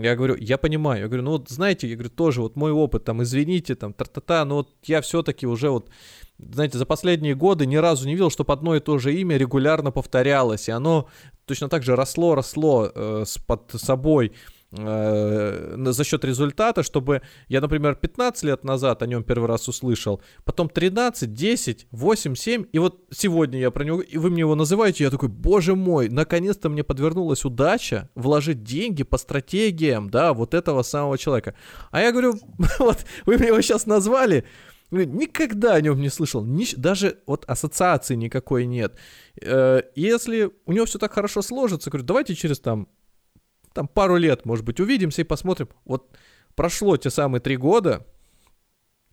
Я 0.00 0.16
говорю, 0.16 0.36
я 0.38 0.58
понимаю. 0.58 1.02
Я 1.02 1.06
говорю, 1.06 1.22
ну 1.22 1.30
вот 1.32 1.48
знаете, 1.48 1.88
я 1.88 1.94
говорю, 1.94 2.10
тоже 2.10 2.42
вот 2.42 2.56
мой 2.56 2.72
опыт, 2.72 3.04
там, 3.04 3.22
извините, 3.22 3.74
там, 3.74 3.92
та-та-та, 3.92 4.44
но 4.44 4.56
вот 4.56 4.68
я 4.84 5.00
все-таки 5.00 5.46
уже 5.46 5.70
вот, 5.70 5.90
знаете, 6.38 6.78
за 6.78 6.86
последние 6.86 7.34
годы 7.34 7.66
ни 7.66 7.76
разу 7.76 8.06
не 8.06 8.14
видел, 8.14 8.30
чтобы 8.30 8.52
одно 8.52 8.76
и 8.76 8.80
то 8.80 8.98
же 8.98 9.14
имя 9.14 9.36
регулярно 9.36 9.90
повторялось, 9.90 10.68
и 10.68 10.72
оно 10.72 11.08
точно 11.44 11.68
так 11.68 11.82
же 11.82 11.96
росло, 11.96 12.34
росло 12.34 12.90
э, 12.94 13.24
с, 13.26 13.38
под 13.38 13.72
собой 13.76 14.32
Э, 14.72 15.76
за 15.78 16.04
счет 16.04 16.24
результата, 16.24 16.82
чтобы 16.82 17.22
я, 17.48 17.60
например, 17.60 17.94
15 17.94 18.42
лет 18.42 18.64
назад 18.64 19.02
о 19.02 19.06
нем 19.06 19.22
первый 19.22 19.46
раз 19.46 19.68
услышал, 19.68 20.20
потом 20.44 20.68
13, 20.68 21.32
10, 21.32 21.86
8, 21.92 22.34
7, 22.34 22.64
и 22.72 22.78
вот 22.78 23.04
сегодня 23.10 23.60
я 23.60 23.70
про 23.70 23.84
него, 23.84 24.00
и 24.00 24.18
вы 24.18 24.30
мне 24.30 24.40
его 24.40 24.56
называете, 24.56 25.04
я 25.04 25.10
такой, 25.10 25.28
боже 25.28 25.76
мой, 25.76 26.08
наконец-то 26.08 26.68
мне 26.68 26.82
подвернулась 26.82 27.44
удача 27.44 28.10
вложить 28.16 28.64
деньги 28.64 29.04
по 29.04 29.18
стратегиям, 29.18 30.10
да, 30.10 30.32
вот 30.32 30.52
этого 30.52 30.82
самого 30.82 31.16
человека. 31.16 31.54
А 31.92 32.00
я 32.00 32.10
говорю, 32.10 32.34
вот 32.80 33.06
вы 33.24 33.38
мне 33.38 33.48
его 33.48 33.60
сейчас 33.60 33.86
назвали, 33.86 34.44
Никогда 34.92 35.74
о 35.74 35.80
нем 35.80 36.00
не 36.00 36.08
слышал, 36.10 36.44
ни, 36.44 36.64
даже 36.76 37.18
вот 37.26 37.44
ассоциации 37.46 38.14
никакой 38.14 38.66
нет. 38.66 38.94
Э, 39.42 39.82
если 39.96 40.52
у 40.64 40.72
него 40.72 40.86
все 40.86 41.00
так 41.00 41.12
хорошо 41.12 41.42
сложится, 41.42 41.90
говорю, 41.90 42.06
давайте 42.06 42.36
через 42.36 42.60
там 42.60 42.86
там 43.76 43.88
пару 43.88 44.16
лет, 44.16 44.46
может 44.46 44.64
быть, 44.64 44.80
увидимся 44.80 45.20
и 45.20 45.24
посмотрим. 45.24 45.68
Вот 45.84 46.16
прошло 46.54 46.96
те 46.96 47.10
самые 47.10 47.42
три 47.42 47.58
года, 47.58 48.06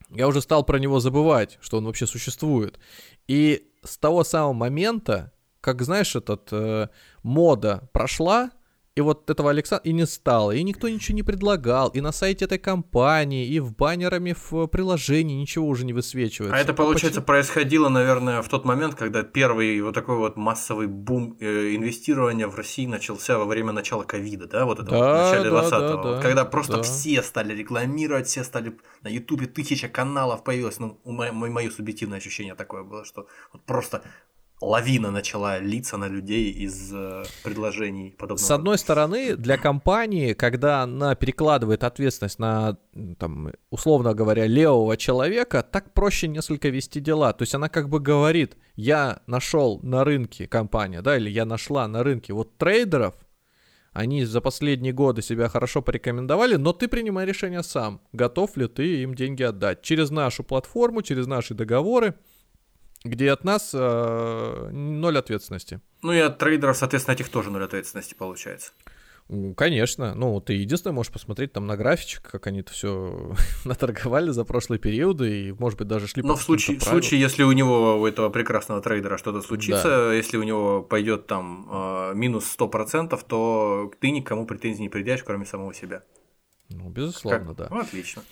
я 0.10 0.28
уже 0.28 0.42
стал 0.42 0.64
про 0.64 0.80
него 0.80 1.02
забывать, 1.02 1.58
что 1.62 1.78
он 1.78 1.86
вообще 1.86 2.08
существует. 2.08 2.80
И 3.28 3.70
с 3.84 3.98
того 3.98 4.24
самого 4.24 4.54
момента, 4.54 5.34
как, 5.60 5.82
знаешь, 5.82 6.16
этот 6.16 6.48
э, 6.52 6.88
мода 7.24 7.90
прошла, 7.92 8.52
и 8.96 9.02
вот 9.02 9.28
этого 9.30 9.50
Александра 9.50 9.90
и 9.90 9.92
не 9.92 10.06
стало, 10.06 10.52
и 10.52 10.62
никто 10.62 10.88
ничего 10.88 11.16
не 11.16 11.24
предлагал, 11.24 11.90
и 11.90 12.02
на 12.02 12.12
сайте 12.12 12.46
этой 12.46 12.60
компании, 12.60 13.48
и 13.48 13.60
в 13.60 13.76
баннерами 13.76 14.36
в 14.50 14.68
приложении 14.68 15.42
ничего 15.42 15.68
уже 15.68 15.84
не 15.84 15.94
высвечивается. 15.94 16.56
А 16.56 16.60
это, 16.60 16.74
получается, 16.74 17.22
Почему? 17.22 17.26
происходило, 17.26 17.90
наверное, 17.90 18.44
в 18.44 18.50
тот 18.50 18.66
момент, 18.66 18.94
когда 18.94 19.24
первый 19.24 19.82
вот 19.82 19.96
такой 19.96 20.18
вот 20.18 20.38
массовый 20.38 20.86
бум 20.86 21.38
э, 21.40 21.76
инвестирования 21.76 22.48
в 22.48 22.56
России 22.56 22.86
начался 22.86 23.40
во 23.40 23.46
время 23.46 23.72
начала 23.72 24.04
ковида, 24.04 24.48
да, 24.48 24.66
вот 24.66 24.80
это 24.80 24.92
да, 24.92 24.98
вот 24.98 25.06
в 25.06 25.32
начале 25.32 25.50
да, 25.50 25.64
20-го, 25.64 26.04
да, 26.04 26.16
да, 26.16 26.22
когда 26.22 26.46
просто 26.46 26.78
да. 26.78 26.84
все 26.84 27.24
стали 27.24 27.56
рекламировать, 27.56 28.28
все 28.28 28.44
стали 28.44 28.78
на 29.02 29.08
Ютубе 29.08 29.48
тысяча 29.48 29.88
каналов 29.88 30.44
появилось, 30.44 30.78
ну, 30.78 31.00
мое, 31.04 31.32
мое 31.32 31.72
субъективное 31.72 32.20
ощущение 32.20 32.54
такое 32.54 32.84
было, 32.84 33.06
что 33.06 33.28
вот 33.52 33.64
просто 33.64 34.04
лавина 34.64 35.12
начала 35.12 35.60
литься 35.60 35.98
на 35.98 36.08
людей 36.08 36.52
из 36.52 36.92
э, 36.94 37.24
предложений 37.44 38.16
подобного. 38.18 38.46
С 38.46 38.52
одной 38.52 38.78
стороны, 38.78 39.36
для 39.36 39.58
компании, 39.58 40.34
когда 40.34 40.82
она 40.82 41.16
перекладывает 41.16 41.84
ответственность 41.84 42.40
на, 42.40 42.78
там, 43.20 43.52
условно 43.70 44.14
говоря, 44.14 44.48
левого 44.48 44.98
человека, 44.98 45.64
так 45.64 45.94
проще 45.94 46.28
несколько 46.28 46.70
вести 46.70 47.00
дела. 47.00 47.34
То 47.34 47.44
есть 47.44 47.54
она 47.56 47.70
как 47.70 47.90
бы 47.90 48.00
говорит, 48.00 48.58
я 48.76 49.22
нашел 49.28 49.80
на 49.84 50.04
рынке 50.04 50.48
компания, 50.48 51.02
да, 51.02 51.18
или 51.18 51.30
я 51.30 51.46
нашла 51.46 51.88
на 51.88 52.04
рынке 52.04 52.34
вот 52.34 52.58
трейдеров, 52.58 53.16
они 53.92 54.26
за 54.26 54.42
последние 54.42 54.92
годы 54.92 55.22
себя 55.22 55.50
хорошо 55.50 55.84
порекомендовали, 55.84 56.56
но 56.56 56.74
ты 56.74 56.88
принимай 56.88 57.28
решение 57.28 57.62
сам, 57.62 58.02
готов 58.12 58.58
ли 58.58 58.68
ты 58.68 59.04
им 59.04 59.14
деньги 59.14 59.44
отдать. 59.44 59.84
Через 59.84 60.10
нашу 60.10 60.44
платформу, 60.44 61.04
через 61.04 61.28
наши 61.28 61.54
договоры– 61.54 62.16
где 63.04 63.32
от 63.32 63.44
нас 63.44 63.72
э, 63.74 64.70
ноль 64.72 65.18
ответственности. 65.18 65.82
Ну 66.02 66.14
и 66.14 66.20
от 66.20 66.38
трейдеров, 66.38 66.78
соответственно, 66.78 67.16
этих 67.16 67.30
тоже 67.30 67.52
ноль 67.52 67.64
ответственности 67.64 68.14
получается. 68.14 68.72
Конечно, 69.56 70.14
ну 70.16 70.42
ты 70.42 70.54
единственное 70.54 70.94
можешь 70.94 71.12
посмотреть 71.12 71.54
там 71.54 71.66
на 71.66 71.78
графичек, 71.78 72.22
как 72.24 72.46
они 72.48 72.60
это 72.60 72.74
все 72.74 73.34
наторговали 73.66 74.32
за 74.32 74.44
прошлые 74.44 74.80
периоды 74.80 75.48
и, 75.48 75.52
может 75.54 75.80
быть, 75.80 75.88
даже 75.88 76.08
шли. 76.08 76.22
Но 76.24 76.36
в 76.36 76.42
случае, 76.42 76.78
в 76.78 76.84
случае, 76.84 77.22
если 77.22 77.44
у 77.44 77.52
него 77.52 78.00
у 78.02 78.06
этого 78.06 78.30
прекрасного 78.30 78.82
трейдера 78.82 79.18
что-то 79.18 79.42
случится, 79.42 79.88
да. 79.88 80.14
если 80.14 80.38
у 80.38 80.44
него 80.44 80.84
пойдет 80.84 81.26
там 81.28 81.68
э, 81.72 82.12
минус 82.16 82.56
100%, 82.58 83.20
то 83.28 83.92
ты 84.00 84.12
никому 84.12 84.46
претензий 84.46 84.82
не 84.82 84.90
предъявишь, 84.90 85.24
кроме 85.24 85.46
самого 85.46 85.74
себя. 85.74 86.04
Ну, 86.70 86.90
безусловно, 86.90 87.48
как? 87.48 87.56
да. 87.56 87.68
Ну, 87.70 87.80
отлично. 87.80 88.24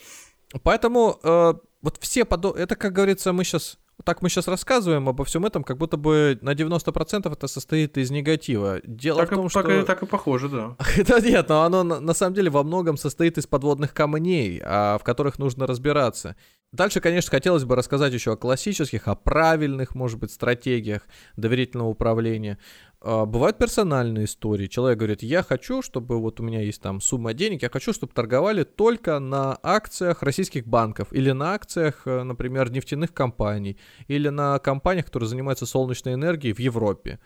Поэтому 0.63 1.19
э, 1.23 1.53
вот 1.81 1.97
все 2.01 2.25
подо... 2.25 2.51
это, 2.51 2.75
как 2.75 2.91
говорится, 2.91 3.31
мы 3.31 3.45
сейчас 3.45 3.79
так 4.03 4.21
мы 4.21 4.29
сейчас 4.29 4.47
рассказываем 4.47 5.07
обо 5.09 5.23
всем 5.25 5.45
этом, 5.45 5.63
как 5.63 5.77
будто 5.77 5.97
бы 5.97 6.37
на 6.41 6.53
90% 6.53 7.31
это 7.31 7.47
состоит 7.47 7.97
из 7.97 8.11
негатива. 8.11 8.79
Дело 8.83 9.21
так 9.21 9.31
в 9.31 9.35
том, 9.35 9.45
и, 9.47 9.49
что... 9.49 9.63
Так 9.63 9.71
и, 9.71 9.85
так 9.85 10.03
и 10.03 10.05
похоже, 10.05 10.49
да. 10.49 10.75
Да 11.07 11.19
нет, 11.19 11.49
но 11.49 11.63
оно 11.63 11.83
на 11.83 12.13
самом 12.13 12.35
деле 12.35 12.49
во 12.49 12.63
многом 12.63 12.97
состоит 12.97 13.37
из 13.37 13.47
подводных 13.47 13.93
камней, 13.93 14.61
а, 14.63 14.97
в 14.97 15.03
которых 15.03 15.39
нужно 15.39 15.67
разбираться. 15.67 16.35
Дальше, 16.71 17.01
конечно, 17.01 17.29
хотелось 17.31 17.65
бы 17.65 17.75
рассказать 17.75 18.13
еще 18.13 18.31
о 18.31 18.37
классических, 18.37 19.07
о 19.09 19.15
правильных, 19.15 19.93
может 19.93 20.19
быть, 20.19 20.31
стратегиях 20.31 21.01
доверительного 21.35 21.89
управления. 21.89 22.57
А, 23.03 23.25
бывают 23.25 23.57
персональные 23.57 24.25
истории. 24.25 24.67
Человек 24.67 24.99
говорит, 24.99 25.23
я 25.23 25.41
хочу, 25.41 25.81
чтобы 25.81 26.19
вот 26.19 26.39
у 26.39 26.43
меня 26.43 26.61
есть 26.61 26.81
там 26.81 27.01
сумма 27.01 27.33
денег, 27.33 27.63
я 27.63 27.69
хочу, 27.69 27.93
чтобы 27.93 28.13
торговали 28.13 28.63
только 28.63 29.17
на 29.19 29.57
акциях 29.63 30.21
российских 30.21 30.67
банков 30.67 31.11
или 31.11 31.31
на 31.31 31.53
акциях, 31.53 32.03
э, 32.05 32.21
например, 32.21 32.71
нефтяных 32.71 33.11
компаний 33.13 33.77
или 34.07 34.29
на 34.29 34.59
компаниях, 34.59 35.07
которые 35.07 35.29
занимаются 35.29 35.65
солнечной 35.65 36.13
энергией 36.13 36.53
в 36.53 36.59
Европе. 36.59 37.19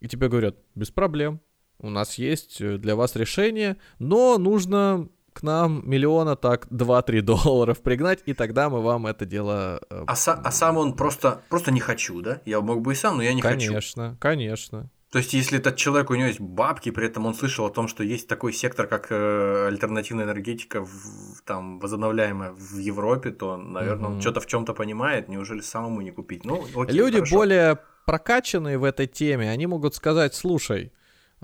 И 0.00 0.08
тебе 0.08 0.28
говорят, 0.28 0.56
без 0.74 0.90
проблем, 0.90 1.40
у 1.78 1.90
нас 1.90 2.18
есть 2.18 2.60
э, 2.60 2.76
для 2.76 2.96
вас 2.96 3.14
решение, 3.14 3.76
но 4.00 4.36
нужно 4.36 5.08
к 5.38 5.42
нам 5.42 5.82
миллиона 5.88 6.34
так 6.36 6.66
2-3 6.66 7.20
долларов 7.22 7.80
пригнать, 7.80 8.22
и 8.26 8.34
тогда 8.34 8.68
мы 8.68 8.82
вам 8.82 9.06
это 9.06 9.24
дело... 9.24 9.80
Э, 9.90 10.04
а, 10.06 10.14
са- 10.14 10.40
а 10.42 10.50
сам 10.50 10.76
он 10.76 10.94
просто, 10.94 11.42
просто 11.48 11.70
не 11.70 11.80
хочу, 11.80 12.20
да? 12.22 12.40
Я 12.44 12.60
мог 12.60 12.80
бы 12.80 12.92
и 12.92 12.94
сам, 12.96 13.16
но 13.16 13.22
я 13.22 13.34
не 13.34 13.40
конечно, 13.40 13.74
хочу. 13.74 13.90
Конечно, 13.92 14.16
конечно. 14.18 14.90
То 15.12 15.18
есть, 15.18 15.32
если 15.32 15.58
этот 15.58 15.76
человек, 15.76 16.10
у 16.10 16.14
него 16.14 16.26
есть 16.26 16.40
бабки, 16.40 16.90
при 16.90 17.06
этом 17.06 17.24
он 17.26 17.34
слышал 17.34 17.64
о 17.64 17.70
том, 17.70 17.88
что 17.88 18.02
есть 18.02 18.28
такой 18.28 18.52
сектор, 18.52 18.86
как 18.86 19.06
э, 19.10 19.68
альтернативная 19.68 20.24
энергетика, 20.24 20.84
в, 20.84 21.40
там, 21.46 21.78
возобновляемая 21.78 22.52
в 22.52 22.78
Европе, 22.78 23.30
то, 23.30 23.56
наверное, 23.56 24.08
угу. 24.08 24.16
он 24.16 24.20
что-то 24.20 24.40
в 24.40 24.46
чем-то 24.46 24.74
понимает, 24.74 25.28
неужели 25.28 25.60
самому 25.60 26.02
не 26.02 26.10
купить? 26.10 26.44
Ну, 26.44 26.66
окей, 26.76 26.94
Люди 26.94 27.16
хорошо. 27.16 27.36
более 27.36 27.78
прокачанные 28.06 28.76
в 28.76 28.84
этой 28.84 29.06
теме, 29.06 29.50
они 29.50 29.66
могут 29.66 29.94
сказать, 29.94 30.34
слушай, 30.34 30.92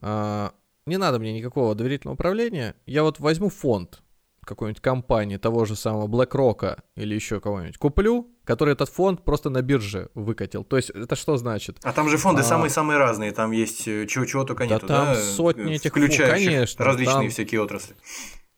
э, 0.02 0.50
не 0.86 0.96
надо 0.96 1.18
мне 1.18 1.32
никакого 1.32 1.74
доверительного 1.74 2.14
управления, 2.14 2.74
я 2.86 3.02
вот 3.02 3.20
возьму 3.20 3.48
фонд 3.48 4.02
какой-нибудь 4.44 4.82
компании, 4.82 5.38
того 5.38 5.64
же 5.64 5.74
самого 5.74 6.06
BlackRock 6.06 6.78
или 6.96 7.14
еще 7.14 7.40
кого-нибудь, 7.40 7.78
куплю, 7.78 8.30
который 8.44 8.74
этот 8.74 8.90
фонд 8.90 9.24
просто 9.24 9.48
на 9.48 9.62
бирже 9.62 10.10
выкатил. 10.14 10.64
То 10.64 10.76
есть 10.76 10.90
это 10.90 11.16
что 11.16 11.38
значит? 11.38 11.78
А 11.82 11.92
там 11.92 12.08
же 12.10 12.18
фонды 12.18 12.42
а... 12.42 12.44
самые-самые 12.44 12.98
разные, 12.98 13.32
там 13.32 13.52
есть 13.52 13.88
э, 13.88 14.06
чего-чего 14.06 14.44
только 14.44 14.66
да 14.66 14.74
нету, 14.74 14.86
там 14.86 15.14
да? 15.14 15.14
сотни 15.14 15.74
этих 15.74 15.90
Включающих 15.90 16.46
конечно, 16.46 16.84
различные 16.84 17.14
там... 17.14 17.30
всякие 17.30 17.62
отрасли. 17.62 17.96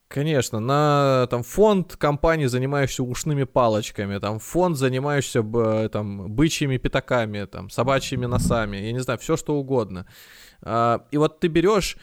Конечно, 0.09 0.61
на 0.61 1.27
там 1.29 1.43
фонд 1.43 1.97
компании, 1.97 2.45
занимающийся 2.45 3.03
ушными 3.03 3.43
палочками, 3.43 4.17
там 4.19 4.39
фонд, 4.39 4.77
занимающийся 4.77 5.89
там 5.89 6.31
бычьими 6.31 6.77
пятаками, 6.77 7.43
там 7.45 7.69
собачьими 7.69 8.25
носами, 8.25 8.77
я 8.77 8.93
не 8.93 8.99
знаю, 8.99 9.19
все 9.19 9.35
что 9.35 9.55
угодно. 9.55 10.05
А, 10.61 11.05
и 11.11 11.17
вот 11.17 11.39
ты 11.39 11.47
берешь 11.47 11.97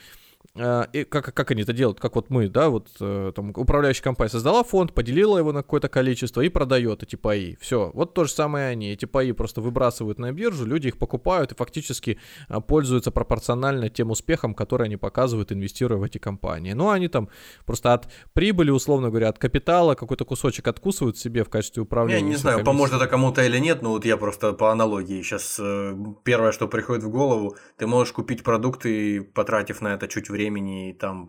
и 0.55 1.03
как, 1.03 1.33
как 1.33 1.51
они 1.51 1.63
это 1.63 1.73
делают, 1.73 1.99
как 1.99 2.15
вот 2.15 2.29
мы, 2.29 2.47
да, 2.47 2.69
вот 2.69 2.87
э, 3.01 3.33
там 3.35 3.49
управляющая 3.49 4.03
компания 4.03 4.29
создала 4.29 4.63
фонд, 4.63 4.93
поделила 4.93 5.37
его 5.37 5.51
на 5.51 5.63
какое-то 5.63 5.89
количество 5.89 6.39
и 6.39 6.47
продает 6.47 7.03
эти 7.03 7.17
паи. 7.17 7.57
Все, 7.59 7.91
вот 7.93 8.13
то 8.13 8.23
же 8.23 8.31
самое 8.31 8.69
они. 8.69 8.91
Эти 8.91 9.03
паи 9.03 9.33
просто 9.33 9.59
выбрасывают 9.59 10.17
на 10.17 10.31
биржу, 10.31 10.65
люди 10.65 10.87
их 10.87 10.97
покупают 10.97 11.51
и 11.51 11.55
фактически 11.55 12.19
а, 12.47 12.61
пользуются 12.61 13.11
пропорционально 13.11 13.89
тем 13.89 14.11
успехам, 14.11 14.53
которые 14.53 14.85
они 14.85 14.95
показывают, 14.95 15.51
инвестируя 15.51 15.99
в 15.99 16.03
эти 16.03 16.19
компании. 16.19 16.71
Ну, 16.71 16.89
они 16.89 17.09
там 17.09 17.27
просто 17.65 17.93
от 17.93 18.07
прибыли, 18.33 18.71
условно 18.71 19.09
говоря, 19.09 19.27
от 19.27 19.37
капитала 19.37 19.95
какой-то 19.95 20.23
кусочек 20.23 20.69
откусывают 20.69 21.17
себе 21.17 21.43
в 21.43 21.49
качестве 21.49 21.83
управления. 21.83 22.21
Я 22.21 22.29
не 22.29 22.37
знаю, 22.37 22.63
поможет 22.63 22.95
это 22.95 23.07
кому-то 23.07 23.43
или 23.43 23.57
нет, 23.57 23.81
но 23.81 23.89
вот 23.89 24.05
я 24.05 24.15
просто 24.15 24.53
по 24.53 24.71
аналогии 24.71 25.21
сейчас 25.21 25.59
э, 25.59 25.97
первое, 26.23 26.53
что 26.53 26.69
приходит 26.69 27.03
в 27.03 27.09
голову, 27.09 27.57
ты 27.75 27.87
можешь 27.87 28.13
купить 28.13 28.41
продукты, 28.41 29.21
потратив 29.21 29.81
на 29.81 29.95
это 29.95 30.07
чуть 30.07 30.29
времени 30.29 30.44
времени 30.45 30.95
там 30.99 31.27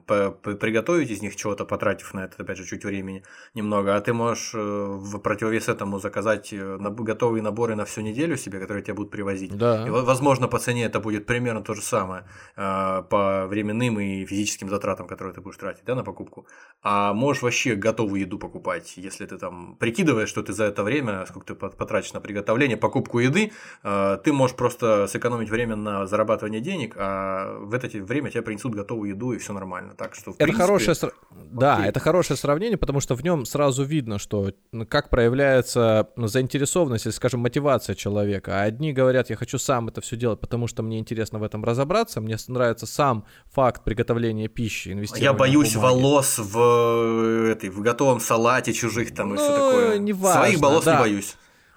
приготовить 0.61 1.11
из 1.11 1.23
них 1.23 1.37
чего-то, 1.37 1.65
потратив 1.65 2.15
на 2.15 2.25
это, 2.25 2.43
опять 2.43 2.59
же, 2.59 2.65
чуть 2.65 2.85
времени 2.85 3.23
немного, 3.55 3.97
а 3.97 4.01
ты 4.01 4.13
можешь 4.13 4.55
э, 4.55 4.59
в 4.59 5.19
противовес 5.19 5.69
этому 5.69 5.99
заказать 5.99 6.53
э, 6.53 6.79
готовые 6.79 7.43
наборы 7.43 7.75
на 7.77 7.85
всю 7.85 8.03
неделю 8.03 8.37
себе, 8.37 8.61
которые 8.61 8.83
тебе 8.83 8.95
будут 8.95 9.11
привозить. 9.11 9.57
Да. 9.57 9.87
И, 9.87 9.91
возможно, 9.91 10.49
по 10.49 10.59
цене 10.59 10.85
это 10.85 11.01
будет 11.01 11.27
примерно 11.27 11.63
то 11.63 11.75
же 11.75 11.83
самое 11.83 12.25
э, 12.57 13.03
по 13.09 13.47
временным 13.47 14.01
и 14.01 14.27
физическим 14.27 14.69
затратам, 14.69 15.07
которые 15.07 15.35
ты 15.35 15.41
будешь 15.41 15.57
тратить 15.57 15.85
да, 15.85 15.95
на 15.95 16.05
покупку. 16.05 16.47
А 16.83 17.15
можешь 17.15 17.43
вообще 17.43 17.75
готовую 17.75 18.21
еду 18.21 18.39
покупать, 18.39 18.99
если 18.99 19.27
ты 19.27 19.39
там 19.39 19.77
прикидываешь, 19.77 20.29
что 20.29 20.43
ты 20.43 20.53
за 20.53 20.65
это 20.65 20.83
время, 20.83 21.25
сколько 21.27 21.55
ты 21.55 21.55
потратишь 21.55 22.13
на 22.13 22.21
приготовление, 22.21 22.77
покупку 22.77 23.21
еды, 23.21 23.53
ты 23.83 24.33
можешь 24.33 24.57
просто 24.57 25.07
сэкономить 25.07 25.51
время 25.51 25.77
на 25.77 26.07
зарабатывание 26.07 26.61
денег, 26.61 26.95
а 26.97 27.59
в 27.59 27.75
это 27.75 27.87
время 27.99 28.31
тебе 28.31 28.43
принесут 28.43 28.75
готовую 28.75 29.06
еду, 29.07 29.33
и 29.33 29.39
все 29.39 29.53
нормально. 29.53 29.95
Так 29.97 30.15
что, 30.15 30.31
это 30.33 30.39
принципе, 30.39 30.63
хорошее, 30.63 30.95
сра- 30.95 31.13
да, 31.31 31.77
окей. 31.77 31.89
это 31.89 32.01
хорошее 32.01 32.37
сравнение, 32.37 32.77
потому 32.77 33.01
что 33.01 33.15
в 33.15 33.23
нем 33.25 33.45
сразу 33.47 33.85
видно, 33.85 34.19
что 34.19 34.53
ну, 34.73 34.87
как 34.87 35.11
проявляется 35.11 36.09
ну, 36.17 36.27
заинтересованность 36.27 37.07
или, 37.07 37.13
скажем, 37.13 37.41
мотивация 37.41 37.95
человека. 37.95 38.61
А 38.61 38.63
одни 38.63 38.93
говорят, 38.93 39.31
я 39.31 39.37
хочу 39.37 39.59
сам 39.59 39.89
это 39.89 40.01
все 40.01 40.17
делать, 40.17 40.41
потому 40.41 40.67
что 40.67 40.83
мне 40.83 40.99
интересно 40.99 41.39
в 41.39 41.43
этом 41.43 41.65
разобраться, 41.65 42.21
мне 42.21 42.37
нравится 42.49 42.87
сам 42.87 43.25
факт 43.53 43.85
приготовления 43.85 44.49
пищи, 44.49 44.93
инвестирования. 44.93 45.31
Я 45.31 45.33
боюсь 45.33 45.75
волос 45.77 46.39
в, 46.39 46.59
э, 46.59 47.53
этой, 47.53 47.71
в 47.71 47.81
готовом 47.81 48.21
салате 48.21 48.73
чужих 48.73 49.15
там 49.15 49.35
и 49.35 49.37
все 49.37 49.49
Ну, 49.49 49.55
такое. 49.57 49.99
неважно, 49.99 50.41
Своих 50.43 50.61
волос 50.61 50.85
да. 50.85 50.95
не 50.95 51.01
боюсь. 51.01 51.37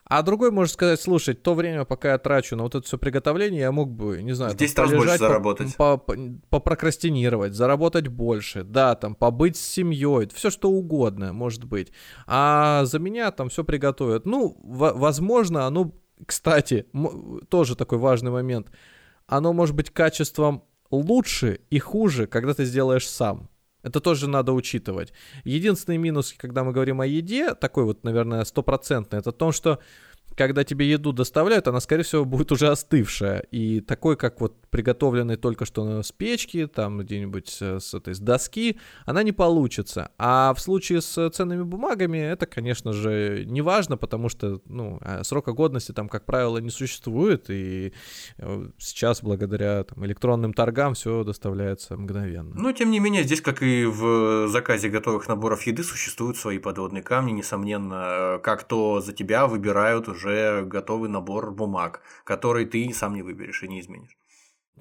А 0.10 0.24
другой 0.24 0.49
может 0.49 0.74
сказать, 0.74 0.99
слушай, 0.99 1.36
то 1.36 1.53
время, 1.53 1.86
пока 1.86 2.14
я 2.14 2.18
трачу 2.18 2.55
на 2.55 2.64
вот 2.64 2.74
это 2.74 2.86
все 2.86 2.97
приготовление, 2.97 3.62
я 3.62 3.72
мог 3.72 3.91
бы, 3.91 4.22
не 4.24 4.34
знаю, 4.34 4.51
В 4.53 4.57
там, 4.57 4.66
10 4.66 4.78
раз 4.80 4.91
больше 4.91 5.18
заработать. 5.20 5.76
по- 5.76 5.97
по- 5.97 6.16
попрокрастинировать, 6.49 7.53
заработать 7.53 8.07
больше, 8.07 8.64
да, 8.64 8.95
там, 8.95 9.14
побыть 9.14 9.55
с 9.55 9.62
семьей, 9.62 10.28
все 10.34 10.49
что 10.49 10.72
угодно, 10.72 11.32
может 11.32 11.64
быть. 11.66 11.91
А 12.26 12.86
за 12.86 12.97
меня 12.99 13.30
там 13.32 13.49
все 13.49 13.64
приготовят. 13.64 14.26
Ну, 14.26 14.57
во- 14.64 14.93
возможно, 14.93 15.68
оно, 15.68 15.91
кстати, 16.26 16.88
м- 16.93 17.41
тоже 17.47 17.76
такой 17.76 17.99
важный 17.99 18.32
момент, 18.32 18.72
оно 19.28 19.53
может 19.53 19.76
быть 19.76 19.91
качеством 19.91 20.64
лучше 20.89 21.60
и 21.70 21.78
хуже, 21.78 22.26
когда 22.26 22.55
ты 22.55 22.66
сделаешь 22.66 23.07
сам. 23.07 23.47
Это 23.82 24.01
тоже 24.01 24.27
надо 24.27 24.51
учитывать. 24.53 25.13
Единственный 25.45 25.97
минус, 25.97 26.34
когда 26.38 26.63
мы 26.63 26.73
говорим 26.73 26.99
о 26.99 27.05
еде, 27.05 27.53
такой 27.55 27.86
вот, 27.86 28.03
наверное, 28.03 28.43
стопроцентный, 28.43 29.19
это 29.19 29.32
то, 29.32 29.51
что 29.51 29.80
когда 30.39 30.63
тебе 30.63 30.89
еду 30.89 31.11
доставляют, 31.11 31.67
она, 31.67 31.81
скорее 31.81 32.03
всего, 32.03 32.23
будет 32.23 32.53
уже 32.53 32.69
остывшая. 32.69 33.39
И 33.51 33.81
такой, 33.81 34.15
как 34.15 34.39
вот 34.39 34.55
приготовленный 34.69 35.35
только 35.35 35.65
что 35.65 36.01
с 36.01 36.13
печки, 36.13 36.65
там 36.65 36.99
где-нибудь 36.99 37.49
с, 37.49 37.79
с 37.81 37.93
этой 37.93 38.13
с 38.13 38.19
доски, 38.19 38.77
она 39.05 39.21
не 39.23 39.33
получится. 39.33 40.11
А 40.17 40.53
в 40.53 40.61
случае 40.61 41.01
с 41.01 41.29
ценными 41.31 41.63
бумагами 41.63 42.19
это, 42.19 42.45
конечно 42.45 42.93
же, 42.93 43.43
не 43.47 43.61
важно, 43.61 43.97
потому 43.97 44.29
что, 44.29 44.61
ну, 44.65 44.99
а 45.01 45.25
срока 45.25 45.51
годности 45.51 45.91
там, 45.91 46.07
как 46.07 46.23
правило, 46.23 46.59
не 46.59 46.69
существует. 46.69 47.49
И 47.49 47.91
э, 48.37 48.69
сейчас, 48.77 49.21
благодаря 49.21 49.83
там, 49.83 50.05
электронным 50.05 50.53
торгам, 50.53 50.93
все 50.93 51.25
доставляется 51.25 51.97
мгновенно. 51.97 52.55
Но, 52.55 52.71
тем 52.71 52.91
не 52.91 52.99
менее, 52.99 53.23
здесь, 53.23 53.41
как 53.41 53.61
и 53.61 53.83
в 53.83 54.47
заказе 54.47 54.87
готовых 54.87 55.27
наборов 55.27 55.63
еды, 55.63 55.83
существуют 55.83 56.37
свои 56.37 56.59
подводные 56.59 57.03
камни, 57.03 57.33
несомненно, 57.33 58.37
э, 58.37 58.39
как 58.41 58.63
то 58.63 59.01
за 59.01 59.11
тебя 59.11 59.45
выбирают 59.45 60.07
уже 60.07 60.28
готовый 60.65 61.09
набор 61.09 61.51
бумаг, 61.51 62.01
который 62.23 62.65
ты 62.65 62.93
сам 62.93 63.13
не 63.13 63.21
выберешь 63.23 63.63
и 63.63 63.67
не 63.67 63.80
изменишь. 63.80 64.17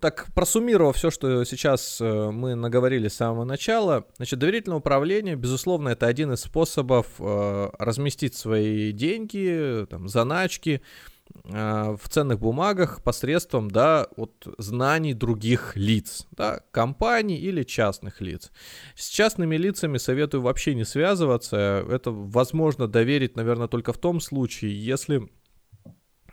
Так, 0.01 0.29
просуммировав 0.35 0.97
все, 0.97 1.11
что 1.11 1.45
сейчас 1.45 2.01
э, 2.01 2.31
мы 2.31 2.55
наговорили 2.55 3.09
с 3.09 3.15
самого 3.15 3.45
начала, 3.45 4.07
значит, 4.17 4.39
доверительное 4.39 4.79
управление, 4.79 5.35
безусловно, 5.35 5.89
это 5.89 6.07
один 6.07 6.33
из 6.33 6.41
способов 6.41 7.07
э, 7.19 7.71
разместить 7.79 8.37
свои 8.37 8.93
деньги, 8.93 9.87
там, 9.91 10.09
заначки 10.09 10.83
э, 11.45 11.97
в 12.01 12.09
ценных 12.09 12.39
бумагах 12.39 13.03
посредством, 13.03 13.73
да, 13.73 14.07
от 14.17 14.47
знаний 14.59 15.15
других 15.15 15.75
лиц, 15.75 16.29
да, 16.31 16.61
компаний 16.71 17.37
или 17.37 17.65
частных 17.65 18.21
лиц. 18.21 18.53
С 18.95 19.09
частными 19.09 19.57
лицами 19.57 19.99
советую 19.99 20.43
вообще 20.43 20.77
не 20.77 20.85
связываться, 20.85 21.85
это 21.91 22.13
возможно 22.13 22.87
доверить, 22.87 23.35
наверное, 23.35 23.67
только 23.67 23.93
в 23.93 23.99
том 23.99 24.21
случае, 24.21 24.81
если 24.81 25.29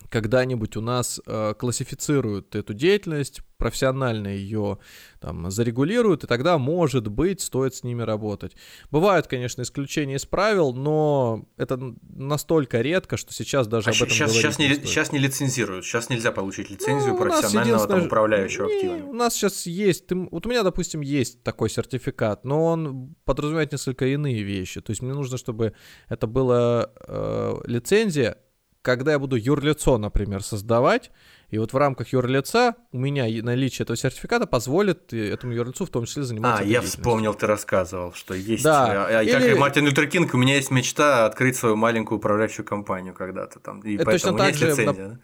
когда-нибудь 0.09 0.75
у 0.77 0.81
нас 0.81 1.21
э, 1.25 1.53
классифицируют 1.57 2.55
эту 2.55 2.73
деятельность, 2.73 3.41
профессионально 3.57 4.27
ее 4.27 4.79
там 5.19 5.49
зарегулируют, 5.49 6.23
и 6.23 6.27
тогда, 6.27 6.57
может 6.57 7.07
быть, 7.07 7.41
стоит 7.41 7.73
с 7.73 7.83
ними 7.83 8.01
работать. 8.01 8.55
Бывают, 8.91 9.27
конечно, 9.27 9.61
исключения 9.61 10.15
из 10.15 10.25
правил, 10.25 10.73
но 10.73 11.45
это 11.57 11.79
настолько 12.01 12.81
редко, 12.81 13.17
что 13.17 13.33
сейчас 13.33 13.67
даже 13.67 13.89
А 13.89 13.91
об 13.91 13.95
этом 13.95 14.09
сейчас, 14.09 14.33
сейчас, 14.33 14.59
не, 14.59 14.67
не 14.67 14.73
стоит. 14.75 14.89
сейчас 14.89 15.11
не 15.11 15.19
лицензируют, 15.19 15.85
сейчас 15.85 16.09
нельзя 16.09 16.31
получить 16.31 16.69
лицензию 16.69 17.13
Ну, 17.13 17.19
профессионального 17.19 17.87
там, 17.87 18.05
управляющего 18.05 18.67
Не, 18.67 18.75
активами. 18.75 19.01
У 19.03 19.13
нас 19.13 19.33
сейчас 19.33 19.65
есть, 19.65 20.07
ты 20.07 20.15
вот 20.15 20.45
у 20.45 20.49
меня, 20.49 20.63
допустим, 20.63 21.01
есть 21.01 21.41
такой 21.43 21.69
сертификат, 21.69 22.43
но 22.43 22.65
он 22.65 23.15
подразумевает 23.25 23.71
несколько 23.71 24.05
иные 24.05 24.43
вещи. 24.43 24.81
То 24.81 24.91
есть 24.91 25.01
мне 25.01 25.13
нужно, 25.13 25.37
чтобы 25.37 25.73
это 26.09 26.27
была 26.27 26.89
э, 27.07 27.55
лицензия, 27.65 28.37
когда 28.85 29.11
я 29.13 29.19
буду 29.19 29.35
юрлицо, 29.35 29.97
например, 29.97 30.43
создавать, 30.43 31.11
и 31.49 31.57
вот 31.57 31.73
в 31.73 31.77
рамках 31.77 32.13
юрлица 32.13 32.75
у 32.91 32.99
меня 32.99 33.25
наличие 33.43 33.83
этого 33.83 33.97
сертификата 33.97 34.45
позволит 34.45 35.11
э, 35.13 35.33
этому 35.33 35.53
юрлицу 35.53 35.85
в 35.85 35.89
том 35.89 36.05
числе 36.05 36.23
заниматься 36.23 36.63
А, 36.63 36.65
я 36.65 36.81
вспомнил, 36.81 37.33
ты 37.33 37.47
рассказывал, 37.47 38.13
что 38.13 38.33
есть. 38.33 38.63
Да, 38.63 39.07
а, 39.07 39.19
а, 39.21 39.25
Как 39.25 39.41
или- 39.41 39.51
и 39.51 39.55
Мартин 39.55 39.85
Лютер 39.85 40.07
Кинг, 40.07 40.33
у 40.33 40.37
меня 40.37 40.55
есть 40.55 40.71
мечта 40.71 41.25
открыть 41.25 41.55
свою 41.55 41.75
маленькую 41.75 42.19
управляющую 42.19 42.65
компанию 42.65 43.13
когда-то 43.13 43.59
там. 43.59 43.79
И 43.81 43.95
Это 43.95 44.05
точно 44.05 44.37
так 44.37 44.53
же, 44.55 44.67
лицензия. 44.67 44.93
да? 44.93 45.19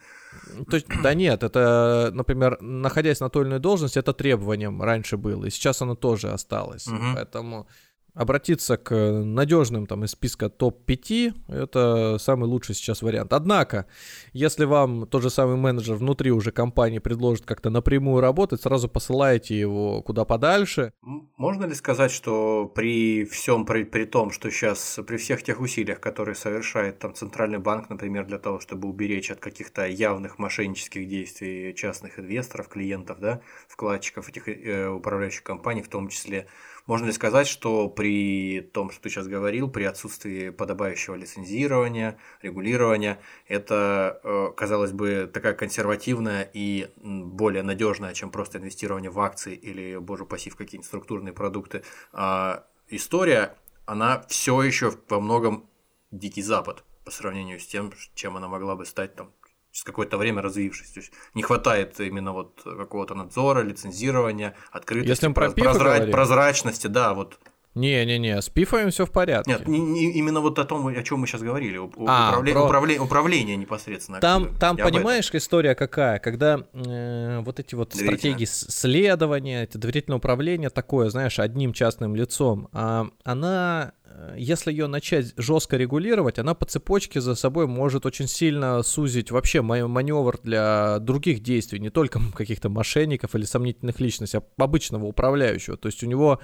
То 0.69 0.75
есть, 0.77 0.87
да 1.03 1.13
нет, 1.13 1.43
это, 1.43 2.09
например, 2.13 2.57
находясь 2.61 3.19
на 3.19 3.29
той 3.29 3.43
или 3.43 3.49
иной 3.49 3.59
должности, 3.59 3.99
это 3.99 4.13
требованием 4.13 4.81
раньше 4.81 5.17
было, 5.17 5.45
и 5.45 5.49
сейчас 5.49 5.81
оно 5.81 5.95
тоже 5.95 6.31
осталось. 6.31 6.87
Мгм. 6.87 7.15
Поэтому 7.15 7.67
обратиться 8.13 8.77
к 8.77 8.93
надежным 8.95 9.87
там 9.87 10.03
из 10.03 10.11
списка 10.11 10.49
топ-5 10.49 11.33
это 11.47 12.17
самый 12.19 12.45
лучший 12.45 12.75
сейчас 12.75 13.01
вариант. 13.01 13.33
Однако, 13.33 13.85
если 14.33 14.65
вам 14.65 15.07
тот 15.07 15.21
же 15.21 15.29
самый 15.29 15.55
менеджер 15.55 15.95
внутри 15.95 16.31
уже 16.31 16.51
компании 16.51 16.99
предложит 16.99 17.45
как-то 17.45 17.69
напрямую 17.69 18.21
работать, 18.21 18.61
сразу 18.61 18.89
посылайте 18.89 19.57
его 19.57 20.01
куда 20.01 20.25
подальше. 20.25 20.93
Можно 21.01 21.65
ли 21.65 21.73
сказать, 21.73 22.11
что 22.11 22.65
при 22.73 23.25
всем, 23.25 23.65
при, 23.65 23.83
при 23.83 24.05
том, 24.05 24.31
что 24.31 24.49
сейчас, 24.51 24.99
при 25.07 25.17
всех 25.17 25.43
тех 25.43 25.61
усилиях, 25.61 25.99
которые 25.99 26.35
совершает 26.35 26.99
там 26.99 27.13
Центральный 27.13 27.59
банк, 27.59 27.89
например, 27.89 28.25
для 28.25 28.37
того, 28.37 28.59
чтобы 28.59 28.89
уберечь 28.89 29.31
от 29.31 29.39
каких-то 29.39 29.87
явных 29.87 30.37
мошеннических 30.37 31.07
действий 31.07 31.73
частных 31.75 32.19
инвесторов, 32.19 32.67
клиентов, 32.67 33.19
да, 33.19 33.41
вкладчиков 33.67 34.29
этих 34.29 34.47
э, 34.47 34.89
управляющих 34.89 35.43
компаний 35.43 35.81
в 35.81 35.87
том 35.87 36.09
числе, 36.09 36.47
можно 36.91 37.05
ли 37.05 37.13
сказать, 37.13 37.47
что 37.47 37.87
при 37.87 38.59
том, 38.59 38.91
что 38.91 39.03
ты 39.03 39.09
сейчас 39.09 39.25
говорил, 39.25 39.69
при 39.69 39.85
отсутствии 39.85 40.49
подобающего 40.49 41.15
лицензирования, 41.15 42.17
регулирования, 42.41 43.21
это, 43.47 44.19
э, 44.25 44.49
казалось 44.57 44.91
бы, 44.91 45.31
такая 45.33 45.53
консервативная 45.53 46.51
и 46.53 46.89
более 46.97 47.63
надежная, 47.63 48.13
чем 48.13 48.29
просто 48.29 48.57
инвестирование 48.57 49.09
в 49.09 49.21
акции 49.21 49.55
или, 49.55 49.95
боже 49.95 50.23
упаси, 50.23 50.49
в 50.49 50.57
какие-нибудь 50.57 50.85
структурные 50.85 51.31
продукты, 51.31 51.83
а, 52.11 52.65
история, 52.89 53.55
она 53.85 54.25
все 54.27 54.61
еще 54.61 54.91
во 55.07 55.21
многом 55.21 55.69
Дикий 56.11 56.41
Запад 56.41 56.83
по 57.05 57.11
сравнению 57.11 57.61
с 57.61 57.67
тем, 57.67 57.93
чем 58.15 58.35
она 58.35 58.49
могла 58.49 58.75
бы 58.75 58.85
стать 58.85 59.15
там 59.15 59.31
через 59.71 59.83
какое-то 59.83 60.17
время 60.17 60.41
развившись. 60.41 60.91
То 60.91 60.99
есть 60.99 61.11
не 61.33 61.43
хватает 61.43 61.99
именно 61.99 62.33
вот 62.33 62.61
какого-то 62.63 63.15
надзора, 63.15 63.61
лицензирования, 63.61 64.55
открытости, 64.71 65.09
Если 65.09 65.31
про 65.33 65.47
прозра- 65.49 66.11
прозрачности, 66.11 66.87
да, 66.87 67.13
вот. 67.13 67.39
Не-не-не, 67.73 68.41
с 68.41 68.49
пифами 68.49 68.89
все 68.89 69.05
в 69.05 69.11
порядке. 69.11 69.51
Нет, 69.51 69.67
не- 69.67 69.79
не- 69.79 70.11
именно 70.13 70.41
вот 70.41 70.59
о 70.59 70.65
том, 70.65 70.85
о 70.87 71.03
чем 71.03 71.19
мы 71.19 71.27
сейчас 71.27 71.41
говорили, 71.41 71.77
у- 71.77 71.89
А, 72.07 72.31
управле- 72.33 72.53
про- 72.53 72.65
управле- 72.67 72.99
управление 72.99 73.55
непосредственно. 73.55 74.19
Там, 74.19 74.43
активами. 74.43 74.59
там 74.59 74.77
Я 74.77 74.83
понимаешь, 74.85 75.29
история 75.33 75.73
какая? 75.75 76.19
Когда 76.19 76.65
э, 76.73 77.39
вот 77.45 77.59
эти 77.61 77.75
вот 77.75 77.93
стратегии 77.93 78.45
следования, 78.45 79.63
это 79.63 79.77
доверительное 79.77 80.17
управление 80.17 80.69
такое, 80.69 81.09
знаешь, 81.09 81.39
одним 81.39 81.71
частным 81.73 82.13
лицом, 82.15 82.67
а, 82.73 83.07
она, 83.23 83.93
э, 84.05 84.35
если 84.37 84.71
ее 84.71 84.87
начать 84.87 85.33
жестко 85.37 85.77
регулировать, 85.77 86.39
она 86.39 86.53
по 86.55 86.65
цепочке 86.65 87.21
за 87.21 87.35
собой 87.35 87.67
может 87.67 88.05
очень 88.05 88.27
сильно 88.27 88.83
сузить 88.83 89.31
вообще 89.31 89.61
ма- 89.61 89.87
маневр 89.87 90.39
для 90.43 90.99
других 90.99 91.41
действий, 91.41 91.79
не 91.79 91.89
только 91.89 92.19
каких-то 92.35 92.67
мошенников 92.67 93.33
или 93.35 93.45
сомнительных 93.45 94.01
личностей, 94.01 94.39
а 94.39 94.43
обычного 94.63 95.05
управляющего. 95.05 95.77
То 95.77 95.87
есть 95.87 96.03
у 96.03 96.07
него 96.07 96.39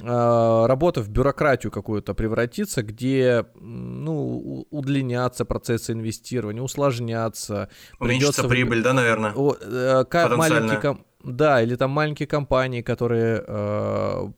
работа 0.00 1.02
в 1.02 1.10
бюрократию 1.10 1.70
какую-то 1.70 2.14
превратится, 2.14 2.82
где 2.82 3.46
ну, 3.54 4.66
удлинятся 4.70 5.44
процессы 5.44 5.92
инвестирования, 5.92 6.62
усложнятся. 6.62 7.68
Уменьшится 8.00 8.42
придется 8.42 8.48
прибыль, 8.48 8.82
да, 8.82 8.94
наверное? 8.94 9.32
о, 9.34 9.54
э, 9.54 10.04
Потенциальная. 10.04 10.36
маленькие 10.36 10.80
ком- 10.80 11.04
да, 11.22 11.62
или 11.62 11.76
там 11.76 11.90
маленькие 11.90 12.26
компании, 12.26 12.80
которые 12.82 13.44
э, 13.46 14.28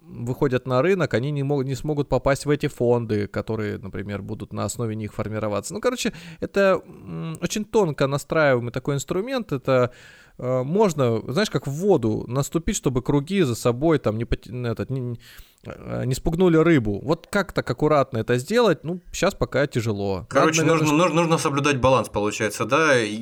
выходят 0.00 0.66
на 0.66 0.82
рынок, 0.82 1.14
они 1.14 1.30
не, 1.30 1.42
могут, 1.42 1.66
не 1.66 1.74
смогут 1.74 2.08
попасть 2.08 2.46
в 2.46 2.50
эти 2.50 2.66
фонды, 2.66 3.26
которые, 3.26 3.78
например, 3.78 4.22
будут 4.22 4.52
на 4.52 4.64
основе 4.64 4.94
них 4.94 5.12
формироваться. 5.12 5.74
Ну, 5.74 5.80
короче, 5.80 6.12
это 6.40 6.76
очень 7.40 7.64
тонко 7.64 8.06
настраиваемый 8.06 8.72
такой 8.72 8.96
инструмент. 8.96 9.52
Это 9.52 9.92
э, 9.92 10.23
можно, 10.38 11.20
знаешь, 11.30 11.50
как 11.50 11.66
в 11.66 11.70
воду 11.70 12.24
наступить, 12.26 12.76
чтобы 12.76 13.02
круги 13.02 13.42
за 13.42 13.54
собой 13.54 13.98
там 13.98 14.18
не, 14.18 14.24
поте- 14.24 14.50
этот, 14.66 14.90
не, 14.90 15.16
э, 15.64 16.02
не 16.06 16.14
спугнули 16.14 16.56
рыбу. 16.56 17.00
Вот 17.04 17.28
как 17.30 17.52
так 17.52 17.70
аккуратно 17.70 18.18
это 18.18 18.36
сделать, 18.38 18.82
ну, 18.82 19.00
сейчас 19.12 19.34
пока 19.34 19.66
тяжело. 19.66 20.26
Короче, 20.28 20.62
Надо, 20.62 20.72
наверное, 20.72 20.90
нужно, 20.90 21.04
нужно, 21.04 21.20
нужно 21.22 21.38
соблюдать 21.38 21.80
баланс, 21.80 22.08
получается, 22.08 22.64
да, 22.64 23.00
и 23.00 23.18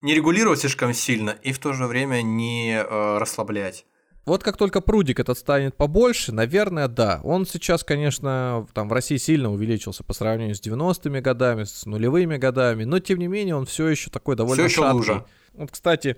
не 0.00 0.14
регулировать 0.14 0.60
слишком 0.60 0.94
сильно 0.94 1.30
и 1.42 1.52
в 1.52 1.58
то 1.58 1.72
же 1.74 1.86
время 1.86 2.22
не 2.22 2.82
э, 2.82 3.18
расслаблять. 3.18 3.84
вот 4.24 4.42
как 4.42 4.56
только 4.56 4.80
прудик 4.80 5.20
этот 5.20 5.36
станет 5.38 5.76
побольше, 5.76 6.32
наверное, 6.32 6.88
да. 6.88 7.20
Он 7.24 7.44
сейчас, 7.46 7.84
конечно, 7.84 8.66
там 8.72 8.88
в 8.88 8.92
России 8.92 9.16
сильно 9.16 9.52
увеличился 9.52 10.02
по 10.04 10.14
сравнению 10.14 10.54
с 10.54 10.62
90-ми 10.62 11.20
годами, 11.20 11.64
с 11.64 11.84
нулевыми 11.84 12.36
годами, 12.38 12.84
но 12.84 13.00
тем 13.00 13.18
не 13.18 13.26
менее 13.26 13.54
он 13.56 13.66
все 13.66 13.88
еще 13.88 14.08
такой 14.10 14.34
довольно 14.36 14.66
все 14.68 14.80
еще 14.82 14.90
Лужа. 14.92 15.26
Вот, 15.54 15.70
кстати, 15.72 16.16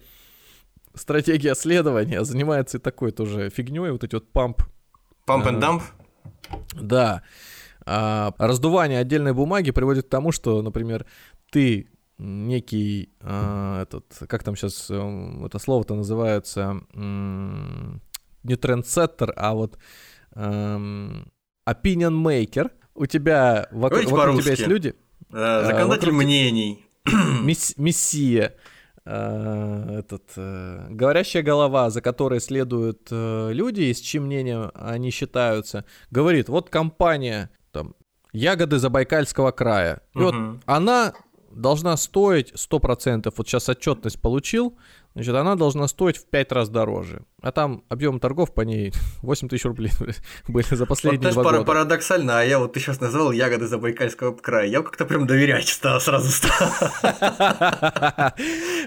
стратегия 0.95 1.55
следования 1.55 2.25
занимается 2.25 2.79
и 2.79 2.81
такой 2.81 3.13
тоже 3.13 3.51
фигней, 3.51 3.91
вот 3.91 4.05
эти 4.05 4.15
вот 4.15 4.31
памп. 4.33 4.63
Памп 5.27 5.47
and 5.47 5.61
dump? 5.61 5.83
Да. 6.75 7.23
А, 7.87 8.35
раздувание 8.39 8.99
отдельной 8.99 9.33
бумаги 9.33 9.71
приводит 9.71 10.07
к 10.07 10.11
тому, 10.11 10.33
что, 10.33 10.63
например, 10.63 11.07
ты 11.51 11.89
некий 12.19 13.11
а, 13.21 13.83
этот, 13.83 14.05
как 14.29 14.43
там 14.45 14.55
сейчас 14.55 14.91
э, 14.91 15.47
это 15.47 15.59
слово-то 15.59 15.95
называется, 15.95 16.83
не 16.93 18.57
трендсеттер, 18.57 19.33
а 19.37 19.55
вот 19.55 19.79
эм, 20.35 21.31
opinion 21.69 22.23
maker. 22.23 22.71
У 22.95 23.07
тебя 23.07 23.69
вокруг, 23.71 24.05
вокруг 24.07 24.43
тебя 24.43 24.51
есть 24.51 24.67
люди. 24.67 24.95
Э, 25.33 25.65
законодатель 25.65 26.09
вокруг... 26.09 26.25
мнений. 26.25 26.87
Месс, 27.43 27.77
мессия. 27.77 28.55
Э, 29.07 29.99
этот, 29.99 30.25
э, 30.37 30.89
говорящая 30.91 31.43
голова, 31.43 31.89
за 31.89 32.03
которой 32.03 32.39
следуют 32.41 33.09
э, 33.11 33.51
люди, 33.53 33.83
и 33.83 33.95
с 33.95 34.01
чьим 34.01 34.25
мнением 34.25 34.71
они 34.75 35.11
считаются, 35.11 35.87
говорит, 36.11 36.51
вот 36.51 36.69
компания 36.69 37.51
там, 37.73 37.95
ягоды 38.33 38.79
Забайкальского 38.79 39.53
края. 39.53 40.03
И 40.15 40.19
угу. 40.19 40.25
вот 40.25 40.61
она 40.67 41.15
должна 41.51 41.97
стоить 41.97 42.53
100%. 42.53 43.33
Вот 43.35 43.49
сейчас 43.49 43.69
отчетность 43.69 44.21
получил, 44.21 44.77
значит, 45.15 45.35
она 45.35 45.57
должна 45.57 45.89
стоить 45.89 46.17
в 46.17 46.27
5 46.27 46.53
раз 46.53 46.69
дороже. 46.69 47.23
А 47.43 47.53
там 47.53 47.85
объем 47.89 48.21
торгов 48.21 48.53
по 48.53 48.61
ней 48.63 48.93
8 49.23 49.49
тысяч 49.49 49.65
рублей 49.65 49.93
были 50.49 50.67
за 50.71 50.87
последние 50.87 51.33
вот, 51.33 51.43
два 51.43 51.53
года. 51.53 51.65
парадоксально, 51.65 52.41
а 52.41 52.43
я 52.43 52.59
вот 52.59 52.75
ты 52.75 52.81
сейчас 52.81 53.01
назвал 53.01 53.33
ягоды 53.33 53.67
Забайкальского 53.67 54.35
края, 54.37 54.67
я 54.67 54.83
как-то 54.83 55.05
прям 55.07 55.27
доверять 55.27 55.69
стал, 55.69 56.01
сразу 56.01 56.31
стал. 56.31 56.51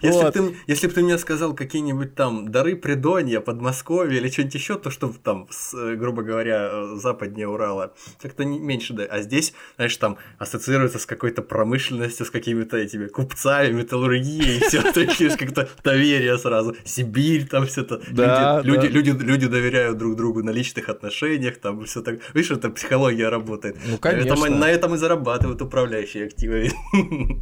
Если 0.01 0.87
бы 0.87 0.93
ты, 0.93 1.03
мне 1.03 1.17
сказал 1.17 1.53
какие-нибудь 1.53 2.15
там 2.15 2.51
дары 2.51 2.75
Придонья, 2.75 3.39
Подмосковья 3.39 4.19
или 4.19 4.29
что-нибудь 4.29 4.55
еще, 4.55 4.77
то 4.77 4.89
что 4.89 5.13
там, 5.23 5.47
э, 5.73 5.95
грубо 5.95 6.21
говоря, 6.23 6.69
э, 6.71 6.95
западнее 6.95 7.47
Урала, 7.47 7.93
как-то 8.21 8.45
меньше. 8.45 8.93
А 9.09 9.21
здесь, 9.21 9.53
знаешь, 9.75 9.95
там 9.97 10.17
ассоциируется 10.37 10.99
с 10.99 11.05
какой-то 11.05 11.41
промышленностью, 11.41 12.25
с 12.25 12.29
какими-то 12.29 12.77
этими 12.77 13.07
купцами, 13.07 13.71
металлургией, 13.71 14.59
все, 14.67 15.37
как-то 15.37 15.69
доверие 15.83 16.12
сразу. 16.37 16.75
Сибирь, 16.83 17.47
там 17.47 17.65
все 17.65 17.81
это. 17.81 18.01
Да, 18.11 18.61
люди, 18.63 18.87
люди, 18.87 19.11
люди 19.23 19.47
доверяют 19.47 19.97
друг 19.97 20.15
другу 20.15 20.43
на 20.43 20.51
личных 20.51 20.89
отношениях, 20.89 21.57
там 21.57 21.83
все 21.85 22.01
так. 22.01 22.19
Видишь, 22.33 22.51
это 22.51 22.69
психология 22.69 23.29
работает. 23.29 23.77
Ну, 23.85 23.97
конечно. 23.97 24.35
На 24.35 24.45
этом, 24.45 24.59
на 24.59 24.69
этом 24.69 24.93
и 24.95 24.97
зарабатывают 24.97 25.61
управляющие 25.61 26.25
активами. 26.25 26.71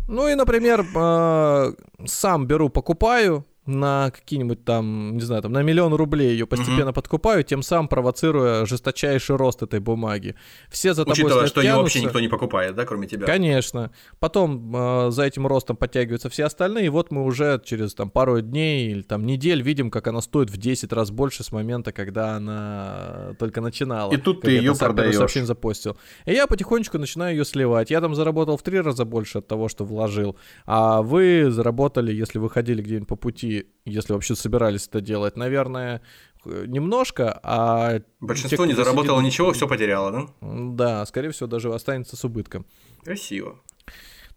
Ну 0.08 0.28
и, 0.28 0.36
например, 0.36 0.86
а, 0.96 1.74
сам 2.06 2.46
беру, 2.46 2.70
покупаю, 2.70 3.46
на 3.68 4.10
какие-нибудь 4.10 4.66
там, 4.66 5.14
не 5.14 5.22
знаю, 5.22 5.44
там 5.44 5.52
на 5.52 5.62
миллион 5.62 5.94
рублей 5.94 6.32
ее 6.32 6.48
постепенно 6.48 6.88
угу. 6.88 6.96
подкупаю, 6.96 7.44
тем 7.44 7.62
самым 7.62 7.88
провоцируя 7.90 8.66
жесточайший 8.66 9.36
рост 9.36 9.62
этой 9.62 9.80
бумаги. 9.80 10.36
Все 10.70 10.96
за 10.96 11.04
тобой 11.04 11.14
Учитывая, 11.14 11.46
что 11.46 11.62
ее 11.62 11.76
вообще 11.76 12.02
никто 12.02 12.20
не 12.20 12.28
покупает, 12.28 12.76
да, 12.76 12.86
кроме 12.86 13.08
тебя? 13.08 13.28
Конечно. 13.28 13.92
Потом 14.20 14.76
э, 14.76 15.12
за 15.12 15.24
этим 15.24 15.46
ростом 15.46 15.78
подтягиваются 15.78 16.30
все 16.30 16.46
остальные, 16.46 16.88
и 16.88 16.90
вот 16.90 17.12
мы 17.12 17.24
уже 17.24 17.62
через 17.64 17.94
там 17.94 18.10
пару 18.10 18.42
дней 18.42 18.92
или 18.92 19.04
там 19.04 19.28
недель 19.28 19.62
видим, 19.62 19.92
как 19.92 20.08
она 20.08 20.22
стоит 20.22 20.50
в 20.50 20.58
10 20.58 20.92
раз 20.92 21.12
больше 21.12 21.44
с 21.44 21.52
момента, 21.52 21.92
когда 21.92 22.38
она 22.38 23.36
только 23.38 23.62
начинала. 23.62 24.12
И 24.12 24.18
тут 24.18 24.42
ты 24.42 24.52
ее 24.52 24.74
продаешь. 24.76 25.16
сообщение 25.16 25.46
запостил. 25.46 25.98
И 26.26 26.34
я 26.34 26.48
потихонечку 26.48 26.98
начинаю 26.98 27.38
ее 27.38 27.46
сливать. 27.46 27.92
Я 27.92 28.02
там 28.02 28.16
заработал 28.16 28.58
в 28.58 28.64
три 28.64 28.82
раза 28.82 29.06
больше 29.06 29.38
от 29.38 29.48
того, 29.48 29.68
что 29.68 29.86
вложил, 29.86 30.36
а 30.66 31.04
вы 31.04 31.52
заработали, 31.52 32.12
если 32.12 32.40
выходили 32.40 32.82
где-нибудь 32.82 33.08
по 33.08 33.16
пути 33.16 33.51
если 33.86 34.14
вообще 34.14 34.36
собирались 34.36 34.88
это 34.88 35.02
делать, 35.02 35.38
наверное, 35.38 36.02
немножко, 36.46 37.40
а... 37.44 38.02
Большинство 38.20 38.66
те, 38.66 38.72
не 38.72 38.76
заработало 38.76 39.20
сидит... 39.20 39.34
ничего, 39.34 39.54
все 39.54 39.68
потеряло, 39.68 40.12
да? 40.12 40.28
Да, 40.42 41.06
скорее 41.06 41.32
всего, 41.32 41.48
даже 41.48 41.74
останется 41.74 42.16
с 42.16 42.24
убытком. 42.24 42.66
Красиво. 43.04 43.60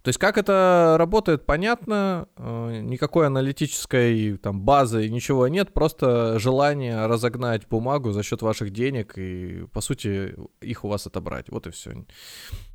То 0.05 0.09
есть 0.09 0.19
как 0.19 0.37
это 0.37 0.97
работает, 0.99 1.47
понятно, 1.47 2.29
э, 2.37 2.81
никакой 2.83 3.27
аналитической 3.27 4.37
там 4.37 4.61
базы, 4.61 5.09
ничего 5.09 5.49
нет, 5.49 5.73
просто 5.73 6.39
желание 6.39 7.07
разогнать 7.07 7.67
бумагу 7.67 8.13
за 8.13 8.23
счет 8.23 8.43
ваших 8.43 8.69
денег 8.69 9.17
и, 9.17 9.67
по 9.73 9.81
сути, 9.81 10.37
их 10.61 10.85
у 10.85 10.89
вас 10.89 11.07
отобрать. 11.07 11.49
Вот 11.49 11.67
и 11.67 11.71
все 11.71 12.05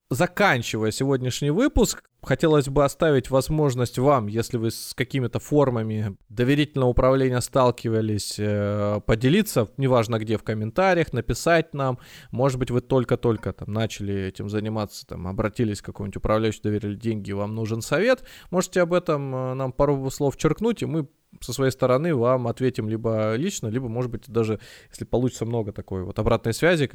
заканчивая 0.10 0.92
сегодняшний 0.92 1.52
выпуск, 1.52 2.04
хотелось 2.24 2.68
бы 2.68 2.84
оставить 2.84 3.30
возможность 3.30 4.00
вам, 4.00 4.28
если 4.28 4.58
вы 4.58 4.72
с 4.72 4.94
какими-то 4.96 5.40
формами 5.40 6.18
доверительного 6.30 6.90
управления 6.90 7.40
сталкивались, 7.42 8.36
э, 8.40 9.02
поделиться, 9.06 9.70
неважно 9.78 10.18
где, 10.18 10.38
в 10.38 10.44
комментариях, 10.44 11.14
написать 11.14 11.74
нам. 11.74 12.00
Может 12.32 12.58
быть, 12.58 12.72
вы 12.72 12.82
только-только 12.82 13.54
там 13.54 13.72
начали 13.72 14.14
этим 14.14 14.50
заниматься, 14.50 15.06
там, 15.06 15.28
обратились 15.28 15.82
к 15.82 15.86
какому-нибудь 15.86 16.18
управляющему, 16.18 16.64
доверили 16.64 16.96
деньги, 16.96 17.32
вам 17.32 17.54
нужен 17.54 17.82
совет. 17.82 18.24
Можете 18.50 18.82
об 18.82 18.94
этом 18.94 19.36
э, 19.36 19.54
нам 19.54 19.72
пару 19.72 20.10
слов 20.10 20.38
черкнуть, 20.38 20.82
и 20.82 20.88
мы 20.88 21.08
со 21.42 21.54
своей 21.54 21.72
стороны 21.72 22.16
вам 22.16 22.48
ответим 22.48 22.90
либо 22.90 23.36
лично, 23.36 23.68
либо, 23.68 23.88
может 23.88 24.10
быть, 24.12 24.28
даже, 24.28 24.60
если 24.90 25.06
получится 25.06 25.46
много 25.46 25.72
такой 25.72 26.04
вот 26.04 26.18
обратной 26.18 26.54
связи, 26.54 26.90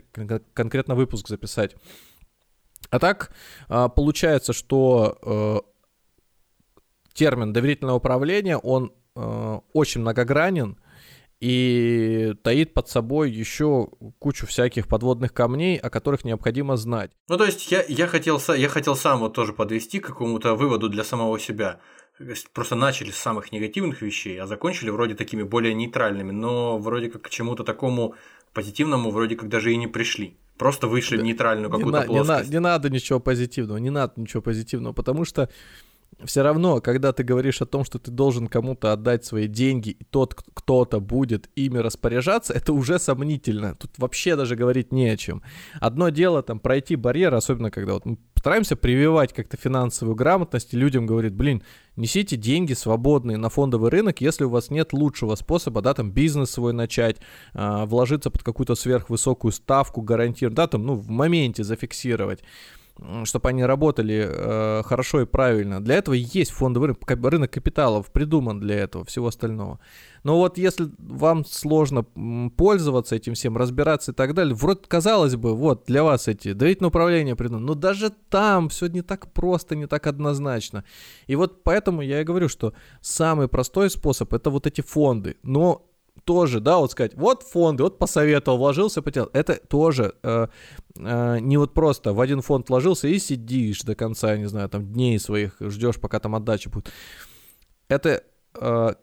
конкретно 0.52 0.96
выпуск 0.96 1.28
записать. 1.28 1.76
А 2.90 2.98
так 2.98 3.32
а, 3.68 3.88
получается, 3.88 4.52
что 4.52 5.18
э, 5.22 5.58
термин 7.12 7.52
доверительное 7.52 7.94
управление, 7.94 8.56
он 8.58 8.92
э, 9.16 9.60
очень 9.72 10.00
многогранен 10.00 10.78
и 11.40 12.34
таит 12.42 12.72
под 12.74 12.88
собой 12.88 13.30
еще 13.30 13.88
кучу 14.18 14.46
всяких 14.46 14.88
подводных 14.88 15.34
камней, 15.34 15.76
о 15.76 15.90
которых 15.90 16.24
необходимо 16.24 16.76
знать. 16.76 17.10
Ну, 17.28 17.36
то 17.36 17.44
есть 17.44 17.70
я, 17.70 17.84
я, 17.86 18.06
хотел, 18.06 18.40
я 18.56 18.68
хотел 18.68 18.96
сам 18.96 19.20
вот 19.20 19.34
тоже 19.34 19.52
подвести 19.52 20.00
к 20.00 20.06
какому-то 20.06 20.54
выводу 20.54 20.88
для 20.88 21.04
самого 21.04 21.38
себя. 21.38 21.80
Просто 22.52 22.76
начали 22.76 23.10
с 23.10 23.16
самых 23.16 23.52
негативных 23.52 24.00
вещей, 24.00 24.40
а 24.40 24.46
закончили 24.46 24.88
вроде 24.90 25.14
такими 25.14 25.42
более 25.42 25.74
нейтральными, 25.74 26.30
но 26.30 26.78
вроде 26.78 27.10
как 27.10 27.22
к 27.22 27.28
чему-то 27.28 27.64
такому 27.64 28.14
позитивному 28.52 29.10
вроде 29.10 29.36
как 29.36 29.48
даже 29.48 29.72
и 29.72 29.76
не 29.76 29.88
пришли. 29.88 30.38
Просто 30.58 30.86
вышли 30.86 31.16
в 31.16 31.22
нейтральную 31.22 31.70
какую-то 31.70 32.00
не 32.02 32.06
плоскость. 32.06 32.50
Не, 32.50 32.50
на, 32.50 32.52
не 32.52 32.60
надо 32.60 32.90
ничего 32.90 33.20
позитивного, 33.20 33.78
не 33.78 33.90
надо 33.90 34.12
ничего 34.16 34.40
позитивного, 34.42 34.92
потому 34.92 35.24
что 35.24 35.48
все 36.24 36.42
равно, 36.42 36.80
когда 36.80 37.12
ты 37.12 37.24
говоришь 37.24 37.60
о 37.60 37.66
том, 37.66 37.84
что 37.84 37.98
ты 37.98 38.10
должен 38.10 38.46
кому-то 38.46 38.92
отдать 38.92 39.24
свои 39.24 39.48
деньги, 39.48 39.90
и 39.90 40.04
тот 40.04 40.34
кто-то 40.34 41.00
будет 41.00 41.50
ими 41.56 41.78
распоряжаться, 41.78 42.52
это 42.54 42.72
уже 42.72 42.98
сомнительно. 42.98 43.74
Тут 43.74 43.98
вообще 43.98 44.36
даже 44.36 44.56
говорить 44.56 44.92
не 44.92 45.08
о 45.08 45.16
чем. 45.16 45.42
Одно 45.80 46.10
дело 46.10 46.42
там 46.42 46.60
пройти 46.60 46.96
барьер, 46.96 47.34
особенно 47.34 47.70
когда 47.70 47.94
вот 47.94 48.04
мы 48.04 48.18
стараемся 48.36 48.76
прививать 48.76 49.32
как-то 49.32 49.56
финансовую 49.56 50.14
грамотность, 50.14 50.72
и 50.74 50.76
людям 50.76 51.06
говорит, 51.06 51.34
блин, 51.34 51.62
несите 51.96 52.36
деньги 52.36 52.72
свободные 52.72 53.36
на 53.36 53.48
фондовый 53.48 53.90
рынок, 53.90 54.20
если 54.20 54.44
у 54.44 54.50
вас 54.50 54.70
нет 54.70 54.92
лучшего 54.92 55.34
способа, 55.34 55.82
да, 55.82 55.94
там 55.94 56.10
бизнес 56.10 56.50
свой 56.50 56.72
начать, 56.72 57.16
э, 57.54 57.84
вложиться 57.86 58.30
под 58.30 58.42
какую-то 58.42 58.74
сверхвысокую 58.74 59.52
ставку, 59.52 60.02
гарантировать, 60.02 60.56
да, 60.56 60.66
там, 60.66 60.84
ну, 60.84 60.94
в 60.94 61.08
моменте 61.08 61.64
зафиксировать 61.64 62.40
чтобы 63.24 63.48
они 63.48 63.64
работали 63.64 64.26
э, 64.28 64.82
хорошо 64.84 65.22
и 65.22 65.26
правильно. 65.26 65.82
Для 65.82 65.96
этого 65.96 66.14
есть 66.14 66.52
фондовый 66.52 66.88
рынок, 66.88 67.24
рынок 67.24 67.50
капиталов 67.50 68.12
придуман 68.12 68.60
для 68.60 68.76
этого, 68.76 69.04
всего 69.04 69.26
остального. 69.26 69.80
Но 70.22 70.38
вот 70.38 70.58
если 70.58 70.90
вам 70.98 71.44
сложно 71.44 72.04
пользоваться 72.56 73.16
этим 73.16 73.34
всем, 73.34 73.56
разбираться 73.56 74.12
и 74.12 74.14
так 74.14 74.34
далее, 74.34 74.54
вроде 74.54 74.80
казалось 74.86 75.34
бы, 75.36 75.54
вот 75.56 75.84
для 75.86 76.04
вас 76.04 76.28
эти 76.28 76.52
доверительное 76.52 76.88
управление 76.88 77.34
придумано, 77.34 77.66
но 77.66 77.74
даже 77.74 78.10
там 78.30 78.68
все 78.68 78.86
не 78.86 79.02
так 79.02 79.32
просто, 79.32 79.74
не 79.74 79.86
так 79.86 80.06
однозначно. 80.06 80.84
И 81.26 81.34
вот 81.34 81.64
поэтому 81.64 82.00
я 82.00 82.20
и 82.20 82.24
говорю, 82.24 82.48
что 82.48 82.74
самый 83.00 83.48
простой 83.48 83.90
способ 83.90 84.32
это 84.32 84.50
вот 84.50 84.66
эти 84.66 84.82
фонды. 84.82 85.36
Но 85.42 85.84
тоже, 86.24 86.60
да, 86.60 86.78
вот 86.78 86.90
сказать, 86.90 87.14
вот 87.14 87.42
фонды, 87.42 87.82
вот 87.82 87.98
посоветовал, 87.98 88.58
вложился, 88.58 89.02
потерял. 89.02 89.30
Это 89.32 89.54
тоже 89.56 90.14
э, 90.22 90.48
э, 90.96 91.38
не 91.40 91.56
вот 91.56 91.74
просто 91.74 92.12
в 92.12 92.20
один 92.20 92.40
фонд 92.40 92.68
вложился 92.68 93.08
и 93.08 93.18
сидишь 93.18 93.82
до 93.82 93.94
конца, 93.94 94.36
не 94.36 94.46
знаю, 94.46 94.68
там 94.68 94.92
дней 94.92 95.18
своих, 95.18 95.56
ждешь, 95.60 96.00
пока 96.00 96.20
там 96.20 96.34
отдача 96.34 96.70
будет. 96.70 96.90
Это 97.88 98.24
э, 98.54 98.94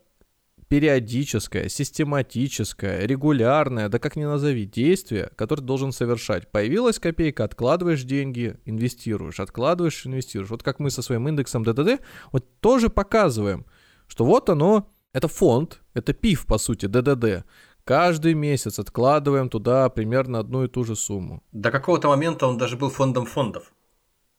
периодическое, 0.71 1.67
систематическое, 1.67 3.05
регулярное, 3.05 3.89
да 3.89 3.99
как 3.99 4.15
ни 4.15 4.23
назови, 4.23 4.65
действие, 4.65 5.29
которое 5.35 5.59
ты 5.59 5.67
должен 5.67 5.91
совершать. 5.91 6.49
Появилась 6.49 6.97
копейка, 6.97 7.43
откладываешь 7.43 8.03
деньги, 8.03 8.57
инвестируешь, 8.63 9.41
откладываешь, 9.41 10.05
инвестируешь. 10.05 10.49
Вот 10.49 10.63
как 10.63 10.79
мы 10.79 10.89
со 10.89 11.01
своим 11.01 11.27
индексом 11.27 11.65
ДДД, 11.65 12.01
вот 12.31 12.45
тоже 12.61 12.89
показываем, 12.89 13.65
что 14.07 14.23
вот 14.23 14.49
оно, 14.49 14.89
это 15.13 15.27
фонд, 15.27 15.81
это 15.93 16.13
ПИФ, 16.13 16.45
по 16.45 16.57
сути, 16.57 16.85
ДДД, 16.87 17.45
Каждый 17.83 18.35
месяц 18.35 18.77
откладываем 18.79 19.49
туда 19.49 19.89
примерно 19.89 20.37
одну 20.39 20.63
и 20.63 20.67
ту 20.67 20.83
же 20.83 20.95
сумму. 20.95 21.41
До 21.51 21.71
какого-то 21.71 22.09
момента 22.09 22.45
он 22.47 22.57
даже 22.59 22.77
был 22.77 22.91
фондом 22.91 23.25
фондов. 23.25 23.73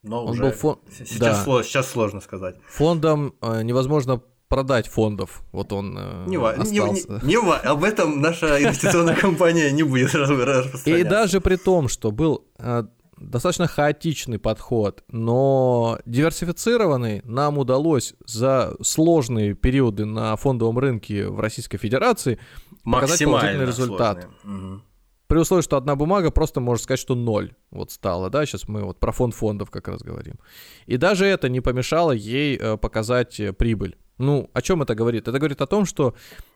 Но 0.04 0.24
Он 0.24 0.30
уже 0.30 0.42
был 0.42 0.50
фон- 0.52 0.78
сейчас, 0.96 1.18
да. 1.18 1.44
сло- 1.44 1.64
сейчас 1.64 1.90
сложно 1.90 2.20
сказать. 2.20 2.54
Фондом 2.68 3.34
э, 3.42 3.62
невозможно 3.64 4.22
продать 4.48 4.86
фондов. 4.86 5.42
Вот 5.52 5.72
он 5.72 5.96
э, 5.98 6.24
Не, 6.28 6.36
не- 6.36 6.46
остался. 6.46 7.20
не- 7.22 7.28
не 7.30 7.36
ва- 7.36 7.58
об 7.58 7.82
этом 7.82 8.20
наша 8.20 8.62
инвестиционная 8.62 9.16
компания 9.20 9.72
не 9.72 9.82
будет 9.82 10.14
раз- 10.14 10.30
И 10.30 10.34
распространяться. 10.34 11.10
даже 11.10 11.40
при 11.40 11.56
том, 11.56 11.88
что 11.88 12.12
был 12.12 12.44
э, 12.58 12.84
достаточно 13.30 13.66
хаотичный 13.66 14.38
подход, 14.38 15.04
но 15.08 15.98
диверсифицированный 16.06 17.22
нам 17.24 17.58
удалось 17.58 18.14
за 18.26 18.74
сложные 18.82 19.54
периоды 19.54 20.04
на 20.04 20.36
фондовом 20.36 20.78
рынке 20.78 21.28
в 21.28 21.40
Российской 21.40 21.78
Федерации 21.78 22.38
показать 22.84 23.22
положительный 23.24 23.66
результат. 23.66 24.28
сложные. 24.42 24.58
Мгм. 24.58 24.82
При 25.26 25.38
условии, 25.38 25.62
что 25.62 25.78
одна 25.78 25.96
бумага 25.96 26.30
просто 26.30 26.60
можно 26.60 26.82
сказать, 26.82 27.00
что 27.00 27.14
ноль 27.14 27.54
вот 27.70 27.90
стала, 27.90 28.28
да, 28.28 28.44
сейчас 28.44 28.68
мы 28.68 28.82
вот 28.84 29.00
про 29.00 29.12
фонд 29.12 29.34
фондов 29.34 29.70
как 29.70 29.88
раз 29.88 30.02
говорим. 30.02 30.38
И 30.84 30.98
даже 30.98 31.24
это 31.24 31.48
не 31.48 31.60
помешало 31.60 32.12
ей 32.12 32.58
э, 32.58 32.76
показать 32.76 33.40
э, 33.40 33.54
прибыль. 33.54 33.96
Ну, 34.18 34.50
о 34.52 34.62
чем 34.62 34.82
это 34.82 34.94
говорит? 34.94 35.26
Это 35.26 35.38
говорит 35.38 35.60
о 35.62 35.66
том, 35.66 35.84
что 35.84 36.14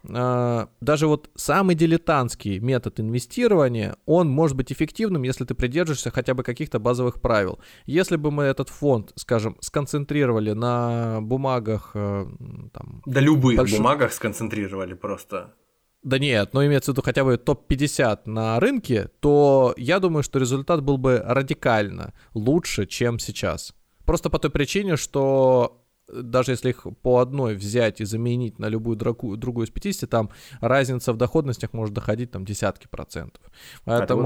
э, 0.08 0.66
даже 0.80 1.06
вот 1.06 1.30
самый 1.34 1.74
дилетантский 1.74 2.58
метод 2.60 3.00
инвестирования, 3.00 3.96
он 4.06 4.28
может 4.28 4.56
быть 4.56 4.70
эффективным, 4.72 5.22
если 5.22 5.44
ты 5.44 5.54
придерживаешься 5.54 6.10
хотя 6.10 6.34
бы 6.34 6.42
каких-то 6.42 6.78
базовых 6.78 7.20
правил. 7.20 7.58
Если 7.86 8.16
бы 8.16 8.30
мы 8.30 8.44
этот 8.44 8.68
фонд, 8.68 9.12
скажем, 9.16 9.56
сконцентрировали 9.60 10.52
на 10.52 11.20
бумагах, 11.22 11.90
э, 11.94 12.26
там, 12.72 13.02
Да 13.06 13.20
любых 13.20 13.56
Большой- 13.56 13.78
бумагах 13.78 14.12
сконцентрировали 14.12 14.94
просто. 14.94 15.54
да 16.02 16.18
нет, 16.20 16.50
но 16.54 16.64
имеется 16.64 16.92
в 16.92 16.94
виду 16.94 17.02
хотя 17.02 17.24
бы 17.24 17.36
топ-50 17.36 18.20
на 18.26 18.60
рынке, 18.60 19.10
то 19.20 19.74
я 19.76 19.98
думаю, 19.98 20.22
что 20.22 20.38
результат 20.38 20.82
был 20.82 20.98
бы 20.98 21.20
радикально 21.24 22.12
лучше, 22.34 22.86
чем 22.86 23.18
сейчас. 23.18 23.74
Просто 24.04 24.30
по 24.30 24.38
той 24.38 24.50
причине, 24.52 24.96
что 24.96 25.82
даже 26.08 26.52
если 26.52 26.70
их 26.70 26.86
по 27.02 27.18
одной 27.18 27.54
взять 27.54 28.00
и 28.00 28.04
заменить 28.04 28.58
на 28.58 28.68
любую 28.68 28.96
драку- 28.96 29.36
другую 29.36 29.66
из 29.66 29.70
50, 29.70 30.08
там 30.08 30.30
разница 30.60 31.12
в 31.12 31.16
доходностях 31.16 31.72
может 31.72 31.94
доходить 31.94 32.30
там 32.30 32.44
десятки 32.44 32.86
процентов. 32.86 33.42
Поэтому 33.84 34.22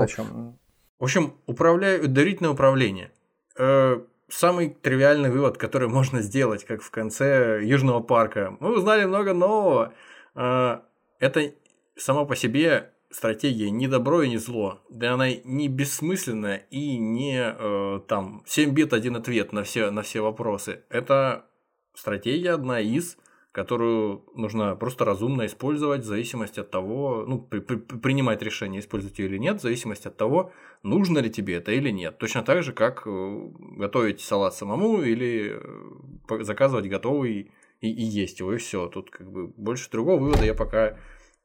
В 0.98 1.04
общем, 1.04 1.34
управляю, 1.46 2.08
доверительное 2.08 2.50
управление. 2.50 3.10
Э, 3.56 4.00
самый 4.28 4.70
тривиальный 4.70 5.30
вывод, 5.30 5.56
который 5.56 5.88
можно 5.98 6.20
сделать, 6.22 6.64
как 6.64 6.82
в 6.82 6.90
конце 6.90 7.60
Южного 7.62 8.00
парка. 8.00 8.56
Мы 8.60 8.76
узнали 8.76 9.04
много 9.04 9.32
нового. 9.32 9.92
Э, 10.34 10.80
это 11.18 11.52
само 11.96 12.26
по 12.26 12.36
себе 12.36 12.90
стратегия 13.10 13.70
не 13.70 13.88
добро 13.88 14.22
и 14.22 14.28
не 14.28 14.38
зло. 14.38 14.80
Да 14.88 15.14
она 15.14 15.32
не 15.32 15.68
бессмысленная 15.68 16.66
и 16.70 16.96
не 16.96 17.40
э, 17.42 18.00
там 18.06 18.42
7 18.46 18.70
бит, 18.70 18.92
один 18.92 19.16
ответ 19.16 19.52
на 19.52 19.64
все, 19.64 19.90
на 19.90 20.02
все 20.02 20.20
вопросы. 20.20 20.82
Это 20.88 21.46
стратегия 21.95 22.53
одна 22.53 22.80
из, 22.80 23.16
которую 23.53 24.24
нужно 24.34 24.76
просто 24.76 25.05
разумно 25.05 25.47
использовать 25.47 26.03
в 26.03 26.07
зависимости 26.07 26.61
от 26.61 26.70
того, 26.70 27.24
ну, 27.26 27.41
при- 27.41 27.61
при- 27.61 27.76
принимать 27.76 28.43
решение, 28.43 28.80
использовать 28.80 29.18
ее 29.18 29.26
или 29.26 29.38
нет, 29.38 29.59
в 29.59 29.62
зависимости 29.62 30.09
от 30.09 30.16
того, 30.16 30.53
нужно 30.82 31.18
ли 31.18 31.30
тебе 31.30 31.55
это 31.55 31.72
или 31.72 31.91
нет. 31.91 32.18
Точно 32.18 32.43
так 32.43 32.62
же, 32.62 32.72
как 32.72 33.03
э, 33.07 33.51
готовить 33.76 34.20
салат 34.20 34.55
самому 34.55 35.03
или 35.03 35.61
э, 35.61 36.43
заказывать 36.43 36.88
готовый 36.88 37.53
и, 37.80 37.88
и 37.88 38.03
есть 38.03 38.41
его, 38.41 38.53
и 38.55 38.59
все. 38.59 38.86
Тут 38.88 39.11
как 39.11 39.30
бы 39.30 39.49
больше 39.49 39.91
другого 39.91 40.20
вывода 40.20 40.45
я 40.45 40.55
пока 40.55 40.99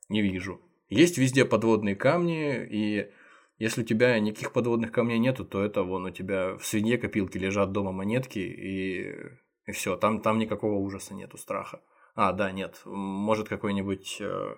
не 0.10 0.22
вижу. 0.22 0.62
Есть 0.90 1.18
везде 1.18 1.46
подводные 1.46 1.96
камни, 1.96 2.64
и 2.70 3.10
если 3.58 3.82
у 3.82 3.86
тебя 3.86 4.20
никаких 4.20 4.52
подводных 4.52 4.92
камней 4.92 5.18
нету, 5.18 5.46
то 5.46 5.64
это 5.64 5.84
вон 5.84 6.06
у 6.06 6.10
тебя 6.12 6.56
в 6.58 6.66
свинье 6.66 6.98
копилки 6.98 7.38
лежат 7.38 7.72
дома 7.72 7.92
монетки, 7.92 8.40
и, 8.40 9.16
и 9.66 9.72
все, 9.72 9.98
там, 9.98 10.22
там 10.22 10.40
никакого 10.40 10.76
ужаса 10.76 11.14
нету, 11.14 11.38
страха. 11.38 11.82
А, 12.16 12.32
да, 12.32 12.52
нет, 12.52 12.82
может 12.86 13.50
какой-нибудь, 13.50 14.18
э, 14.22 14.56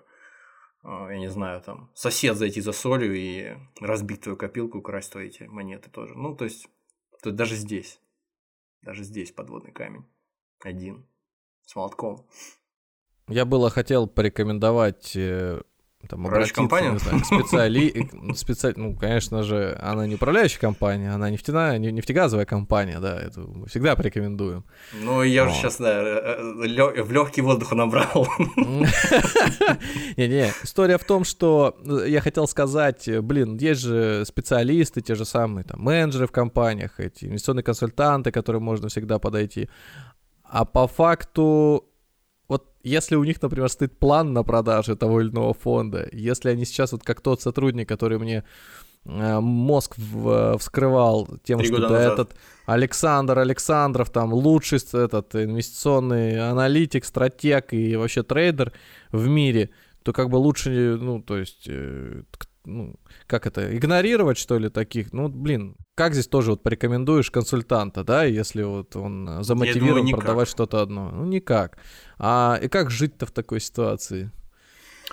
э, 0.84 1.06
я 1.10 1.18
не 1.18 1.28
знаю, 1.28 1.60
там, 1.60 1.90
сосед 1.94 2.36
зайти 2.36 2.60
за 2.60 2.72
солью 2.72 3.14
и 3.14 3.56
разбить 3.80 4.22
твою 4.22 4.36
копилку, 4.36 4.78
украсть 4.78 5.10
твои 5.10 5.28
эти 5.28 5.44
монеты 5.44 5.90
тоже. 5.90 6.14
Ну, 6.14 6.36
то 6.36 6.44
есть, 6.44 6.68
то 7.22 7.32
даже 7.32 7.56
здесь, 7.56 8.00
даже 8.82 9.02
здесь 9.02 9.32
подводный 9.32 9.72
камень. 9.72 10.04
Один. 10.60 11.06
С 11.66 11.74
молотком. 11.74 12.26
Я 13.28 13.44
было 13.44 13.70
хотел 13.70 14.06
порекомендовать 14.06 15.14
э, 15.16 15.60
там, 16.08 16.26
обратиться, 16.26 16.54
компанию? 16.54 16.92
не 16.94 16.98
знаю, 16.98 17.20
к 17.20 17.26
специали... 17.26 18.08
э, 18.30 18.34
специаль- 18.34 18.74
Ну, 18.76 18.96
конечно 18.96 19.42
же, 19.42 19.78
она 19.82 20.06
не 20.06 20.14
управляющая 20.16 20.60
компания, 20.60 21.10
она 21.14 21.30
нефтяная, 21.30 21.78
не- 21.78 21.92
нефтегазовая 21.92 22.46
компания, 22.46 22.98
да, 23.00 23.20
это 23.20 23.40
мы 23.40 23.66
всегда 23.66 23.94
порекомендуем. 23.96 24.64
Ну, 24.92 25.22
я 25.22 25.42
уже 25.44 25.52
Вот. 25.52 25.58
сейчас, 25.60 25.76
да, 25.78 25.92
э, 26.02 26.36
э, 26.96 27.02
в 27.02 27.12
легкий 27.12 27.42
воздуха 27.42 27.74
набрал. 27.74 28.26
Не-не, 30.16 30.52
история 30.62 30.98
в 30.98 31.04
том, 31.04 31.24
что 31.24 31.76
э, 31.84 32.08
я 32.08 32.20
хотел 32.20 32.46
сказать, 32.46 33.08
блин, 33.22 33.56
есть 33.56 33.80
же 33.80 34.24
специалисты, 34.26 35.00
те 35.00 35.14
же 35.14 35.24
самые 35.24 35.64
там 35.64 35.80
менеджеры 35.82 36.26
в 36.26 36.32
компаниях, 36.32 36.98
эти 37.00 37.26
инвестиционные 37.26 37.62
консультанты, 37.64 38.30
к 38.30 38.34
которым 38.34 38.62
можно 38.62 38.88
всегда 38.88 39.18
подойти. 39.18 39.68
А 40.44 40.64
по 40.64 40.86
факту, 40.86 41.84
вот 42.48 42.70
если 42.82 43.16
у 43.16 43.24
них, 43.24 43.42
например, 43.42 43.68
стоит 43.68 43.98
план 43.98 44.32
на 44.32 44.42
продажу 44.42 44.96
того 44.96 45.20
или 45.20 45.28
иного 45.30 45.52
фонда, 45.54 46.08
если 46.12 46.50
они 46.50 46.64
сейчас 46.64 46.92
вот 46.92 47.02
как 47.02 47.20
тот 47.20 47.42
сотрудник, 47.42 47.88
который 47.88 48.18
мне 48.18 48.44
э, 49.04 49.40
мозг 49.40 49.94
в- 49.98 50.56
вскрывал 50.58 51.28
тем, 51.44 51.58
Три 51.58 51.68
что 51.68 51.88
да, 51.88 52.12
этот 52.12 52.36
Александр 52.66 53.38
Александров 53.38 54.10
там 54.10 54.32
лучший 54.32 54.78
этот 54.92 55.34
инвестиционный 55.34 56.50
аналитик, 56.50 57.04
стратег 57.04 57.72
и 57.72 57.96
вообще 57.96 58.22
трейдер 58.22 58.72
в 59.12 59.28
мире, 59.28 59.70
то 60.02 60.12
как 60.12 60.30
бы 60.30 60.36
лучше, 60.36 60.96
ну, 61.00 61.20
то 61.20 61.36
есть, 61.36 61.66
э, 61.68 62.22
ну, 62.64 62.94
как 63.26 63.46
это, 63.46 63.76
игнорировать, 63.76 64.38
что 64.38 64.58
ли, 64.58 64.68
таких? 64.68 65.12
Ну, 65.12 65.28
блин, 65.28 65.76
как 65.94 66.12
здесь 66.12 66.28
тоже 66.28 66.50
вот 66.50 66.62
порекомендуешь 66.62 67.30
консультанта, 67.30 68.04
да, 68.04 68.24
если 68.24 68.62
вот 68.62 68.94
он 68.96 69.42
замотивирован 69.42 70.04
никак. 70.04 70.20
продавать 70.20 70.48
что-то 70.48 70.80
одно? 70.80 71.10
Ну, 71.10 71.24
никак. 71.24 71.78
А 72.18 72.58
и 72.62 72.68
как 72.68 72.90
жить-то 72.90 73.26
в 73.26 73.30
такой 73.30 73.60
ситуации? 73.60 74.30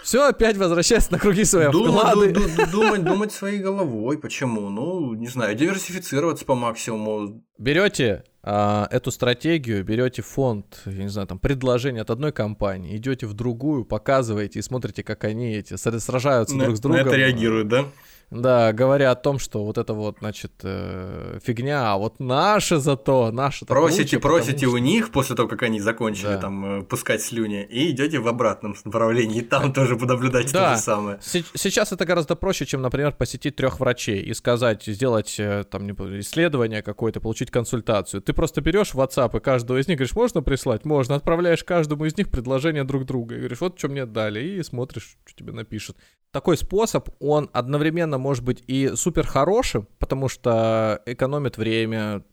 Все 0.03 0.27
опять 0.27 0.57
возвращается 0.57 1.11
на 1.11 1.19
круги 1.19 1.43
своя 1.45 1.71
Ду- 1.71 1.85
вклады. 1.85 2.31
ду- 2.31 2.41
ду- 2.41 2.71
Думать, 2.71 3.03
думать 3.03 3.31
своей 3.31 3.59
головой. 3.59 4.17
Почему? 4.17 4.69
Ну, 4.69 5.13
не 5.13 5.27
знаю, 5.27 5.55
диверсифицироваться 5.55 6.45
по 6.45 6.53
максимуму. 6.55 7.43
Берете 7.57 8.23
а, 8.43 8.87
эту 8.91 9.09
стратегию, 9.11 9.83
берете 9.83 10.21
фонд, 10.21 10.81
я 10.85 11.03
не 11.03 11.09
знаю, 11.09 11.27
там 11.27 11.39
предложение 11.39 12.03
от 12.03 12.11
одной 12.11 12.31
компании, 12.31 12.95
идете 12.95 13.25
в 13.25 13.33
другую, 13.33 13.85
показываете 13.85 14.59
и 14.59 14.61
смотрите, 14.61 15.01
как 15.03 15.23
они 15.23 15.55
эти 15.55 15.73
сра- 15.73 15.99
сражаются 15.99 16.55
На, 16.55 16.65
друг 16.65 16.77
с 16.77 16.83
на 16.83 16.89
другом. 16.89 17.07
это 17.07 17.15
реагируют, 17.15 17.67
да? 17.69 17.85
Да, 18.31 18.73
говоря 18.73 19.11
о 19.11 19.15
том, 19.15 19.39
что 19.39 19.63
вот 19.63 19.77
это 19.77 19.93
вот, 19.93 20.17
значит, 20.19 20.51
э, 20.63 21.39
фигня, 21.43 21.93
а 21.93 21.97
вот 21.97 22.19
наше 22.19 22.77
зато, 22.79 23.31
наше 23.31 23.65
Просите, 23.65 24.19
просите 24.19 24.67
у 24.67 24.77
них 24.77 25.11
после 25.11 25.35
того, 25.35 25.47
как 25.47 25.63
они 25.63 25.79
закончили 25.79 26.27
Да. 26.27 26.37
там 26.37 26.79
э, 26.79 26.83
пускать 26.83 27.21
слюни, 27.21 27.63
и 27.63 27.91
идете 27.91 28.19
в 28.19 28.27
обратном 28.27 28.75
направлении, 28.83 29.39
и 29.39 29.41
там 29.41 29.73
тоже 29.73 29.95
понаблюдайте 29.95 30.53
Да. 30.53 30.71
то 30.71 30.75
же 30.75 30.81
самое. 30.81 31.19
Сейчас 31.21 31.91
это 31.91 32.05
гораздо 32.05 32.35
проще, 32.35 32.65
чем, 32.65 32.81
например, 32.81 33.13
посетить 33.13 33.55
трех 33.55 33.79
врачей 33.79 34.21
и 34.21 34.33
сказать, 34.33 34.83
сделать 34.85 35.35
э, 35.39 35.63
там 35.69 35.89
исследование 36.19 36.81
какое-то, 36.81 37.19
получить 37.21 37.51
консультацию. 37.51 38.21
Ты 38.21 38.33
просто 38.33 38.61
берешь 38.61 38.93
WhatsApp 38.93 39.37
и 39.37 39.39
каждого 39.39 39.77
из 39.77 39.87
них 39.87 39.97
говоришь, 39.97 40.15
можно 40.15 40.41
прислать? 40.41 40.83
Можно. 40.85 41.15
Отправляешь 41.15 41.63
каждому 41.63 42.05
из 42.05 42.17
них 42.17 42.29
предложение 42.29 42.83
друг 42.83 43.05
друга. 43.05 43.35
И 43.35 43.37
говоришь, 43.39 43.61
вот 43.61 43.77
что 43.77 43.87
мне 43.87 44.05
дали. 44.05 44.41
И 44.43 44.63
смотришь, 44.63 45.17
что 45.25 45.37
тебе 45.37 45.53
напишут. 45.53 45.97
Такой 46.31 46.57
способ, 46.57 47.09
он 47.19 47.49
одновременно 47.53 48.14
может 48.17 48.43
быть 48.43 48.63
и 48.67 48.91
супер 48.95 49.25
хорошим, 49.25 49.87
потому 49.99 50.29
что 50.29 51.01
экономит 51.05 51.57
время, 51.57 52.23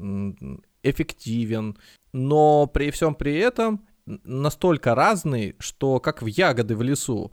эффективен, 0.82 1.76
но 2.12 2.66
при 2.66 2.90
всем 2.90 3.14
при 3.14 3.36
этом 3.36 3.86
настолько 4.06 4.94
разный, 4.94 5.54
что 5.58 6.00
как 6.00 6.22
в 6.22 6.26
ягоды 6.26 6.76
в 6.76 6.82
лесу. 6.82 7.32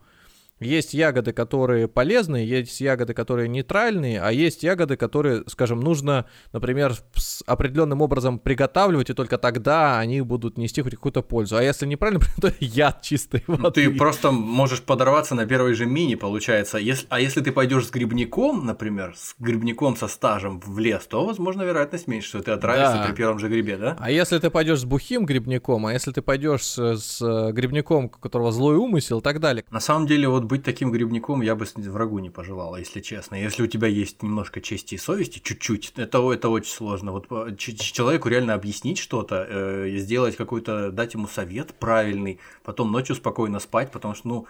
Есть 0.60 0.94
ягоды, 0.94 1.32
которые 1.32 1.88
полезные, 1.88 2.48
есть 2.48 2.82
ягоды, 2.82 3.14
которые 3.14 3.48
нейтральные, 3.48 4.22
а 4.22 4.32
есть 4.32 4.64
ягоды, 4.64 4.98
которые, 4.98 5.44
скажем, 5.48 5.80
нужно, 5.80 6.26
например, 6.52 6.96
с 7.16 7.44
определенным 7.46 8.02
образом 8.02 8.40
приготавливать, 8.40 9.10
и 9.10 9.14
только 9.14 9.38
тогда 9.38 10.00
они 10.00 10.22
будут 10.22 10.58
нести 10.58 10.82
хоть 10.82 10.96
какую-то 10.96 11.22
пользу. 11.22 11.58
А 11.58 11.64
если 11.64 11.86
неправильно, 11.86 12.22
то 12.42 12.52
яд 12.60 13.02
чистой 13.02 13.44
воды. 13.48 13.62
Ну, 13.64 13.72
Ты 13.72 13.90
просто 13.92 14.32
можешь 14.32 14.82
подорваться 14.82 15.36
на 15.36 15.46
первой 15.46 15.74
же 15.74 15.86
мини, 15.86 16.16
получается. 16.16 16.78
Если, 16.78 17.08
а 17.10 17.20
если 17.20 17.42
ты 17.42 17.52
пойдешь 17.52 17.88
с 17.88 17.92
грибником, 17.92 18.66
например, 18.66 19.16
с 19.16 19.36
грибником 19.40 19.96
со 19.96 20.08
стажем 20.08 20.60
в 20.60 20.78
лес, 20.80 21.06
то, 21.08 21.26
возможно, 21.26 21.64
вероятность 21.64 22.08
меньше, 22.08 22.30
что 22.30 22.42
ты 22.42 22.52
отравишься 22.52 22.96
Да. 22.96 23.06
при 23.06 23.14
первом 23.16 23.40
же 23.40 23.48
грибе, 23.48 23.78
да? 23.78 23.96
А 24.00 24.12
если 24.12 24.38
ты 24.40 24.50
пойдешь 24.50 24.82
с 24.82 24.86
бухим 24.86 25.26
грибником, 25.26 25.86
а 25.86 25.94
если 25.94 26.12
ты 26.12 26.22
пойдешь 26.22 26.64
с, 26.64 26.98
с 26.98 27.52
грибником, 27.54 28.06
у 28.06 28.10
которого 28.10 28.52
злой 28.52 28.76
умысел 28.76 29.20
и 29.20 29.22
так 29.22 29.40
далее. 29.40 29.64
На 29.72 29.80
самом 29.80 30.08
деле, 30.08 30.28
вот 30.28 30.49
быть 30.50 30.64
таким 30.64 30.92
грибником 30.92 31.42
я 31.42 31.56
бы 31.56 31.66
врагу 31.76 32.20
не 32.20 32.30
пожелал, 32.30 32.76
если 32.76 33.00
честно. 33.00 33.36
Если 33.36 33.64
у 33.64 33.68
тебя 33.68 33.88
есть 33.88 34.22
немножко 34.22 34.60
чести 34.60 34.96
и 34.96 34.98
совести, 34.98 35.40
чуть-чуть, 35.40 35.94
это, 35.96 36.32
это 36.32 36.50
очень 36.50 36.74
сложно. 36.74 37.14
Вот 37.14 37.28
э, 37.30 37.56
человеку 37.56 38.28
реально 38.28 38.56
объяснить 38.56 38.98
что-то, 38.98 39.46
э, 39.48 39.98
сделать 39.98 40.36
какой-то, 40.36 40.92
дать 40.92 41.14
ему 41.14 41.28
совет 41.28 41.74
правильный, 41.76 42.40
потом 42.64 42.92
ночью 42.92 43.16
спокойно 43.16 43.60
спать, 43.60 43.92
потому 43.92 44.16
что, 44.16 44.28
ну, 44.28 44.48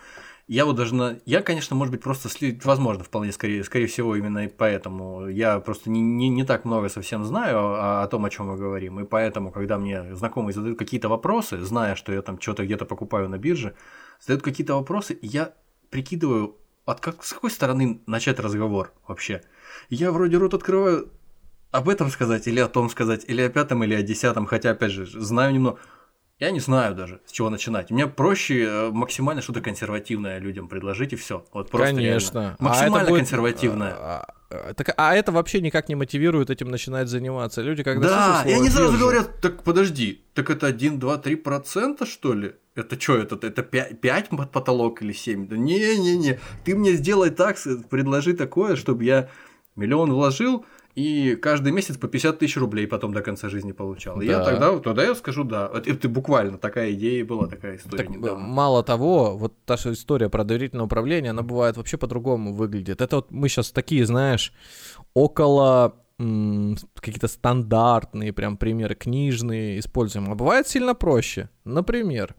я 0.48 0.66
вот 0.66 0.78
даже 0.78 0.96
на... 0.96 1.20
Я, 1.26 1.44
конечно, 1.44 1.76
может 1.76 1.92
быть, 1.92 2.02
просто... 2.02 2.28
Сли... 2.28 2.60
Возможно, 2.64 3.04
вполне 3.04 3.32
скорее, 3.32 3.64
скорее 3.64 3.86
всего, 3.86 4.16
именно 4.16 4.50
поэтому. 4.58 5.28
Я 5.28 5.60
просто 5.60 5.92
не, 5.92 6.02
не, 6.02 6.28
не 6.28 6.44
так 6.44 6.66
много 6.66 6.90
совсем 6.90 7.24
знаю 7.24 7.60
о, 7.60 8.02
о 8.02 8.08
том, 8.08 8.26
о 8.26 8.32
чем 8.32 8.48
мы 8.48 8.58
говорим. 8.58 9.00
И 9.00 9.04
поэтому, 9.04 9.52
когда 9.52 9.78
мне 9.78 10.16
знакомые 10.16 10.56
задают 10.56 10.80
какие-то 10.80 11.08
вопросы, 11.08 11.62
зная, 11.62 11.94
что 11.94 12.12
я 12.12 12.24
там 12.24 12.42
что-то 12.42 12.66
где-то 12.66 12.86
покупаю 12.86 13.30
на 13.30 13.38
бирже, 13.38 13.76
задают 14.20 14.42
какие-то 14.42 14.74
вопросы, 14.74 15.20
я 15.22 15.54
прикидываю, 15.90 16.58
от 16.86 17.00
как, 17.00 17.24
с 17.24 17.34
какой 17.34 17.52
стороны 17.52 18.02
начать 18.06 18.40
разговор 18.40 18.94
вообще. 19.08 19.44
Я 19.90 20.12
вроде 20.12 20.38
рот 20.38 20.54
открываю, 20.54 21.12
об 21.72 21.90
этом 21.90 22.10
сказать, 22.10 22.48
или 22.48 22.60
о 22.60 22.68
том 22.68 22.90
сказать, 22.90 23.26
или 23.28 23.42
о 23.42 23.50
пятом, 23.50 23.84
или 23.84 23.94
о 23.94 24.02
десятом, 24.02 24.46
хотя, 24.46 24.72
опять 24.72 24.92
же, 24.92 25.06
знаю 25.06 25.54
немного. 25.54 25.80
Я 26.40 26.52
не 26.52 26.60
знаю 26.62 26.96
даже, 26.96 27.22
с 27.26 27.32
чего 27.32 27.50
начинать. 27.50 27.92
Мне 27.92 28.08
проще 28.08 28.64
э, 28.64 28.90
максимально 28.92 29.42
что-то 29.42 29.60
консервативное 29.60 30.40
людям 30.40 30.70
предложить 30.70 31.12
и 31.12 31.18
все. 31.18 31.46
Вот 31.52 31.70
просто 31.70 31.96
Конечно. 31.96 32.40
Реально. 32.40 32.56
Максимально 32.60 33.08
а 33.08 33.10
будет... 33.10 33.20
консервативное. 33.20 34.26
А, 34.50 34.70
а, 34.70 34.74
так, 34.74 34.94
а 34.98 35.16
это 35.16 35.32
вообще 35.32 35.62
никак 35.62 35.90
не 35.90 35.96
мотивирует 35.96 36.50
этим 36.50 36.70
начинать 36.70 37.08
заниматься. 37.08 37.62
Люди, 37.62 37.84
когда 37.84 38.08
Да, 38.10 38.50
и 38.50 38.54
они 38.54 38.70
сразу 38.70 38.98
говорят, 38.98 39.40
так 39.42 39.64
подожди, 39.64 40.24
так 40.34 40.50
это 40.50 40.68
1, 40.68 41.00
2, 41.00 41.18
3 41.18 41.36
процента, 41.36 42.06
что 42.06 42.34
ли? 42.34 42.56
Это 42.76 43.00
что, 43.00 43.18
это, 43.18 43.36
это 43.46 43.62
5, 43.62 44.02
5 44.02 44.30
потолок 44.52 45.02
или 45.02 45.14
7? 45.14 45.48
Да 45.48 45.58
не-не-не, 45.58 46.40
ты 46.66 46.76
мне 46.76 46.94
сделай 46.94 47.30
так, 47.30 47.58
предложи 47.90 48.34
такое, 48.34 48.76
чтобы 48.76 49.04
я 49.04 49.30
миллион 49.76 50.12
вложил, 50.12 50.66
и 51.00 51.36
каждый 51.38 51.72
месяц 51.72 51.96
по 51.96 52.10
50 52.10 52.40
тысяч 52.40 52.58
рублей 52.58 52.86
потом 52.86 53.14
до 53.14 53.22
конца 53.22 53.48
жизни 53.48 53.72
получал. 53.72 54.18
Да. 54.18 54.24
И 54.24 54.28
я 54.28 54.44
тогда, 54.44 54.78
тогда 54.80 55.04
я 55.04 55.16
скажу, 55.16 55.46
да. 55.46 55.72
Это, 55.74 55.90
это 55.90 56.10
буквально 56.10 56.58
такая 56.58 56.92
идея 56.92 57.24
была, 57.24 57.48
такая 57.48 57.78
история. 57.78 58.04
Так, 58.04 58.10
недавно. 58.10 58.46
мало 58.46 58.84
того, 58.84 59.38
вот 59.38 59.54
та 59.64 59.78
же 59.78 59.94
история 59.94 60.28
про 60.30 60.44
доверительное 60.44 60.84
управление, 60.84 61.30
она 61.30 61.42
бывает 61.42 61.78
вообще 61.78 61.98
по-другому 61.98 62.54
выглядит. 62.54 63.00
Это 63.00 63.16
вот 63.16 63.32
мы 63.32 63.48
сейчас 63.48 63.72
такие, 63.72 64.06
знаешь, 64.06 64.52
около 65.14 65.96
какие-то 66.18 67.30
стандартные 67.30 68.34
прям 68.34 68.58
примеры 68.58 68.94
книжные 68.94 69.80
используем. 69.80 70.30
А 70.30 70.36
бывает 70.36 70.68
сильно 70.68 70.96
проще. 70.96 71.50
Например, 71.64 72.36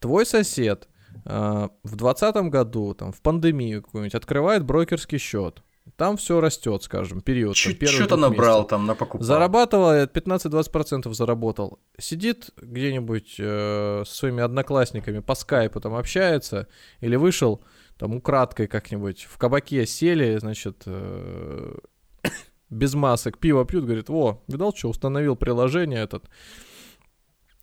твой 0.00 0.26
сосед 0.26 0.86
э, 1.24 1.68
в 1.82 1.96
2020 1.96 2.36
году, 2.50 2.92
там, 2.92 3.12
в 3.12 3.22
пандемию 3.22 3.82
какую-нибудь, 3.82 4.14
открывает 4.14 4.66
брокерский 4.66 5.16
счет 5.16 5.62
там 5.96 6.16
все 6.16 6.40
растет, 6.40 6.82
скажем, 6.82 7.20
период. 7.20 7.56
Что-то 7.56 8.16
набрал 8.16 8.66
там 8.66 8.86
на 8.86 8.94
покупку. 8.94 9.24
Зарабатывал, 9.24 10.04
15-20% 10.04 11.12
заработал. 11.12 11.78
Сидит 11.98 12.50
где-нибудь 12.60 13.36
э, 13.38 14.04
со 14.06 14.14
своими 14.14 14.42
одноклассниками 14.42 15.20
по 15.20 15.34
скайпу 15.34 15.80
там 15.80 15.94
общается, 15.94 16.68
или 17.00 17.16
вышел 17.16 17.62
там 17.98 18.14
украдкой 18.14 18.66
как-нибудь 18.66 19.26
в 19.30 19.36
кабаке 19.36 19.86
сели, 19.86 20.38
значит, 20.38 20.84
э, 20.86 21.74
без 22.70 22.94
масок, 22.94 23.38
пиво 23.38 23.64
пьют, 23.64 23.84
говорит, 23.84 24.08
во, 24.08 24.42
видал, 24.48 24.74
что 24.74 24.88
установил 24.88 25.36
приложение 25.36 26.02
этот, 26.02 26.24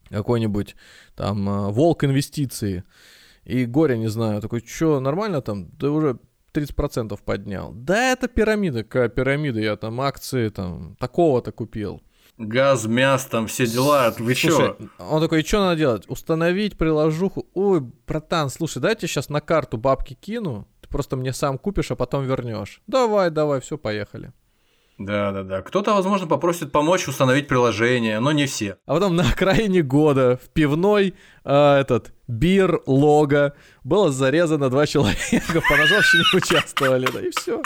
какой-нибудь 0.10 0.76
там 1.16 1.50
э, 1.50 1.72
волк 1.72 2.04
инвестиции, 2.04 2.84
и 3.46 3.66
горе 3.66 3.98
не 3.98 4.10
знаю, 4.10 4.42
такой, 4.42 4.62
что, 4.66 5.00
нормально 5.00 5.42
там? 5.42 5.70
Да 5.78 5.90
уже 5.90 6.20
30% 6.54 7.20
поднял. 7.24 7.72
Да, 7.74 8.12
это 8.12 8.28
пирамида, 8.28 8.84
какая 8.84 9.10
пирамида, 9.10 9.60
я 9.60 9.76
там 9.76 10.02
акции 10.02 10.50
там 10.50 10.96
такого-то 11.00 11.52
купил. 11.52 12.02
Газ, 12.38 12.86
мясо, 12.86 13.30
там 13.32 13.48
все 13.48 13.66
дела, 13.66 14.14
вы 14.20 14.36
слушай, 14.36 14.58
чё? 14.58 14.78
Он 15.00 15.22
такой, 15.22 15.42
и 15.42 15.46
что 15.46 15.60
надо 15.60 15.76
делать? 15.76 16.08
Установить 16.08 16.78
приложуху. 16.78 17.48
Ой, 17.56 17.82
братан, 17.82 18.50
слушай, 18.50 18.80
дайте 18.80 19.08
сейчас 19.08 19.30
на 19.30 19.42
карту 19.42 19.78
бабки 19.78 20.14
кину, 20.14 20.68
ты 20.82 20.88
просто 20.88 21.16
мне 21.16 21.34
сам 21.34 21.58
купишь, 21.58 21.90
а 21.90 21.96
потом 21.96 22.26
вернешь. 22.26 22.82
Давай, 22.86 23.32
давай, 23.32 23.60
все, 23.60 23.78
поехали. 23.80 24.34
Да, 24.98 25.32
да, 25.32 25.44
да. 25.44 25.62
Кто-то, 25.62 25.94
возможно, 25.94 26.28
попросит 26.28 26.72
помочь 26.72 27.08
установить 27.08 27.48
приложение, 27.48 28.20
но 28.20 28.32
не 28.32 28.48
все. 28.48 28.78
А 28.88 28.96
потом 28.96 29.16
на 29.16 29.30
окраине 29.30 29.84
года 29.84 30.40
в 30.44 30.50
пивной 30.50 31.14
э, 31.44 31.76
этот 31.80 32.14
бир 32.28 32.82
лого 32.88 33.54
было 33.84 34.12
зарезано 34.12 34.70
два 34.70 34.88
человека, 34.88 35.62
по 35.70 35.78
ножовщине 35.78 36.24
участвовали, 36.34 37.08
да 37.14 37.22
и 37.22 37.30
все. 37.30 37.62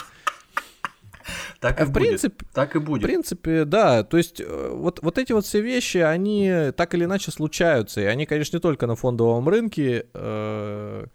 Так 1.61 1.79
и 1.79 1.83
в 1.85 1.91
будет. 1.91 2.07
Принципе, 2.07 2.45
так 2.53 2.75
и 2.75 2.79
будет. 2.79 3.03
В 3.03 3.05
принципе, 3.05 3.65
да. 3.65 4.03
То 4.03 4.17
есть 4.17 4.41
э, 4.41 4.69
вот, 4.73 4.99
вот 5.01 5.17
эти 5.17 5.31
вот 5.31 5.45
все 5.45 5.61
вещи, 5.61 5.99
они 5.99 6.71
так 6.75 6.93
или 6.95 7.05
иначе 7.05 7.31
случаются. 7.31 8.01
И 8.01 8.05
они, 8.05 8.25
конечно, 8.25 8.57
не 8.57 8.61
только 8.61 8.87
на 8.87 8.95
фондовом 8.95 9.47
рынке 9.47 10.07
э, 10.13 11.05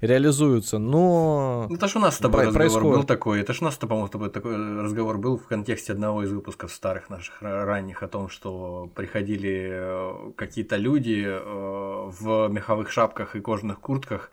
реализуются, 0.00 0.78
но... 0.78 1.66
Ну, 1.68 1.76
это 1.76 1.88
ж 1.88 1.96
у 1.96 1.98
нас 1.98 2.16
с 2.16 2.18
тобой 2.18 2.46
разговор 2.46 2.60
происходит. 2.60 2.96
был 2.96 3.04
такой, 3.04 3.40
это 3.40 3.52
ж 3.52 3.62
у 3.62 3.64
нас, 3.64 3.76
по-моему, 3.76 4.06
с 4.06 4.10
тобой 4.10 4.30
такой 4.30 4.82
разговор 4.82 5.18
был 5.18 5.38
в 5.38 5.46
контексте 5.46 5.92
одного 5.92 6.22
из 6.22 6.32
выпусков 6.32 6.72
старых 6.72 7.10
наших 7.10 7.40
ранних 7.40 8.02
о 8.02 8.08
том, 8.08 8.28
что 8.28 8.90
приходили 8.94 9.68
э, 9.70 10.32
какие-то 10.36 10.76
люди 10.76 11.24
э, 11.26 12.10
в 12.20 12.48
меховых 12.48 12.90
шапках 12.90 13.36
и 13.36 13.40
кожаных 13.40 13.80
куртках, 13.80 14.30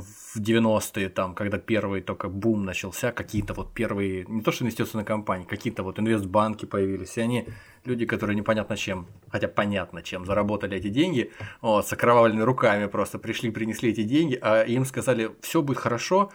в 0.00 0.40
90-е, 0.40 1.08
там, 1.08 1.34
когда 1.34 1.58
первый 1.58 2.00
только 2.00 2.28
бум 2.28 2.64
начался, 2.64 3.12
какие-то 3.12 3.54
вот 3.54 3.72
первые, 3.72 4.24
не 4.28 4.42
то 4.42 4.52
что 4.52 4.64
инвестиционные 4.64 5.06
компании, 5.06 5.44
какие-то 5.44 5.82
вот 5.82 5.98
инвестбанки 5.98 6.66
появились, 6.66 7.16
и 7.16 7.20
они, 7.20 7.48
люди, 7.84 8.06
которые 8.06 8.36
непонятно 8.36 8.76
чем, 8.76 9.06
хотя 9.28 9.48
понятно 9.48 10.02
чем, 10.02 10.26
заработали 10.26 10.76
эти 10.76 10.88
деньги, 10.88 11.32
вот, 11.62 11.86
с 11.86 11.92
окровавленными 11.92 12.42
руками 12.42 12.86
просто 12.86 13.18
пришли, 13.18 13.50
принесли 13.50 13.90
эти 13.90 14.02
деньги, 14.02 14.38
а 14.40 14.62
им 14.62 14.84
сказали, 14.84 15.30
все 15.40 15.62
будет 15.62 15.78
хорошо, 15.78 16.30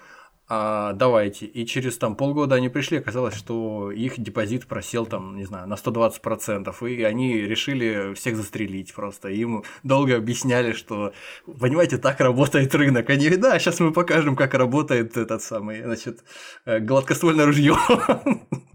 а, 0.54 0.92
давайте. 0.92 1.46
И 1.46 1.66
через 1.66 1.98
там 1.98 2.18
полгода 2.18 2.56
они 2.56 2.68
пришли, 2.68 2.98
оказалось, 2.98 3.36
что 3.36 3.90
их 3.90 4.20
депозит 4.20 4.68
просел 4.68 5.06
там, 5.06 5.38
не 5.38 5.46
знаю, 5.46 5.66
на 5.66 5.76
120%, 5.76 6.90
и 6.90 7.04
они 7.04 7.38
решили 7.38 8.14
всех 8.16 8.36
застрелить 8.36 8.94
просто. 8.94 9.30
Им 9.30 9.64
долго 9.84 10.18
объясняли, 10.18 10.74
что, 10.74 11.14
понимаете, 11.46 11.98
так 11.98 12.20
работает 12.20 12.76
рынок. 12.76 13.10
Они, 13.10 13.30
да, 13.30 13.58
сейчас 13.60 13.80
мы 13.80 13.94
покажем, 13.94 14.36
как 14.36 14.54
работает 14.54 15.16
этот 15.16 15.42
самый, 15.42 15.84
значит, 15.84 16.22
э, 16.66 16.80
гладкоствольное 16.80 17.46
ружье. 17.46 17.78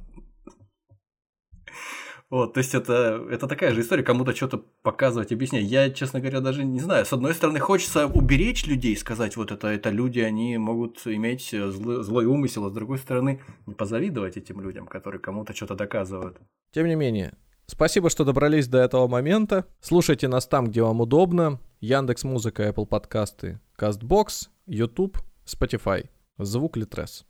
Вот, 2.36 2.52
то 2.52 2.58
есть 2.58 2.74
это, 2.74 3.26
это 3.30 3.48
такая 3.48 3.72
же 3.72 3.80
история, 3.80 4.02
кому-то 4.02 4.36
что-то 4.36 4.62
показывать, 4.82 5.32
объяснять. 5.32 5.64
Я, 5.64 5.88
честно 5.88 6.20
говоря, 6.20 6.40
даже 6.40 6.64
не 6.64 6.80
знаю. 6.80 7.06
С 7.06 7.12
одной 7.14 7.32
стороны, 7.32 7.60
хочется 7.60 8.06
уберечь 8.06 8.66
людей, 8.66 8.94
сказать, 8.98 9.38
вот 9.38 9.52
это, 9.52 9.68
это 9.68 9.88
люди, 9.88 10.20
они 10.20 10.58
могут 10.58 11.06
иметь 11.06 11.48
злой, 11.48 12.04
злой 12.04 12.26
умысел, 12.26 12.66
а 12.66 12.68
с 12.68 12.74
другой 12.74 12.98
стороны, 12.98 13.40
не 13.64 13.72
позавидовать 13.72 14.36
этим 14.36 14.60
людям, 14.60 14.86
которые 14.86 15.18
кому-то 15.18 15.54
что-то 15.54 15.76
доказывают. 15.76 16.36
Тем 16.72 16.86
не 16.88 16.94
менее, 16.94 17.32
спасибо, 17.64 18.10
что 18.10 18.26
добрались 18.26 18.68
до 18.68 18.80
этого 18.80 19.08
момента. 19.08 19.64
Слушайте 19.80 20.28
нас 20.28 20.46
там, 20.46 20.66
где 20.66 20.82
вам 20.82 21.00
удобно. 21.00 21.58
Яндекс 21.80 22.24
Музыка, 22.24 22.68
Apple 22.68 22.84
подкасты, 22.84 23.60
Castbox, 23.78 24.50
YouTube, 24.66 25.16
Spotify. 25.46 26.10
Звук 26.36 26.76
Литрес. 26.76 27.24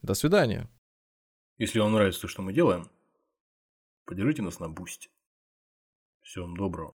До 0.00 0.14
свидания. 0.14 0.70
Если 1.58 1.78
вам 1.78 1.92
нравится 1.92 2.22
то, 2.22 2.28
что 2.28 2.40
мы 2.40 2.54
делаем, 2.54 2.88
Поддержите 4.04 4.42
нас 4.42 4.60
на 4.60 4.68
бусте. 4.68 5.10
Всего 6.22 6.46
вам 6.46 6.56
доброго. 6.56 6.94